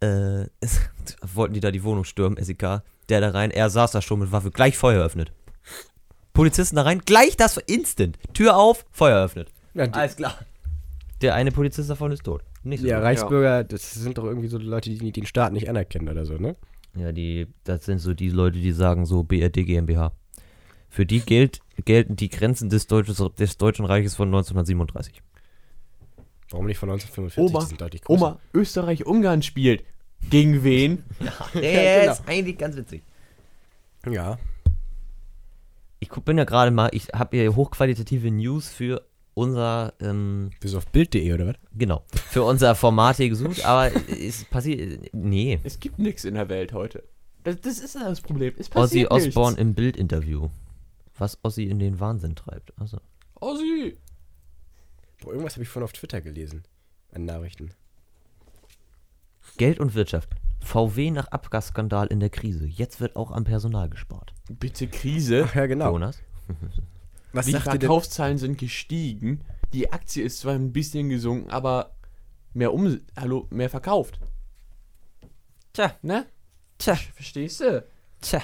äh, 0.00 0.44
es, 0.60 0.80
wollten 1.22 1.54
die 1.54 1.60
da 1.60 1.70
die 1.70 1.84
Wohnung 1.84 2.04
stürmen, 2.04 2.42
SEK, 2.42 2.82
der 3.08 3.20
da 3.20 3.30
rein, 3.30 3.50
er 3.50 3.70
saß 3.70 3.92
da 3.92 4.02
schon 4.02 4.20
mit 4.20 4.32
Waffe, 4.32 4.50
gleich 4.50 4.76
Feuer 4.76 5.00
eröffnet. 5.00 5.32
Polizisten 6.32 6.76
da 6.76 6.82
rein, 6.82 7.00
gleich 7.00 7.36
das 7.36 7.56
instant. 7.56 8.18
Tür 8.34 8.56
auf, 8.56 8.84
Feuer 8.90 9.18
eröffnet. 9.18 9.50
Ja, 9.74 9.84
Alles 9.92 10.16
klar. 10.16 10.38
Der 11.22 11.34
eine 11.34 11.50
Polizist 11.50 11.88
davon 11.88 12.12
ist 12.12 12.24
tot. 12.24 12.42
Nicht 12.62 12.82
so 12.82 12.86
ja 12.86 12.96
tot. 12.96 13.04
Reichsbürger, 13.04 13.64
das 13.64 13.94
sind 13.94 14.18
doch 14.18 14.24
irgendwie 14.24 14.48
so 14.48 14.58
Leute, 14.58 14.90
die 14.90 15.12
den 15.12 15.24
Staat 15.24 15.52
nicht 15.52 15.68
anerkennen 15.70 16.08
oder 16.08 16.26
so, 16.26 16.34
ne? 16.34 16.56
Ja, 16.96 17.12
die, 17.12 17.46
das 17.64 17.84
sind 17.84 17.98
so 17.98 18.14
die 18.14 18.30
Leute, 18.30 18.58
die 18.58 18.72
sagen 18.72 19.04
so 19.06 19.22
BRD 19.22 19.66
GmbH. 19.66 20.12
Für 20.88 21.04
die 21.04 21.20
gilt, 21.20 21.60
gelten 21.84 22.16
die 22.16 22.30
Grenzen 22.30 22.70
des, 22.70 22.86
Deutsches, 22.86 23.22
des 23.38 23.58
Deutschen 23.58 23.84
Reiches 23.84 24.16
von 24.16 24.28
1937. 24.28 25.22
Warum 26.50 26.66
nicht 26.66 26.78
von 26.78 26.90
1945? 26.90 27.38
Oma, 27.38 27.60
Die 27.60 27.66
sind 27.66 27.80
deutlich 27.80 28.02
größer. 28.02 28.22
Oma, 28.26 28.38
Österreich-Ungarn 28.54 29.42
spielt. 29.42 29.84
Gegen 30.30 30.64
wen? 30.64 31.04
Ja, 31.20 31.32
genau. 31.52 32.12
ist 32.12 32.22
eigentlich 32.26 32.58
ganz 32.58 32.76
witzig. 32.76 33.02
Ja. 34.08 34.38
Ich 35.98 36.08
bin 36.08 36.38
ja 36.38 36.44
gerade 36.44 36.70
mal, 36.70 36.88
ich 36.92 37.08
habe 37.08 37.36
hier 37.36 37.54
hochqualitative 37.54 38.30
News 38.30 38.68
für 38.68 39.02
unser, 39.36 39.92
ähm, 40.00 40.50
Bis 40.60 40.74
auf 40.74 40.86
Bild.de 40.86 41.32
oder 41.34 41.46
was? 41.48 41.56
genau, 41.76 42.02
für 42.30 42.42
unser 42.42 42.74
Format 42.74 43.16
hier 43.18 43.28
gesucht, 43.28 43.64
aber 43.64 43.94
es 43.94 44.44
passiert, 44.46 45.12
nee. 45.12 45.60
Es 45.62 45.78
gibt 45.78 45.98
nichts 45.98 46.24
in 46.24 46.34
der 46.34 46.48
Welt 46.48 46.72
heute. 46.72 47.04
Das, 47.44 47.60
das 47.60 47.78
ist 47.78 47.94
das 47.94 48.22
Problem. 48.22 48.54
Es 48.56 48.68
Ozzy 48.68 49.04
passiert 49.04 49.10
Osbourne 49.10 49.50
nichts. 49.50 49.60
im 49.60 49.74
Bildinterview. 49.74 50.48
Was 51.18 51.38
Ozzy 51.44 51.64
in 51.64 51.78
den 51.78 52.00
Wahnsinn 52.00 52.34
treibt. 52.34 52.72
Also. 52.80 52.98
Ozzy. 53.40 53.96
Boah, 55.20 55.32
irgendwas 55.32 55.54
habe 55.54 55.62
ich 55.62 55.68
vorhin 55.68 55.84
auf 55.84 55.92
Twitter 55.92 56.20
gelesen. 56.20 56.64
An 57.12 57.26
Nachrichten. 57.26 57.70
Geld 59.58 59.78
und 59.78 59.94
Wirtschaft. 59.94 60.30
VW 60.60 61.10
nach 61.10 61.28
Abgasskandal 61.28 62.06
in 62.08 62.20
der 62.20 62.30
Krise. 62.30 62.66
Jetzt 62.66 63.00
wird 63.00 63.16
auch 63.16 63.30
am 63.30 63.44
Personal 63.44 63.88
gespart. 63.90 64.34
Bitte 64.48 64.88
Krise. 64.88 65.44
Ach 65.46 65.54
ja, 65.54 65.66
genau. 65.66 65.92
Jonas? 65.92 66.22
Was 67.36 67.46
Die? 67.46 67.52
Verkaufszahlen 67.52 68.38
sind 68.38 68.58
gestiegen. 68.58 69.42
Die 69.72 69.92
Aktie 69.92 70.24
ist 70.24 70.40
zwar 70.40 70.54
ein 70.54 70.72
bisschen 70.72 71.08
gesunken, 71.08 71.50
aber 71.50 71.94
mehr 72.54 72.72
um, 72.72 73.00
hallo, 73.18 73.46
mehr 73.50 73.68
verkauft. 73.70 74.18
Tja, 75.72 75.94
Ne? 76.02 76.26
tja, 76.78 76.96
Verstehst 77.14 77.60
du? 77.60 77.84
tja. 78.20 78.42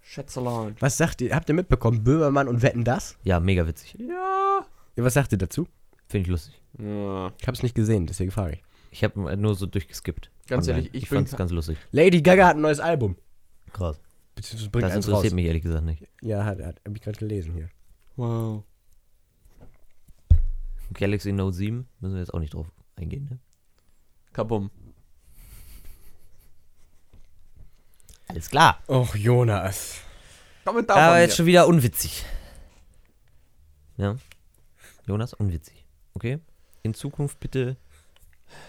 Schätzelein. 0.00 0.76
Was 0.80 0.96
sagt 0.96 1.20
ihr? 1.20 1.34
Habt 1.34 1.48
ihr 1.50 1.54
mitbekommen? 1.54 2.02
Böhmermann 2.02 2.48
und 2.48 2.62
Wetten 2.62 2.84
das? 2.84 3.18
Ja, 3.24 3.40
mega 3.40 3.66
witzig. 3.66 3.94
Ja. 3.98 4.64
Ja, 4.96 5.04
was 5.04 5.12
sagt 5.14 5.32
ihr 5.32 5.38
dazu? 5.38 5.68
Finde 6.08 6.22
ich 6.22 6.28
lustig. 6.28 6.54
ja. 6.78 7.30
Ich 7.38 7.46
habe 7.46 7.52
es 7.56 7.62
nicht 7.62 7.74
gesehen, 7.74 8.06
deswegen 8.06 8.30
frage 8.30 8.54
ich. 8.54 8.62
Ich 8.90 9.04
habe 9.04 9.36
nur 9.36 9.54
so 9.54 9.66
durchgeskippt. 9.66 10.30
Ganz 10.46 10.66
Online. 10.66 10.86
ehrlich, 10.86 10.94
ich 10.94 11.02
ich 11.02 11.08
fand's 11.10 11.36
ganz 11.36 11.50
lustig. 11.52 11.76
Lady 11.92 12.22
Gaga 12.22 12.46
hat 12.46 12.56
ein 12.56 12.62
neues 12.62 12.80
Album. 12.80 13.16
Krass. 13.74 14.00
Beziehungsweise 14.38 14.70
bringt 14.70 14.84
Das 14.84 14.92
eins 14.92 15.06
interessiert 15.06 15.32
raus. 15.32 15.34
mich 15.34 15.46
ehrlich 15.46 15.62
gesagt 15.64 15.84
nicht. 15.84 16.06
Ja, 16.22 16.44
hat, 16.44 16.60
hat 16.60 16.80
hab 16.86 16.94
ich 16.94 17.02
gerade 17.02 17.18
gelesen 17.18 17.54
hier. 17.54 17.68
Wow. 18.14 18.62
Galaxy 20.94 21.32
Note 21.32 21.56
7 21.56 21.88
müssen 21.98 22.14
wir 22.14 22.20
jetzt 22.20 22.32
auch 22.32 22.38
nicht 22.38 22.54
drauf 22.54 22.70
eingehen, 22.94 23.26
ne? 23.28 23.38
Kabum. 24.32 24.70
Alles 28.28 28.48
klar. 28.48 28.80
Och, 28.88 29.16
Jonas. 29.16 30.02
Kommentar 30.64 30.96
Aber 30.98 31.14
von 31.14 31.20
jetzt 31.20 31.36
schon 31.36 31.46
wieder 31.46 31.66
unwitzig. 31.66 32.24
Ja. 33.96 34.16
Jonas, 35.04 35.34
unwitzig. 35.34 35.84
Okay? 36.14 36.38
In 36.84 36.94
Zukunft 36.94 37.40
bitte 37.40 37.76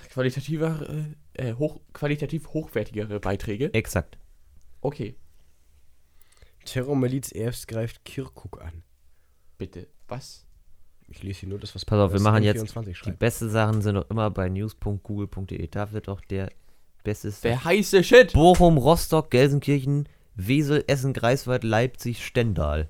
Qualitativer, 0.10 0.90
äh, 1.36 1.50
äh, 1.50 1.54
hoch, 1.54 1.80
qualitativ 1.94 2.48
hochwertigere 2.50 3.20
Beiträge. 3.20 3.72
exakt. 3.74 4.18
Okay, 4.82 5.16
Terrormiliz 6.66 7.32
erst 7.34 7.68
greift 7.68 8.04
Kirkuk 8.06 8.62
an. 8.62 8.84
bitte. 9.58 9.88
Was? 10.08 10.46
Ich 11.08 11.24
lese 11.24 11.42
hier 11.42 11.50
nur 11.50 11.60
das, 11.60 11.74
was 11.76 11.86
Pass 11.86 12.00
auf, 12.00 12.14
wir 12.14 12.20
machen 12.20 12.44
jetzt 12.44 12.64
N24 12.64 12.86
Die 12.86 12.96
schreibt. 12.96 13.20
besten 13.20 13.50
Sachen 13.50 13.82
sind 13.82 13.96
doch 13.96 14.10
immer 14.10 14.30
bei 14.30 14.48
news.google.de. 14.50 15.68
Da 15.68 15.92
wird 15.92 16.08
doch 16.08 16.22
der 16.22 16.50
beste 17.04 17.32
Der 17.44 17.64
heiße 17.64 18.04
Shit. 18.04 18.34
Bochum, 18.34 18.78
Rostock, 18.78 19.32
Gelsenkirchen, 19.32 20.08
Wesel, 20.36 20.84
Essen, 20.88 21.14
Greifswald, 21.14 21.64
Leipzig, 21.64 22.26
Stendal. 22.26 22.90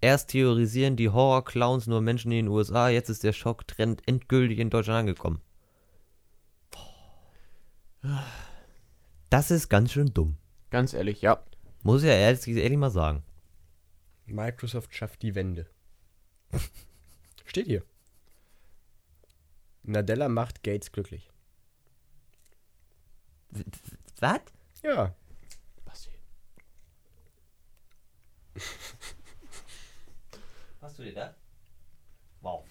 Erst 0.00 0.30
theorisieren 0.30 0.96
die 0.96 1.08
Horror-Clowns 1.10 1.86
nur 1.88 2.00
Menschen 2.00 2.30
in 2.32 2.46
den 2.46 2.48
USA, 2.48 2.88
jetzt 2.88 3.08
ist 3.08 3.24
der 3.24 3.32
Schocktrend 3.32 4.02
endgültig 4.06 4.58
in 4.60 4.70
Deutschland 4.70 5.00
angekommen. 5.00 5.40
Das 9.30 9.50
ist 9.50 9.68
ganz 9.68 9.92
schön 9.92 10.12
dumm. 10.14 10.36
Ganz 10.70 10.92
ehrlich, 10.92 11.22
ja. 11.22 11.42
Muss 11.82 12.02
ich 12.02 12.08
ja 12.08 12.14
ehrlich, 12.14 12.46
ehrlich 12.46 12.78
mal 12.78 12.90
sagen. 12.90 13.22
Microsoft 14.26 14.94
schafft 14.94 15.22
die 15.22 15.34
Wende. 15.34 15.66
Steht 17.44 17.66
hier. 17.66 17.82
Nadella 19.82 20.28
macht 20.28 20.62
Gates 20.62 20.92
glücklich. 20.92 21.30
Was? 24.20 24.40
Ja. 24.82 25.14
Basti. 25.84 26.10
Hast 30.82 30.98
du 30.98 31.04
dir 31.04 31.14
das? 31.14 31.34
Wow. 32.40 32.64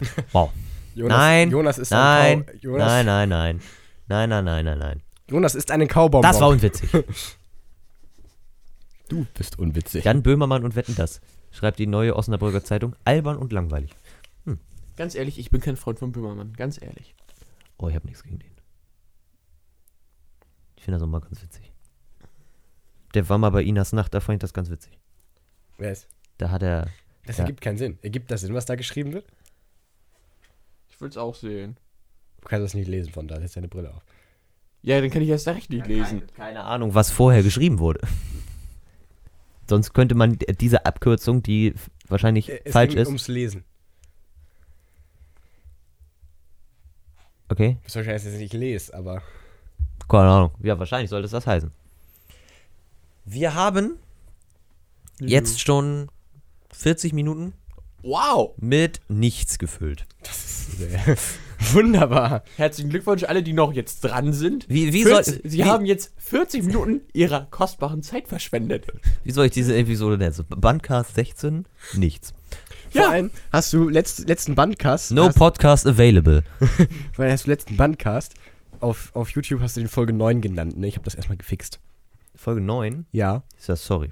Wow. 0.32 0.50
Jonas, 0.94 1.16
nein, 1.18 1.50
Jonas 1.50 1.78
ist 1.78 1.90
nein, 1.90 2.48
ein 2.48 2.58
Jonas, 2.58 2.88
nein, 2.88 3.06
nein, 3.06 3.28
nein. 3.28 3.60
Nein, 4.08 4.28
nein, 4.28 4.44
nein, 4.44 4.64
nein, 4.64 4.78
nein. 4.78 5.02
Jonas 5.28 5.54
ist 5.54 5.70
eine 5.70 5.86
Kaubonbon. 5.86 6.22
Das 6.22 6.40
war 6.40 6.48
unwitzig. 6.48 6.90
Du 9.10 9.26
bist 9.34 9.58
unwitzig. 9.58 10.04
Jan 10.04 10.22
Böhmermann 10.22 10.64
und 10.64 10.76
Wetten 10.76 10.94
das. 10.94 11.20
Schreibt 11.50 11.78
die 11.78 11.86
neue 11.86 12.16
Osnabrücker 12.16 12.64
Zeitung. 12.64 12.94
Albern 13.04 13.36
und 13.36 13.52
langweilig. 13.52 13.90
Ganz 14.96 15.14
ehrlich, 15.14 15.38
ich 15.38 15.50
bin 15.50 15.60
kein 15.60 15.76
Freund 15.76 15.98
von 15.98 16.12
Böhmermann. 16.12 16.52
Ganz 16.54 16.80
ehrlich. 16.80 17.14
Oh, 17.78 17.88
ich 17.88 17.94
habe 17.94 18.06
nichts 18.06 18.22
gegen 18.22 18.38
den. 18.38 18.50
Ich 20.76 20.84
finde 20.84 20.98
das 20.98 21.06
auch 21.06 21.10
mal 21.10 21.20
ganz 21.20 21.42
witzig. 21.42 21.72
Der 23.14 23.28
war 23.28 23.38
mal 23.38 23.50
bei 23.50 23.62
Inas 23.62 23.92
Nacht, 23.92 24.14
da 24.14 24.20
fand 24.20 24.36
ich 24.36 24.40
das 24.40 24.52
ganz 24.52 24.70
witzig. 24.70 24.98
Wer 25.78 25.92
ist? 25.92 26.06
Da 26.38 26.50
hat 26.50 26.62
er. 26.62 26.88
Das 27.26 27.38
Ja. 27.38 27.44
ergibt 27.44 27.60
keinen 27.60 27.78
Sinn. 27.78 27.98
Ergibt 28.02 28.30
das 28.30 28.42
Sinn, 28.42 28.54
was 28.54 28.66
da 28.66 28.76
geschrieben 28.76 29.12
wird? 29.12 29.26
Ich 30.90 31.00
will 31.00 31.08
es 31.08 31.16
auch 31.16 31.34
sehen. 31.34 31.76
Du 32.40 32.48
kannst 32.48 32.64
das 32.64 32.74
nicht 32.74 32.88
lesen 32.88 33.12
von 33.12 33.26
da. 33.26 33.40
Setz 33.40 33.54
deine 33.54 33.68
Brille 33.68 33.92
auf. 33.92 34.02
Ja, 34.82 35.00
dann 35.00 35.10
kann 35.10 35.22
ich 35.22 35.28
erst 35.28 35.48
recht 35.48 35.70
nicht 35.70 35.86
lesen. 35.86 36.20
Keine, 36.20 36.32
keine 36.32 36.64
Ahnung, 36.64 36.94
was 36.94 37.10
vorher 37.10 37.42
geschrieben 37.42 37.78
wurde. 37.78 38.00
Sonst 39.70 39.94
könnte 39.94 40.14
man 40.16 40.36
diese 40.60 40.84
Abkürzung, 40.84 41.42
die 41.42 41.74
wahrscheinlich 42.08 42.48
Äh, 42.50 42.60
Es 42.64 42.72
falsch 42.72 42.90
ging 42.90 42.98
ist. 42.98 43.06
ums 43.06 43.28
Lesen. 43.28 43.64
Okay, 47.48 47.78
Was 47.84 47.96
wahrscheinlich 47.96 48.24
jetzt 48.24 48.38
nicht 48.38 48.52
lese, 48.52 48.92
aber. 48.94 49.22
keine 50.08 50.28
Ahnung. 50.28 50.50
Ja, 50.62 50.78
wahrscheinlich 50.78 51.10
sollte 51.10 51.24
es 51.26 51.30
das 51.32 51.46
heißen. 51.46 51.70
Wir 53.24 53.54
haben 53.54 53.96
Jetzt 55.20 55.60
schon 55.60 56.10
40 56.72 57.12
Minuten 57.12 57.52
Wow! 58.02 58.54
mit 58.56 59.00
nichts 59.08 59.58
gefüllt. 59.58 60.06
Sehr 60.22 61.16
Wunderbar. 61.72 62.42
Herzlichen 62.56 62.90
Glückwunsch 62.90 63.24
alle, 63.24 63.42
die 63.42 63.52
noch 63.52 63.72
jetzt 63.72 64.00
dran 64.00 64.32
sind. 64.32 64.66
Wie, 64.68 64.92
wie, 64.92 65.04
40, 65.04 65.34
soll, 65.34 65.50
Sie 65.50 65.58
wie, 65.58 65.64
haben 65.64 65.84
jetzt 65.84 66.12
40 66.18 66.64
Minuten 66.64 67.02
ihrer 67.12 67.46
kostbaren 67.50 68.02
Zeit 68.02 68.28
verschwendet. 68.28 68.86
wie 69.24 69.30
soll 69.32 69.46
ich 69.46 69.52
diese 69.52 69.76
Episode 69.76 70.16
nennen? 70.18 70.32
So, 70.32 70.44
Bandcast 70.48 71.14
16? 71.14 71.66
Nichts. 71.94 72.32
Vor 72.90 73.02
Ja. 73.02 73.10
allem 73.10 73.30
hast 73.52 73.72
du 73.72 73.88
letzt, 73.88 74.26
letzten 74.28 74.54
Bandcast. 74.54 75.12
No 75.12 75.26
hast, 75.26 75.36
Podcast 75.36 75.86
available. 75.86 76.42
vor 77.12 77.24
allem 77.24 77.32
hast 77.32 77.46
du 77.46 77.50
letzten 77.50 77.76
Bandcast. 77.76 78.34
Auf, 78.80 79.10
auf 79.14 79.30
YouTube 79.30 79.60
hast 79.60 79.76
du 79.76 79.80
den 79.80 79.88
Folge 79.88 80.12
9 80.14 80.40
genannt, 80.40 80.78
ne? 80.78 80.86
Ich 80.88 80.94
habe 80.94 81.04
das 81.04 81.14
erstmal 81.14 81.36
gefixt. 81.36 81.78
Folge 82.34 82.62
9? 82.62 83.04
Ja, 83.12 83.42
Ist 83.58 83.68
das 83.68 83.84
sorry. 83.84 84.10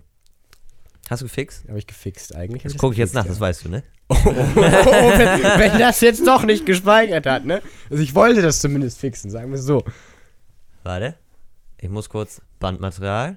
Hast 1.09 1.23
du 1.23 1.25
gefixt? 1.27 1.67
habe 1.69 1.79
ich 1.79 1.87
gefixt 1.87 2.37
eigentlich. 2.37 2.65
Das 2.65 2.77
gucke 2.77 2.93
ich 2.93 2.99
jetzt 2.99 3.15
nach, 3.15 3.23
gefixt, 3.23 3.37
das 3.37 3.41
weißt 3.41 3.65
du, 3.65 3.69
ne? 3.71 3.83
Oh, 4.11 4.15
wenn, 4.25 5.43
wenn 5.73 5.79
das 5.79 6.01
jetzt 6.01 6.27
doch 6.27 6.43
nicht 6.45 6.65
gespeichert 6.65 7.27
hat, 7.27 7.45
ne? 7.45 7.61
Also 7.91 8.03
ich 8.03 8.15
wollte 8.15 8.41
das 8.43 8.61
zumindest 8.61 8.99
fixen, 8.99 9.31
sagen 9.31 9.51
wir 9.51 9.59
es 9.59 9.65
so. 9.65 9.85
Warte. 10.83 11.17
Ich 11.81 11.89
muss 11.91 12.09
kurz 12.09 12.41
Bandmaterial. 12.59 13.37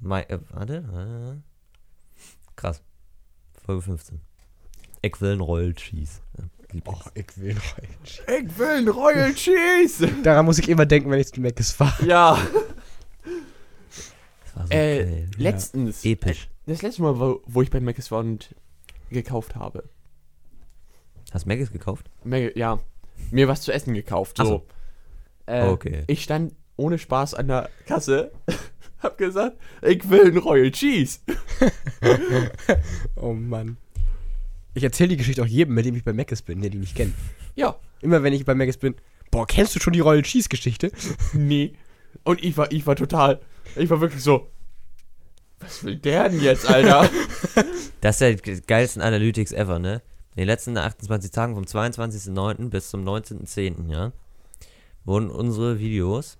Mai, 0.00 0.22
äh, 0.22 0.38
warte. 0.50 1.38
äh. 1.38 2.20
Krass. 2.56 2.82
Folge 3.64 3.82
15. 3.82 4.20
Ich 5.02 5.20
will 5.20 5.32
einen 5.32 5.40
Royal 5.40 5.74
Cheese. 5.74 6.20
Ja. 6.38 6.44
Oh, 6.86 6.94
ich 7.14 7.26
will 7.38 7.50
einen. 7.50 8.44
Ich 8.46 8.58
will 8.58 8.66
einen 8.68 8.88
Royal 8.88 9.32
Cheese! 9.34 10.08
Daran 10.22 10.44
muss 10.44 10.58
ich 10.58 10.68
immer 10.68 10.84
denken, 10.86 11.10
wenn 11.10 11.18
ich 11.20 11.32
zu 11.32 11.40
Meckes 11.40 11.72
fahre. 11.72 12.04
Ja. 12.06 12.38
Das 14.44 14.56
war 14.56 14.66
so 14.66 14.72
Äh, 14.72 15.04
geil. 15.04 15.30
letztens. 15.36 16.04
Episch. 16.04 16.48
Das 16.66 16.82
letzte 16.82 17.02
Mal, 17.02 17.18
wo, 17.18 17.40
wo 17.46 17.62
ich 17.62 17.70
bei 17.70 17.80
Mc's 17.80 18.10
war 18.10 18.20
und 18.20 18.54
gekauft 19.10 19.54
habe. 19.56 19.88
Hast 21.32 21.44
du 21.44 21.48
Maggis 21.48 21.70
gekauft? 21.72 22.10
Mac- 22.24 22.56
Ja, 22.56 22.78
mir 23.30 23.48
was 23.48 23.62
zu 23.62 23.72
essen 23.72 23.94
gekauft. 23.94 24.36
Ach 24.40 24.44
So. 24.44 24.50
so. 24.50 24.66
Äh, 25.52 25.66
Okay. 25.68 26.04
Ich 26.06 26.22
stand 26.22 26.54
ohne 26.76 26.98
Spaß 26.98 27.34
an 27.34 27.48
der 27.48 27.70
Kasse, 27.86 28.30
hab 29.02 29.18
gesagt, 29.18 29.56
ich 29.82 30.08
will 30.08 30.26
einen 30.26 30.38
Royal 30.38 30.70
Cheese. 30.70 31.20
Oh 33.16 33.32
Mann. 33.32 33.76
Ich 34.74 34.84
erzähle 34.84 35.10
die 35.10 35.16
Geschichte 35.16 35.42
auch 35.42 35.46
jedem, 35.46 35.74
mit 35.74 35.84
dem 35.86 35.96
ich 35.96 36.04
bei 36.04 36.12
Meckes 36.12 36.42
bin, 36.42 36.60
der 36.60 36.70
die 36.70 36.78
nicht 36.78 36.94
kennt. 36.94 37.14
Ja, 37.56 37.76
Immer 38.00 38.22
wenn 38.22 38.32
ich 38.32 38.44
bei 38.44 38.54
Meckes 38.54 38.76
bin, 38.76 38.94
boah, 39.32 39.44
kennst 39.44 39.74
du 39.74 39.80
schon 39.80 39.92
die 39.92 39.98
Royal 40.00 40.22
Cheese 40.22 40.48
Geschichte? 40.48 40.92
nee. 41.32 41.72
Und 42.22 42.42
ich 42.44 42.56
war, 42.56 42.70
ich 42.70 42.86
war 42.86 42.94
total, 42.94 43.40
ich 43.74 43.90
war 43.90 44.00
wirklich 44.00 44.22
so, 44.22 44.48
was 45.60 45.82
will 45.84 45.96
der 45.96 46.28
denn 46.28 46.40
jetzt, 46.40 46.68
Alter? 46.68 47.08
Das 48.00 48.16
ist 48.16 48.20
ja 48.20 48.32
die 48.32 48.60
geilsten 48.62 49.02
Analytics 49.02 49.50
ever, 49.52 49.78
ne? 49.80 50.02
In 50.36 50.42
den 50.42 50.46
letzten 50.46 50.76
28 50.78 51.32
Tagen 51.32 51.54
vom 51.56 51.64
22.09. 51.64 52.68
bis 52.68 52.90
zum 52.90 53.04
19.10., 53.04 53.90
ja, 53.90 54.12
wurden 55.04 55.30
unsere 55.30 55.80
Videos, 55.80 56.38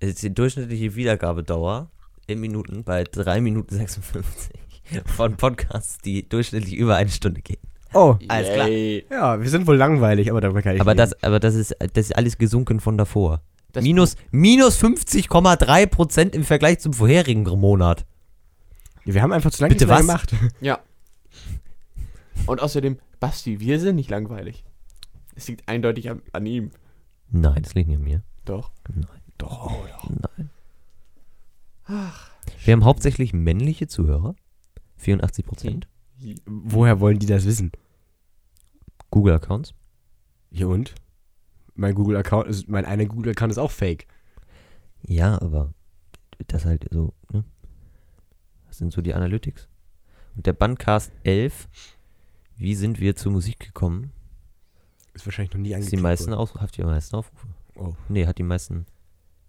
äh, 0.00 0.12
die 0.12 0.34
durchschnittliche 0.34 0.94
Wiedergabedauer 0.94 1.88
in 2.26 2.38
Minuten 2.40 2.84
bei 2.84 3.04
3 3.04 3.40
Minuten 3.40 3.74
56 3.76 4.50
von 5.16 5.36
Podcasts, 5.38 5.96
die 6.04 6.28
durchschnittlich 6.28 6.74
über 6.74 6.96
eine 6.96 7.08
Stunde 7.08 7.40
gehen. 7.40 7.60
Oh. 7.94 8.16
Alles 8.28 8.52
klar. 8.52 8.68
Ja, 8.68 9.40
wir 9.40 9.48
sind 9.48 9.66
wohl 9.66 9.76
langweilig, 9.76 10.30
aber 10.30 10.42
darüber 10.42 10.60
kann 10.60 10.74
ich 10.74 10.80
Aber 10.82 10.90
reden. 10.90 10.98
das, 10.98 11.22
aber 11.22 11.40
das 11.40 11.54
ist, 11.54 11.74
das 11.80 12.04
ist 12.10 12.14
alles 12.16 12.36
gesunken 12.36 12.80
von 12.80 12.98
davor. 12.98 13.40
Das- 13.72 13.82
minus, 13.82 14.16
minus 14.30 14.76
50,3% 14.82 16.34
im 16.34 16.44
Vergleich 16.44 16.80
zum 16.80 16.92
vorherigen 16.92 17.44
Monat. 17.44 18.04
Ja, 19.08 19.14
wir 19.14 19.22
haben 19.22 19.32
einfach 19.32 19.50
zu 19.50 19.62
lange 19.62 19.74
Bitte 19.74 19.88
was? 19.88 20.00
gemacht. 20.02 20.34
Ja. 20.60 20.80
Und 22.44 22.60
außerdem, 22.60 22.98
Basti, 23.20 23.58
wir 23.58 23.80
sind 23.80 23.96
nicht 23.96 24.10
langweilig. 24.10 24.66
Es 25.34 25.48
liegt 25.48 25.66
eindeutig 25.66 26.10
an, 26.10 26.20
an 26.32 26.44
ihm. 26.44 26.72
Nein, 27.30 27.62
das 27.62 27.72
liegt 27.72 27.88
nicht 27.88 27.96
an 27.96 28.04
mir. 28.04 28.22
Doch. 28.44 28.70
Nein. 28.86 29.06
Doch, 29.38 29.72
doch. 29.88 30.10
Nein. 30.10 30.50
Wir 32.64 32.72
haben 32.72 32.84
hauptsächlich 32.84 33.32
männliche 33.32 33.86
Zuhörer. 33.86 34.34
84 34.98 35.46
Prozent. 35.46 35.88
Woher 36.44 37.00
wollen 37.00 37.18
die 37.18 37.26
das 37.26 37.46
wissen? 37.46 37.72
Google-Accounts. 39.10 39.72
Ja 40.50 40.66
und? 40.66 40.94
Mein 41.74 41.94
Google-Account 41.94 42.46
ist, 42.46 42.68
mein 42.68 42.84
einer 42.84 43.06
Google-Account 43.06 43.52
ist 43.52 43.58
auch 43.58 43.70
fake. 43.70 44.06
Ja, 45.00 45.40
aber 45.40 45.72
das 46.48 46.66
halt 46.66 46.86
so, 46.90 47.14
sind 48.78 48.92
so 48.92 49.02
die 49.02 49.14
Analytics. 49.14 49.68
Und 50.36 50.46
der 50.46 50.52
Bandcast 50.52 51.10
11, 51.24 51.68
wie 52.56 52.74
sind 52.74 53.00
wir 53.00 53.16
zur 53.16 53.32
Musik 53.32 53.58
gekommen? 53.60 54.12
Ist 55.14 55.26
wahrscheinlich 55.26 55.52
noch 55.52 55.60
nie 55.60 55.70
Ist 55.70 55.74
angeklickt 55.76 55.98
die 55.98 56.02
meisten. 56.02 56.32
Aufrufe, 56.32 56.62
hat 56.62 56.76
die 56.76 56.82
meisten 56.84 57.16
Aufrufe. 57.16 57.46
Oh. 57.74 57.94
Nee, 58.08 58.26
hat 58.26 58.38
die 58.38 58.42
meisten 58.44 58.86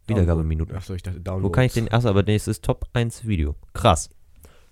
Wiedergabeminuten. 0.08 0.76
Achso, 0.76 0.94
ich 0.96 1.04
dachte 1.04 1.20
Download. 1.22 1.46
Wo 1.48 1.52
kann 1.52 1.66
ich 1.66 1.74
den, 1.74 1.92
achso, 1.92 2.10
aber 2.10 2.24
nächstes 2.24 2.62
Top 2.62 2.88
1 2.94 3.26
Video. 3.28 3.56
Krass. 3.74 4.10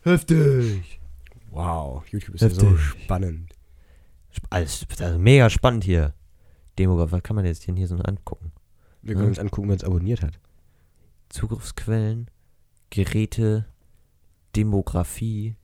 Heftig. 0.02 1.00
Wow, 1.52 2.04
YouTube 2.08 2.36
ist 2.36 2.42
ja 2.42 2.50
so 2.50 2.76
spannend. 2.78 3.52
Sp- 4.34 4.48
Alles, 4.50 4.86
also 5.00 5.20
mega 5.20 5.50
spannend 5.50 5.84
hier. 5.84 6.14
Demograf, 6.78 7.12
was 7.12 7.24
kann 7.24 7.36
man 7.36 7.46
jetzt 7.46 7.68
denn 7.68 7.76
hier 7.76 7.88
so 7.88 7.96
angucken? 7.98 8.52
Wir 9.02 9.14
können 9.14 9.26
Ja. 9.26 9.30
uns 9.30 9.40
angucken, 9.40 9.68
wer 9.68 9.74
uns 9.74 9.84
abonniert 9.84 10.22
hat. 10.22 10.40
Zugriffsquellen, 11.30 12.30
Geräte, 12.90 13.66
Demografie. 14.56 15.56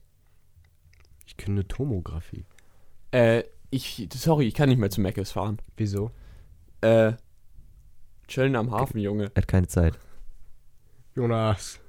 Ich 1.26 1.36
kenne 1.36 1.66
Tomographie. 1.66 2.44
Äh, 3.10 3.44
ich, 3.70 4.08
sorry, 4.12 4.46
ich 4.46 4.54
kann 4.54 4.68
nicht 4.68 4.78
mehr 4.78 4.90
zu 4.90 5.00
Mc's 5.00 5.32
fahren. 5.32 5.58
Wieso? 5.76 6.10
Äh, 6.80 7.14
chillen 8.28 8.56
am 8.56 8.70
Hafen, 8.70 8.98
Junge. 9.00 9.30
Er 9.34 9.42
hat 9.42 9.48
keine 9.48 9.66
Zeit. 9.66 9.98
Jonas. 11.14 11.80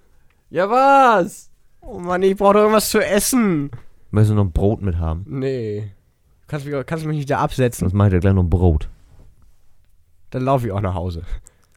Ja, 0.49 0.69
was? 0.69 1.51
Oh 1.81 1.99
Mann, 1.99 2.23
ich 2.23 2.37
brauche 2.37 2.53
doch 2.53 2.61
irgendwas 2.61 2.89
zu 2.89 2.99
essen. 2.99 3.71
Möchtest 4.11 4.31
du 4.31 4.35
noch 4.35 4.45
ein 4.45 4.51
Brot 4.51 4.81
mit 4.81 4.97
haben? 4.97 5.25
Nee. 5.27 5.91
Kannst, 6.47 6.65
mich, 6.65 6.85
kannst 6.85 7.03
du 7.03 7.07
mich 7.07 7.17
nicht 7.17 7.29
da 7.29 7.39
absetzen? 7.39 7.81
Sonst 7.85 7.93
mache 7.93 8.09
ich 8.09 8.13
dir 8.13 8.19
gleich 8.19 8.33
noch 8.33 8.43
ein 8.43 8.49
Brot. 8.49 8.89
Dann 10.29 10.43
laufe 10.43 10.67
ich 10.67 10.71
auch 10.71 10.81
nach 10.81 10.93
Hause. 10.93 11.23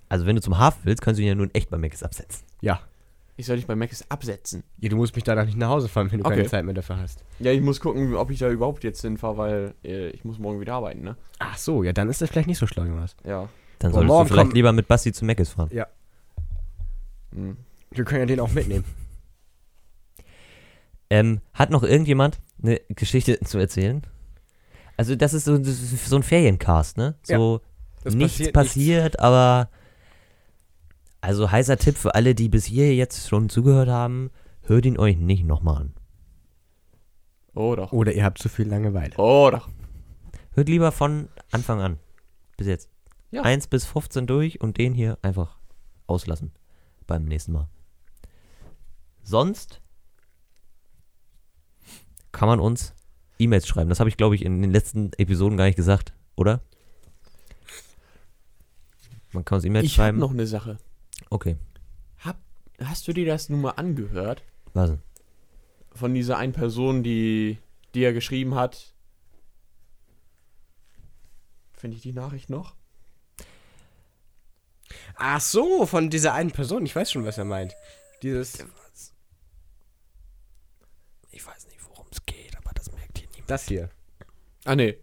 Also 0.09 0.27
wenn 0.27 0.37
du 0.37 0.43
zum 0.43 0.59
Hafen 0.59 0.81
willst, 0.85 1.03
kannst 1.03 1.19
du 1.19 1.23
ihn 1.23 1.29
ja 1.29 1.35
nur 1.35 1.47
in 1.47 1.55
echt 1.55 1.71
bei 1.71 1.79
Macs 1.79 2.03
absetzen. 2.03 2.47
Ja. 2.61 2.81
Ich 3.39 3.47
soll 3.47 3.55
dich 3.57 3.67
bei 3.69 3.77
Mc's 3.77 4.05
absetzen. 4.11 4.65
ja. 4.81 4.89
Du 4.89 4.97
musst 4.97 5.15
mich 5.15 5.23
danach 5.23 5.47
nicht 5.47 5.57
nach 5.57 5.69
Hause 5.69 5.89
fahren, 5.89 6.11
wenn 6.11 6.19
du 6.19 6.25
Okay. 6.27 6.37
keine 6.39 6.49
Zeit 6.49 6.65
mehr 6.65 6.75
dafür 6.75 6.99
hast. 6.99 7.25
Ja, 7.39 7.53
ich 7.53 7.61
muss 7.61 7.79
gucken, 7.79 8.15
ob 8.17 8.31
ich 8.33 8.41
da 8.41 8.51
überhaupt 8.51 8.83
jetzt 8.83 9.01
hinfahre, 9.01 9.37
weil 9.39 9.75
äh, 9.85 10.09
ich 10.11 10.25
muss 10.25 10.39
morgen 10.41 10.61
wieder 10.61 10.75
arbeiten, 10.75 11.03
ne? 11.03 11.17
Ach 11.39 11.57
so, 11.57 11.85
ja, 11.85 11.93
dann 11.93 12.09
ist 12.11 12.21
das 12.21 12.31
vielleicht 12.31 12.49
nicht 12.49 12.59
so 12.59 12.67
schlau, 12.67 12.83
Jonas. 12.85 13.15
Ja. 13.25 13.49
Dann 13.79 13.93
Boah, 13.93 13.99
solltest 14.01 14.09
morgen 14.09 14.25
du 14.29 14.35
vielleicht 14.35 14.45
kommt- 14.47 14.55
lieber 14.55 14.73
mit 14.73 14.89
Basti 14.89 15.13
zu 15.13 15.25
Macs 15.25 15.51
fahren. 15.51 15.71
Hm. 17.33 17.57
Wir 17.93 18.05
können 18.05 18.21
ja 18.21 18.27
den 18.27 18.41
auch 18.41 18.51
mitnehmen. 18.53 18.85
Ähm, 21.11 21.41
hat 21.55 21.71
noch 21.71 21.83
irgendjemand 21.85 22.39
eine 22.63 22.81
Geschichte 22.91 23.39
zu 23.41 23.59
erzählen? 23.59 24.03
Also 24.97 25.15
das 25.15 25.33
ist 25.33 25.45
so, 25.45 25.57
das 25.57 25.69
ist 25.69 26.07
so 26.07 26.17
ein 26.17 26.23
Feriencast, 26.23 26.97
ne? 26.97 27.15
So 27.23 27.61
Das 28.03 28.15
nichts 28.15 28.39
passiert 28.39 28.53
passiert, 28.53 29.21
aber 29.21 29.71
also 31.21 31.51
heißer 31.51 31.77
Tipp 31.79 31.97
für 31.97 32.15
alle, 32.15 32.35
die 32.35 32.49
bis 32.49 32.65
hier 32.65 32.95
jetzt 32.95 33.29
schon 33.29 33.49
zugehört 33.49 33.89
haben, 33.89 34.31
hört 34.63 34.87
ihn 34.87 34.99
euch 34.99 35.17
nicht 35.17 35.45
nochmal 35.45 35.83
an. 35.83 35.95
Oh 37.55 37.75
doch. 37.75 37.93
Oder 37.93 38.13
ihr 38.13 38.25
habt 38.25 38.39
zu 38.39 38.49
viel 38.49 38.69
Langeweile. 38.69 39.15
Oh 39.17 39.49
doch. 39.51 39.69
Hört 40.53 40.69
lieber 40.69 40.93
von 40.93 41.29
Anfang 41.51 41.81
an. 41.81 41.99
Bis 42.57 42.67
jetzt. 42.67 42.89
Ja. 43.31 43.43
1 43.43 43.67
bis 43.67 43.85
15 43.85 44.27
durch 44.27 44.61
und 44.61 44.79
den 44.79 44.95
hier 44.95 45.19
einfach 45.23 45.59
auslassen. 46.07 46.53
Beim 47.07 47.25
nächsten 47.25 47.53
Mal. 47.53 47.69
Sonst 49.23 49.81
kann 52.33 52.49
man 52.49 52.61
uns 52.61 52.95
E-Mails 53.39 53.67
schreiben. 53.67 53.89
Das 53.89 54.01
habe 54.01 54.09
ich, 54.11 54.17
glaube 54.17 54.35
ich, 54.35 54.45
in 54.45 54.63
den 54.63 54.71
letzten 54.71 55.13
Episoden 55.19 55.57
gar 55.57 55.65
nicht 55.67 55.77
gesagt, 55.77 56.13
oder? 56.37 56.61
Man 59.33 59.45
kann 59.45 59.57
uns 59.57 59.65
E-Mails 59.65 59.85
Ich 59.85 59.99
habe 59.99 60.09
schreiben. 60.09 60.19
noch 60.19 60.31
eine 60.33 60.47
Sache. 60.47 60.79
Okay, 61.31 61.57
Hab, 62.19 62.39
hast 62.83 63.07
du 63.09 63.13
dir 63.13 63.27
das 63.27 63.49
nun 63.49 63.61
mal 63.61 63.73
angehört? 63.73 64.43
was? 64.75 64.93
Von 65.93 66.15
dieser 66.15 66.37
einen 66.39 66.53
Person, 66.53 67.03
die, 67.03 67.59
die 67.95 68.03
er 68.05 68.13
geschrieben 68.13 68.55
hat. 68.55 68.95
Finde 71.73 71.97
ich 71.97 72.03
die 72.03 72.13
Nachricht 72.13 72.51
noch? 72.51 72.75
Ach 75.17 75.41
so, 75.41 75.87
von 75.87 76.11
dieser 76.11 76.35
einen 76.35 76.51
Person. 76.53 76.87
Ich 76.87 76.95
weiß 76.95 77.11
schon, 77.11 77.25
was 77.25 77.39
er 77.39 77.45
meint. 77.45 77.75
Dieses, 78.23 78.59
Ich 81.31 81.47
weiß 81.47 81.67
nicht, 81.67 81.85
worum 81.89 82.07
es 82.11 82.25
geht, 82.27 82.57
aber 82.57 82.71
das 82.75 82.91
merkt 82.93 83.19
hier 83.19 83.29
niemand. 83.31 83.51
das 83.51 83.67
hier. 83.67 83.91
Ah, 84.65 84.75
nee. 84.77 84.99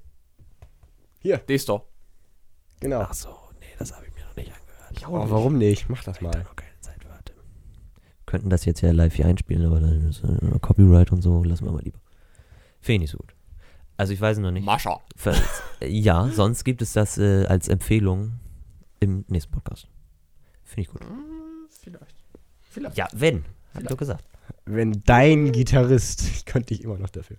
Hier. 1.20 1.38
Das 1.40 1.66
doch. 1.66 1.86
Genau. 2.80 3.12
so, 3.14 3.38
nee, 3.60 3.74
das 3.80 3.94
habe 3.94 4.06
ich 4.06 4.14
nicht. 4.96 5.02
Ich 5.04 5.08
Oh, 5.08 5.30
warum 5.30 5.58
nicht? 5.58 5.90
Mach 5.90 6.04
das 6.04 6.18
Ich 6.18 6.22
mal. 6.22 6.32
noch 6.44 6.56
keine 6.56 6.80
Zeit 6.82 7.06
hatte. 7.10 7.34
könnten 8.26 8.50
das 8.50 8.66
jetzt 8.66 8.82
ja 8.82 8.92
live 8.92 9.14
hier 9.14 9.26
einspielen, 9.26 9.66
aber 9.66 9.80
dann 9.80 10.10
ist 10.10 10.24
äh, 10.24 10.60
Copyright 10.60 11.12
und 11.12 11.22
so, 11.22 11.44
lassen 11.44 11.66
wir 11.66 11.72
mal 11.72 11.84
lieber. 11.84 12.00
Finde 12.82 12.96
ich 12.96 13.00
nicht 13.02 13.12
so 13.12 13.18
gut. 13.18 13.34
Also 13.98 14.14
ich 14.14 14.20
weiß 14.22 14.40
noch 14.40 14.52
nicht. 14.52 14.66
Mascha. 14.66 15.00
Ja, 15.88 16.30
sonst 16.30 16.64
gibt 16.64 16.82
es 16.82 16.94
das 16.94 17.18
äh, 17.18 17.46
als 17.46 17.68
Empfehlung 17.68 18.40
im 19.00 19.24
nächsten 19.28 19.52
Podcast. 19.52 19.88
Finde 20.64 20.82
ich 20.82 20.88
gut. 20.88 21.02
Vielleicht. 21.70 22.16
Vielleicht. 22.62 22.98
Ja, 22.98 23.08
wenn. 23.14 23.46
Hab 23.74 23.84
ich 23.84 23.88
doch 23.90 23.98
gesagt. 23.98 24.24
Wenn 24.66 25.04
dein 25.06 25.52
Gitarrist, 25.52 26.22
ich 26.36 26.46
könnte 26.46 26.74
dich 26.74 26.84
immer 26.84 26.98
noch 26.98 27.10
dafür. 27.10 27.38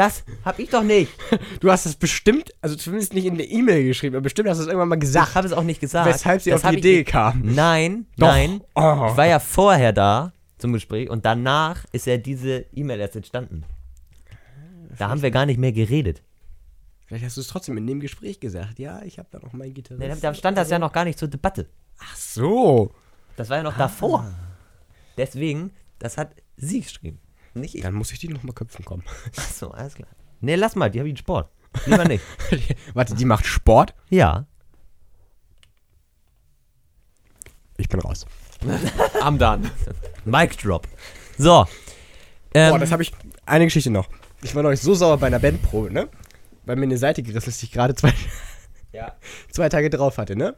Das 0.00 0.24
hab 0.46 0.58
ich 0.58 0.70
doch 0.70 0.82
nicht. 0.82 1.12
Du 1.60 1.70
hast 1.70 1.84
das 1.84 1.94
bestimmt, 1.94 2.54
also 2.62 2.74
zumindest 2.74 3.12
nicht 3.12 3.26
in 3.26 3.36
der 3.36 3.50
E-Mail 3.50 3.84
geschrieben, 3.86 4.16
aber 4.16 4.22
bestimmt 4.22 4.48
hast 4.48 4.56
du 4.56 4.62
es 4.62 4.68
irgendwann 4.68 4.88
mal 4.88 4.94
Ich 4.96 5.00
gesagt, 5.02 5.34
habe 5.34 5.46
es 5.46 5.52
auch 5.52 5.62
nicht 5.62 5.78
gesagt. 5.80 6.08
weshalb 6.08 6.40
sie 6.40 6.48
Das 6.50 6.64
auf 6.64 6.70
die 6.70 6.76
ich 6.78 6.84
Idee 6.84 7.04
kam. 7.04 7.42
Nein, 7.44 8.06
Doch. 8.16 8.28
nein. 8.28 8.62
Oh. 8.74 9.08
Ich 9.10 9.16
war 9.18 9.26
ja 9.26 9.38
vorher 9.38 9.92
da 9.92 10.32
zum 10.56 10.72
Gespräch 10.72 11.10
und 11.10 11.26
danach 11.26 11.84
ist 11.92 12.06
ja 12.06 12.16
diese 12.16 12.64
E-Mail 12.74 12.98
erst 13.00 13.16
entstanden. 13.16 13.64
Da 14.98 15.10
haben 15.10 15.20
wir 15.20 15.30
gar 15.30 15.44
nicht 15.44 15.58
mehr 15.58 15.72
geredet. 15.72 16.22
Vielleicht 17.06 17.24
hast 17.26 17.36
du 17.36 17.40
es 17.42 17.48
trotzdem 17.48 17.76
in 17.76 17.86
dem 17.86 18.00
Gespräch 18.00 18.40
gesagt. 18.40 18.78
Ja, 18.78 19.02
ich 19.02 19.18
habe 19.18 19.28
da 19.30 19.38
noch 19.40 19.52
meinen 19.52 19.74
Gitarrist. 19.74 20.00
Nee, 20.00 20.08
da- 20.08 20.14
da 20.16 20.32
stand 20.34 20.56
das 20.56 20.70
ja 20.70 20.78
noch 20.78 20.92
gar 20.92 21.04
nicht 21.04 21.18
zur 21.18 21.28
Debatte. 21.28 21.66
Ach 21.98 22.16
so. 22.16 22.90
Das 23.36 23.50
war 23.50 23.58
ja 23.58 23.62
noch 23.62 23.76
davor. 23.76 24.32
Deswegen, 25.18 25.72
das 25.98 26.16
hat 26.16 26.34
sie 26.56 26.80
geschrieben. 26.80 27.18
Nicht 27.54 27.74
ich. 27.74 27.82
Dann 27.82 27.94
muss 27.94 28.12
ich 28.12 28.18
die 28.18 28.28
noch 28.28 28.42
mal 28.42 28.52
köpfen 28.52 28.84
kommen. 28.84 29.02
Achso, 29.36 29.68
alles 29.70 29.94
klar. 29.94 30.08
Nee, 30.40 30.54
lass 30.54 30.76
mal, 30.76 30.90
die 30.90 30.98
habe 30.98 31.08
ich 31.08 31.12
in 31.12 31.16
Sport. 31.16 31.50
Lieber 31.86 32.04
nicht. 32.04 32.24
Warte, 32.94 33.14
die 33.14 33.24
macht 33.24 33.46
Sport? 33.46 33.94
Ja. 34.08 34.46
Ich 37.76 37.88
bin 37.88 38.00
raus. 38.00 38.26
Am 39.20 39.38
dann. 39.38 39.70
Mic 40.24 40.56
Drop. 40.56 40.86
So. 41.38 41.66
Ähm, 42.54 42.70
Boah, 42.70 42.78
das 42.78 42.92
habe 42.92 43.02
ich. 43.02 43.12
Eine 43.46 43.64
Geschichte 43.64 43.90
noch. 43.90 44.08
Ich 44.42 44.54
war 44.54 44.62
neulich 44.62 44.80
so 44.80 44.94
sauer 44.94 45.18
bei 45.18 45.26
einer 45.26 45.38
Bandprobe, 45.38 45.92
ne? 45.92 46.08
Weil 46.64 46.76
mir 46.76 46.84
eine 46.84 46.98
Seite 46.98 47.22
gerissen 47.22 47.50
ist, 47.50 47.60
die 47.62 47.66
ich 47.66 47.72
gerade 47.72 47.94
zwei, 47.94 48.12
ja. 48.92 49.14
zwei 49.50 49.68
Tage 49.68 49.90
drauf 49.90 50.18
hatte, 50.18 50.36
ne? 50.36 50.56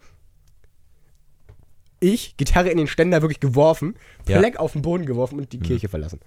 Ich, 2.00 2.36
Gitarre 2.36 2.70
in 2.70 2.78
den 2.78 2.88
Ständer 2.88 3.22
wirklich 3.22 3.38
geworfen, 3.40 3.94
Ja. 4.26 4.38
Fleck 4.38 4.56
auf 4.56 4.72
den 4.72 4.82
Boden 4.82 5.06
geworfen 5.06 5.38
und 5.38 5.52
die 5.52 5.60
Kirche 5.60 5.88
verlassen. 5.88 6.18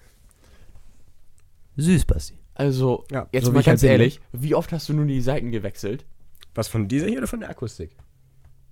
Süß, 1.78 2.06
Basti. 2.06 2.38
Also, 2.54 3.06
Ja, 3.12 3.28
jetzt 3.32 3.46
so 3.46 3.52
mal 3.52 3.60
ich 3.60 3.68
halt 3.68 3.74
ganz 3.74 3.82
bin, 3.82 3.90
ne? 3.90 3.94
ehrlich, 3.94 4.22
wie 4.32 4.56
oft 4.56 4.72
hast 4.72 4.88
du 4.90 4.94
nun 4.94 5.08
die 5.08 5.22
Seiten 5.22 5.52
gewechselt? 5.52 6.06
Was 6.54 6.68
von 6.68 6.88
dieser 6.88 7.08
hier 7.08 7.18
oder 7.18 7.28
von 7.28 7.42
der 7.42 7.50
Akustik? 7.50 7.96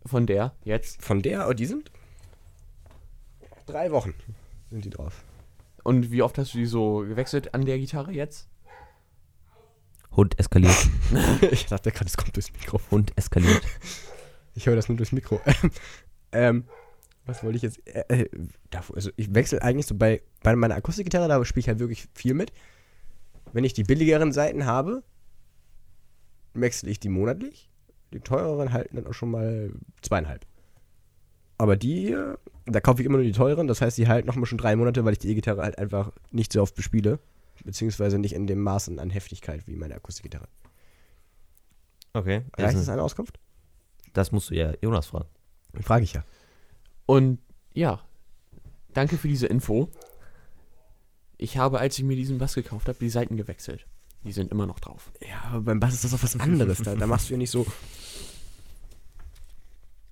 Von 0.05 0.25
der 0.25 0.53
jetzt? 0.63 1.01
Von 1.01 1.21
der, 1.21 1.49
oh, 1.49 1.53
die 1.53 1.65
sind 1.65 1.91
drei 3.65 3.91
Wochen 3.91 4.13
sind 4.69 4.85
die 4.85 4.89
drauf. 4.89 5.23
Und 5.83 6.11
wie 6.11 6.21
oft 6.21 6.37
hast 6.37 6.53
du 6.53 6.57
die 6.57 6.65
so 6.65 6.99
gewechselt 6.99 7.53
an 7.53 7.65
der 7.65 7.77
Gitarre 7.77 8.11
jetzt? 8.11 8.47
Hund 10.11 10.39
eskaliert. 10.39 10.75
ich 11.51 11.65
dachte 11.65 11.91
gerade, 11.91 12.05
es 12.05 12.17
kommt 12.17 12.35
durchs 12.35 12.51
Mikro. 12.53 12.79
Hund 12.91 13.11
eskaliert. 13.15 13.61
Ich 14.55 14.67
höre 14.67 14.75
das 14.75 14.87
nur 14.87 14.97
durchs 14.97 15.11
Mikro. 15.11 15.41
ähm, 16.31 16.65
was 17.25 17.43
wollte 17.43 17.57
ich 17.57 17.63
jetzt? 17.63 17.85
Äh, 17.87 18.23
äh, 18.23 18.29
also 18.93 19.11
ich 19.15 19.33
wechsle 19.33 19.61
eigentlich 19.61 19.87
so 19.87 19.95
bei, 19.95 20.21
bei 20.41 20.55
meiner 20.55 20.75
Akustikgitarre, 20.75 21.27
da 21.27 21.43
spiele 21.45 21.61
ich 21.61 21.67
halt 21.67 21.79
wirklich 21.79 22.07
viel 22.13 22.33
mit. 22.33 22.51
Wenn 23.53 23.63
ich 23.63 23.73
die 23.73 23.83
billigeren 23.83 24.31
Seiten 24.31 24.65
habe, 24.65 25.03
wechsle 26.53 26.89
ich 26.89 26.99
die 26.99 27.09
monatlich. 27.09 27.69
Die 28.11 28.19
teureren 28.19 28.73
halten 28.73 28.97
dann 28.97 29.07
auch 29.07 29.13
schon 29.13 29.31
mal 29.31 29.71
zweieinhalb. 30.01 30.45
Aber 31.57 31.75
die, 31.77 32.11
äh, 32.11 32.35
da 32.65 32.81
kaufe 32.81 33.01
ich 33.01 33.05
immer 33.05 33.17
nur 33.17 33.25
die 33.25 33.31
teuren, 33.31 33.67
das 33.67 33.79
heißt, 33.81 33.97
die 33.97 34.07
halten 34.07 34.27
nochmal 34.27 34.45
schon 34.45 34.57
drei 34.57 34.75
Monate, 34.75 35.05
weil 35.05 35.13
ich 35.13 35.19
die 35.19 35.29
E-Gitarre 35.29 35.61
halt 35.61 35.77
einfach 35.77 36.11
nicht 36.31 36.51
so 36.51 36.61
oft 36.61 36.75
bespiele. 36.75 37.19
Beziehungsweise 37.63 38.17
nicht 38.17 38.33
in 38.33 38.47
dem 38.47 38.61
Maßen 38.61 38.99
an 38.99 39.09
Heftigkeit 39.09 39.65
wie 39.67 39.75
meine 39.75 39.95
Akustikgitarre. 39.95 40.47
Okay. 42.13 42.41
Reicht 42.57 42.57
Das, 42.57 42.73
das 42.75 42.89
eine 42.89 43.01
Auskunft? 43.01 43.39
das 44.13 44.31
musst 44.31 44.49
du 44.51 44.55
ja 44.55 44.73
Jonas 44.81 45.07
fragen. 45.07 45.29
Frage 45.81 46.03
ich 46.03 46.13
ja. 46.13 46.23
Und 47.05 47.39
ja, 47.73 47.99
danke 48.93 49.17
für 49.17 49.27
diese 49.27 49.47
Info. 49.47 49.89
Ich 51.43 51.57
habe, 51.57 51.81
als 51.81 51.99
ich 51.99 52.05
mir 52.05 52.15
diesen 52.15 52.37
Bass 52.37 52.55
gekauft 52.55 52.87
habe, 52.87 52.97
die 53.01 53.09
Seiten 53.09 53.35
gewechselt. 53.35 53.85
Die 54.23 54.31
sind 54.31 54.49
immer 54.49 54.65
noch 54.65 54.79
drauf. 54.79 55.11
Ja, 55.27 55.49
aber 55.51 55.59
beim 55.59 55.81
Bass 55.81 55.93
ist 55.93 56.05
das 56.05 56.13
auch 56.13 56.23
was 56.23 56.39
anderes. 56.39 56.77
Da, 56.77 56.95
da 56.95 57.05
machst 57.05 57.27
du 57.29 57.33
ja 57.33 57.37
nicht 57.37 57.49
so. 57.49 57.67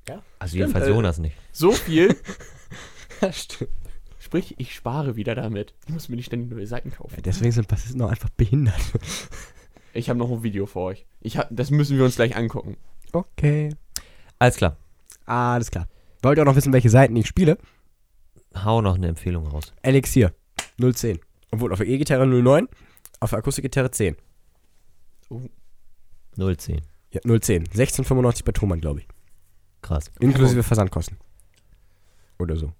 Also 0.07 0.23
Stimmt, 0.39 0.53
jedenfalls 0.53 0.87
äh, 0.87 0.89
Jonas 0.89 1.19
nicht. 1.19 1.37
So 1.53 1.71
viel. 1.71 2.17
Stimmt. 3.31 3.71
Sprich, 4.19 4.55
ich 4.57 4.75
spare 4.75 5.15
wieder 5.15 5.33
damit. 5.33 5.73
Ich 5.85 5.93
muss 5.93 6.09
mir 6.09 6.17
nicht 6.17 6.25
ständig 6.25 6.51
neue 6.51 6.67
Seiten 6.67 6.91
kaufen. 6.91 7.21
Deswegen 7.23 7.53
sind 7.53 7.69
Bassisten 7.69 8.01
auch 8.01 8.09
einfach 8.09 8.29
behindert. 8.29 8.75
Ich 9.93 10.09
habe 10.09 10.17
noch 10.17 10.31
ein 10.31 10.41
Video 10.41 10.65
für 10.67 10.79
euch. 10.79 11.05
Ich 11.19 11.37
hab, 11.37 11.49
das 11.51 11.69
müssen 11.69 11.97
wir 11.97 12.05
uns 12.05 12.15
gleich 12.15 12.37
angucken. 12.37 12.77
Okay. 13.11 13.75
Alles 14.39 14.55
klar. 14.55 14.77
Alles 15.25 15.69
klar. 15.69 15.89
Wollt 16.21 16.37
ihr 16.37 16.43
auch 16.43 16.45
noch 16.45 16.55
wissen, 16.55 16.71
welche 16.71 16.89
Seiten 16.89 17.13
ich 17.17 17.27
spiele? 17.27 17.57
Hau 18.55 18.81
noch 18.81 18.95
eine 18.95 19.09
Empfehlung 19.09 19.47
raus. 19.47 19.73
Elixier 19.81 20.33
010. 20.81 21.19
Obwohl 21.51 21.71
auf 21.71 21.79
der 21.79 21.87
E-Gitarre 21.87 22.25
09, 22.27 22.67
auf 23.19 23.29
der 23.29 23.39
Akustikgitarre 23.39 23.91
10. 23.91 24.15
010. 26.37 26.81
Ja, 27.11 27.21
010. 27.21 27.63
1695 27.63 28.45
bei 28.45 28.51
Thomann, 28.51 28.81
glaube 28.81 29.01
ich. 29.01 29.07
Krass. 29.81 30.11
Inklusive 30.19 30.63
Versandkosten. 30.63 31.17
Oder 32.39 32.55
so. 32.55 32.73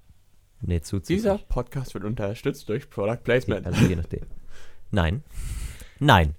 Nee, 0.62 0.82
zu 0.82 1.00
Dieser 1.00 1.38
Podcast 1.38 1.94
wird 1.94 2.04
unterstützt 2.04 2.70
durch 2.70 2.90
Product 2.90 3.18
Placement. 3.24 3.66
Also 3.66 3.86
je 3.86 3.96
nachdem. 3.96 4.22
Nein. 4.92 5.24
Nein. 6.00 6.36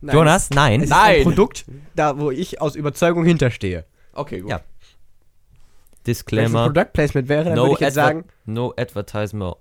Jonas, 0.00 0.50
nein. 0.50 0.80
Es 0.80 0.84
ist 0.84 0.90
Nein. 0.90 1.16
ein 1.16 1.22
Produkt, 1.22 1.64
da 1.96 2.18
wo 2.18 2.30
ich 2.30 2.60
aus 2.60 2.76
Überzeugung 2.76 3.24
hinterstehe. 3.24 3.86
Okay, 4.12 4.40
gut. 4.40 4.50
Ja. 4.50 4.58
Wenn 4.58 4.64
es 4.66 4.66
ein 4.66 6.02
Disclaimer. 6.04 6.66
Product 6.66 6.92
Placement 6.92 7.28
wäre, 7.28 7.44
dann 7.44 7.54
No, 7.54 7.62
würde 7.64 7.74
ich 7.74 7.80
jetzt 7.80 7.94
sagen, 7.94 8.24
no 8.44 8.74
advertisement, 8.76 9.56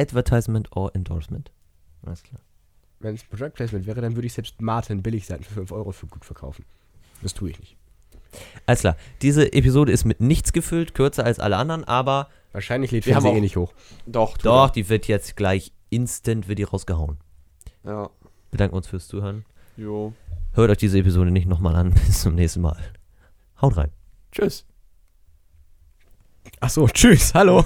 advertisement 0.00 0.74
or 0.74 0.90
endorsement. 0.94 1.50
Alles 2.04 2.22
klar. 2.22 2.40
wenn 3.00 3.14
es 3.14 3.24
Product 3.24 3.50
Placement 3.50 3.86
wäre, 3.86 4.00
dann 4.00 4.16
würde 4.16 4.26
ich 4.26 4.32
selbst 4.32 4.60
Martin 4.60 5.02
Billigseiten 5.02 5.44
für 5.44 5.54
5 5.54 5.72
Euro 5.72 5.92
für 5.92 6.06
gut 6.06 6.24
verkaufen. 6.24 6.64
Das 7.22 7.34
tue 7.34 7.50
ich 7.50 7.58
nicht. 7.60 7.76
Alles 8.66 8.80
klar. 8.80 8.96
Diese 9.22 9.52
Episode 9.52 9.92
ist 9.92 10.04
mit 10.04 10.20
nichts 10.20 10.52
gefüllt, 10.52 10.94
kürzer 10.94 11.24
als 11.24 11.38
alle 11.38 11.56
anderen, 11.56 11.84
aber 11.84 12.28
Wahrscheinlich 12.52 12.90
lädt 12.90 13.06
Wir 13.06 13.14
haben 13.14 13.22
Fernseh 13.22 13.38
eh 13.38 13.40
nicht 13.40 13.56
hoch. 13.56 13.72
Doch, 14.06 14.36
doch, 14.38 14.70
die 14.70 14.88
wird 14.88 15.06
jetzt 15.06 15.36
gleich 15.36 15.72
instant 15.88 16.48
wird 16.48 16.58
die 16.58 16.64
rausgehauen. 16.64 17.18
das. 17.82 17.92
Ja. 17.92 18.02
Wir 18.02 18.10
bedanken 18.50 18.76
uns 18.76 18.88
fürs 18.88 19.06
Zuhören. 19.06 19.44
Jo. 19.76 20.12
Hört 20.52 20.70
euch 20.70 20.78
diese 20.78 20.98
Episode 20.98 21.30
nicht 21.30 21.46
nochmal 21.46 21.76
an. 21.76 21.90
Bis 22.06 22.22
zum 22.22 22.34
nächsten 22.34 22.60
Mal. 22.60 22.76
Haut 23.60 23.76
rein. 23.76 23.90
Tschüss. 24.32 24.66
Ach 26.60 26.70
so, 26.70 26.88
tschüss, 26.88 27.34
hallo. 27.34 27.64